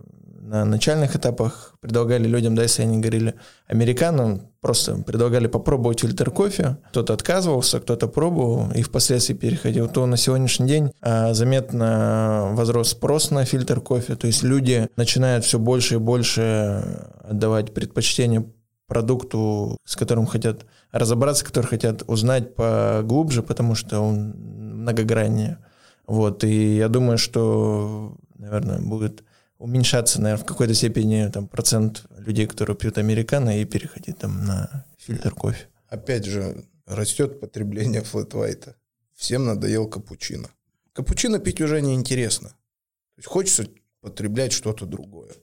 на 0.49 0.65
начальных 0.65 1.15
этапах 1.15 1.75
предлагали 1.79 2.27
людям, 2.27 2.55
да, 2.55 2.63
если 2.63 2.81
они 2.81 2.97
говорили 2.97 3.35
американам, 3.67 4.47
просто 4.61 4.95
предлагали 4.95 5.45
попробовать 5.45 5.99
фильтр 5.99 6.31
кофе. 6.31 6.77
Кто-то 6.89 7.13
отказывался, 7.13 7.79
кто-то 7.79 8.07
пробовал 8.07 8.71
и 8.71 8.81
впоследствии 8.81 9.35
переходил. 9.35 9.87
То 9.87 10.07
на 10.07 10.17
сегодняшний 10.17 10.67
день 10.67 10.91
а, 11.01 11.35
заметно 11.35 12.49
возрос 12.53 12.89
спрос 12.89 13.29
на 13.29 13.45
фильтр 13.45 13.79
кофе. 13.79 14.15
То 14.15 14.25
есть 14.25 14.41
люди 14.41 14.89
начинают 14.95 15.45
все 15.45 15.59
больше 15.59 15.95
и 15.95 15.97
больше 15.97 17.11
отдавать 17.23 17.73
предпочтение 17.75 18.43
продукту, 18.87 19.77
с 19.85 19.95
которым 19.95 20.25
хотят 20.25 20.65
разобраться, 20.91 21.45
который 21.45 21.67
хотят 21.67 22.01
узнать 22.07 22.55
поглубже, 22.55 23.43
потому 23.43 23.75
что 23.75 23.99
он 23.99 24.33
многограннее. 24.81 25.59
Вот, 26.07 26.43
и 26.43 26.77
я 26.77 26.87
думаю, 26.87 27.19
что, 27.19 28.17
наверное, 28.35 28.79
будет 28.79 29.23
уменьшаться, 29.59 30.21
наверное, 30.21 30.43
в 30.43 30.47
какой-то 30.47 30.73
степени 30.73 31.29
там, 31.29 31.47
процент 31.47 32.05
людей, 32.17 32.47
которые 32.47 32.75
пьют 32.75 32.97
американо, 32.97 33.61
и 33.61 33.65
переходить 33.65 34.17
там 34.17 34.45
на 34.45 34.85
фильтр 34.97 35.35
кофе. 35.35 35.67
Опять 35.87 36.25
же, 36.25 36.65
растет 36.85 37.39
потребление 37.39 38.01
флэт 38.01 38.33
Всем 39.13 39.45
надоел 39.45 39.87
капучино. 39.87 40.49
Капучино 40.93 41.39
пить 41.39 41.61
уже 41.61 41.81
неинтересно. 41.81 42.49
То 42.49 42.55
есть 43.17 43.27
хочется 43.27 43.67
потреблять 44.01 44.53
что-то 44.53 44.85
другое. 44.85 45.33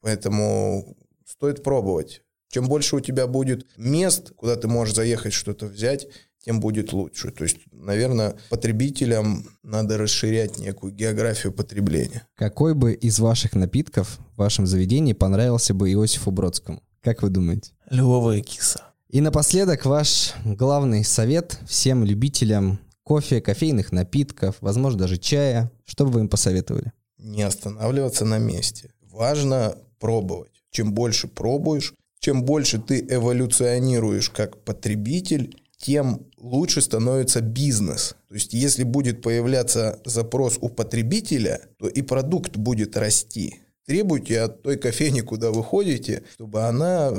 Поэтому 0.00 0.96
стоит 1.26 1.62
пробовать. 1.62 2.22
Чем 2.48 2.66
больше 2.68 2.96
у 2.96 3.00
тебя 3.00 3.26
будет 3.26 3.66
мест, 3.76 4.32
куда 4.36 4.56
ты 4.56 4.68
можешь 4.68 4.94
заехать 4.94 5.34
что-то 5.34 5.66
взять, 5.66 6.08
тем 6.46 6.60
будет 6.60 6.92
лучше. 6.92 7.32
То 7.32 7.42
есть, 7.42 7.58
наверное, 7.72 8.36
потребителям 8.50 9.44
надо 9.64 9.98
расширять 9.98 10.58
некую 10.58 10.92
географию 10.92 11.52
потребления. 11.52 12.26
Какой 12.36 12.74
бы 12.74 12.92
из 12.94 13.18
ваших 13.18 13.54
напитков 13.54 14.18
в 14.34 14.38
вашем 14.38 14.64
заведении 14.64 15.12
понравился 15.12 15.74
бы 15.74 15.92
Иосифу 15.92 16.30
Бродскому? 16.30 16.82
Как 17.02 17.22
вы 17.22 17.30
думаете? 17.30 17.72
Львовая 17.90 18.40
киса. 18.42 18.84
И 19.08 19.20
напоследок 19.20 19.86
ваш 19.86 20.34
главный 20.44 21.04
совет 21.04 21.58
всем 21.66 22.04
любителям 22.04 22.78
кофе, 23.02 23.40
кофейных 23.40 23.90
напитков, 23.90 24.56
возможно, 24.60 25.00
даже 25.00 25.16
чая. 25.16 25.72
Что 25.84 26.04
бы 26.04 26.12
вы 26.12 26.20
им 26.20 26.28
посоветовали? 26.28 26.92
Не 27.18 27.42
останавливаться 27.42 28.24
на 28.24 28.38
месте. 28.38 28.92
Важно 29.00 29.76
пробовать. 29.98 30.52
Чем 30.70 30.92
больше 30.92 31.26
пробуешь, 31.26 31.92
чем 32.20 32.44
больше 32.44 32.78
ты 32.78 33.04
эволюционируешь 33.08 34.30
как 34.30 34.62
потребитель, 34.64 35.56
тем 35.78 36.26
лучше 36.38 36.80
становится 36.80 37.40
бизнес. 37.40 38.16
То 38.28 38.34
есть, 38.34 38.54
если 38.54 38.82
будет 38.82 39.22
появляться 39.22 40.00
запрос 40.04 40.58
у 40.60 40.68
потребителя, 40.68 41.60
то 41.78 41.88
и 41.88 42.02
продукт 42.02 42.56
будет 42.56 42.96
расти. 42.96 43.60
Требуйте 43.86 44.40
от 44.40 44.62
той 44.62 44.76
кофейни, 44.76 45.20
куда 45.20 45.50
вы 45.50 45.62
ходите, 45.62 46.22
чтобы 46.34 46.62
она 46.62 47.12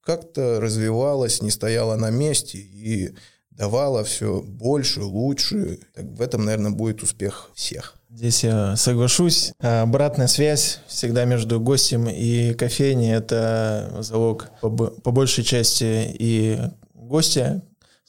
как-то 0.00 0.60
развивалась, 0.60 1.42
не 1.42 1.50
стояла 1.50 1.96
на 1.96 2.10
месте 2.10 2.58
и 2.58 3.14
давала 3.50 4.04
все 4.04 4.42
больше, 4.42 5.02
лучше. 5.02 5.80
Так 5.94 6.04
в 6.06 6.20
этом, 6.20 6.44
наверное, 6.44 6.72
будет 6.72 7.02
успех 7.02 7.50
всех. 7.54 7.96
Здесь 8.10 8.44
я 8.44 8.76
соглашусь. 8.76 9.52
Обратная 9.58 10.28
связь 10.28 10.80
всегда 10.86 11.24
между 11.24 11.60
гостем 11.60 12.08
и 12.08 12.54
кофейней– 12.54 13.12
это 13.14 13.98
залог 14.00 14.50
по, 14.60 14.70
по 14.70 15.10
большей 15.10 15.44
части 15.44 16.14
и 16.18 16.58
гостя, 16.94 17.62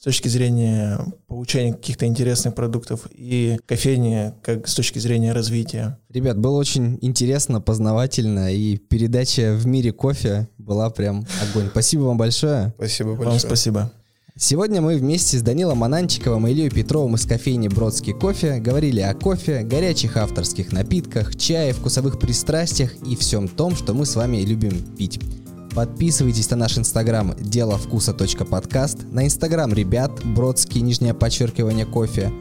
точки 0.06 0.28
зрения 0.28 1.00
получения 1.26 1.72
каких-то 1.72 2.06
интересных 2.06 2.54
продуктов 2.54 3.08
и 3.12 3.58
кофейни 3.66 4.34
как 4.40 4.68
с 4.68 4.74
точки 4.76 5.00
зрения 5.00 5.32
развития. 5.32 5.98
Ребят, 6.10 6.38
было 6.38 6.58
очень 6.58 6.96
интересно, 7.02 7.60
познавательно, 7.60 8.54
и 8.54 8.76
передача 8.76 9.56
в 9.56 9.66
мире 9.66 9.90
кофе 9.90 10.48
была 10.58 10.90
прям 10.90 11.26
огонь. 11.42 11.66
Спасибо 11.72 12.02
вам 12.02 12.18
большое. 12.18 12.72
Спасибо 12.76 13.14
большое. 13.14 13.30
Вам 13.30 13.38
спасибо. 13.40 13.92
Сегодня 14.38 14.80
мы 14.80 14.96
вместе 14.96 15.38
с 15.38 15.42
Данилом 15.42 15.82
Ананчиковым 15.82 16.46
и 16.46 16.52
Ильей 16.52 16.70
Петровым 16.70 17.16
из 17.16 17.26
кофейни 17.26 17.66
«Бродский 17.66 18.12
кофе» 18.12 18.60
говорили 18.60 19.00
о 19.00 19.12
кофе, 19.12 19.64
горячих 19.64 20.16
авторских 20.16 20.70
напитках, 20.70 21.34
чае, 21.34 21.72
вкусовых 21.72 22.20
пристрастиях 22.20 22.94
и 23.04 23.16
всем 23.16 23.48
том, 23.48 23.74
что 23.74 23.92
мы 23.92 24.06
с 24.06 24.14
вами 24.14 24.36
любим 24.42 24.80
пить. 24.96 25.18
Подписывайтесь 25.76 26.48
на 26.48 26.56
наш 26.56 26.78
инстаграм 26.78 27.34
дело 27.38 27.76
вкуса 27.76 28.14
подкаст, 28.14 29.00
на 29.12 29.26
инстаграм 29.26 29.70
ребят 29.74 30.10
Бродский, 30.24 30.80
нижнее 30.80 31.12
подчеркивание 31.12 31.84
кофе, 31.84 32.32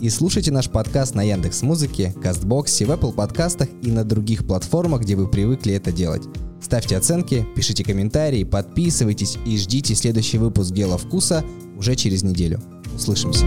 и 0.00 0.10
слушайте 0.10 0.50
наш 0.50 0.68
подкаст 0.68 1.14
на 1.14 1.22
Яндекс 1.22 1.62
Музыке, 1.62 2.12
Кастбоксе, 2.20 2.86
в 2.86 2.90
Apple 2.90 3.12
подкастах 3.12 3.68
и 3.82 3.92
на 3.92 4.02
других 4.02 4.44
платформах, 4.44 5.02
где 5.02 5.14
вы 5.14 5.28
привыкли 5.28 5.72
это 5.72 5.92
делать. 5.92 6.24
Ставьте 6.60 6.96
оценки, 6.96 7.46
пишите 7.54 7.84
комментарии, 7.84 8.42
подписывайтесь 8.42 9.38
и 9.46 9.56
ждите 9.56 9.94
следующий 9.94 10.38
выпуск 10.38 10.72
«Дела 10.72 10.98
вкуса» 10.98 11.44
уже 11.78 11.94
через 11.94 12.24
неделю. 12.24 12.60
Услышимся. 12.96 13.46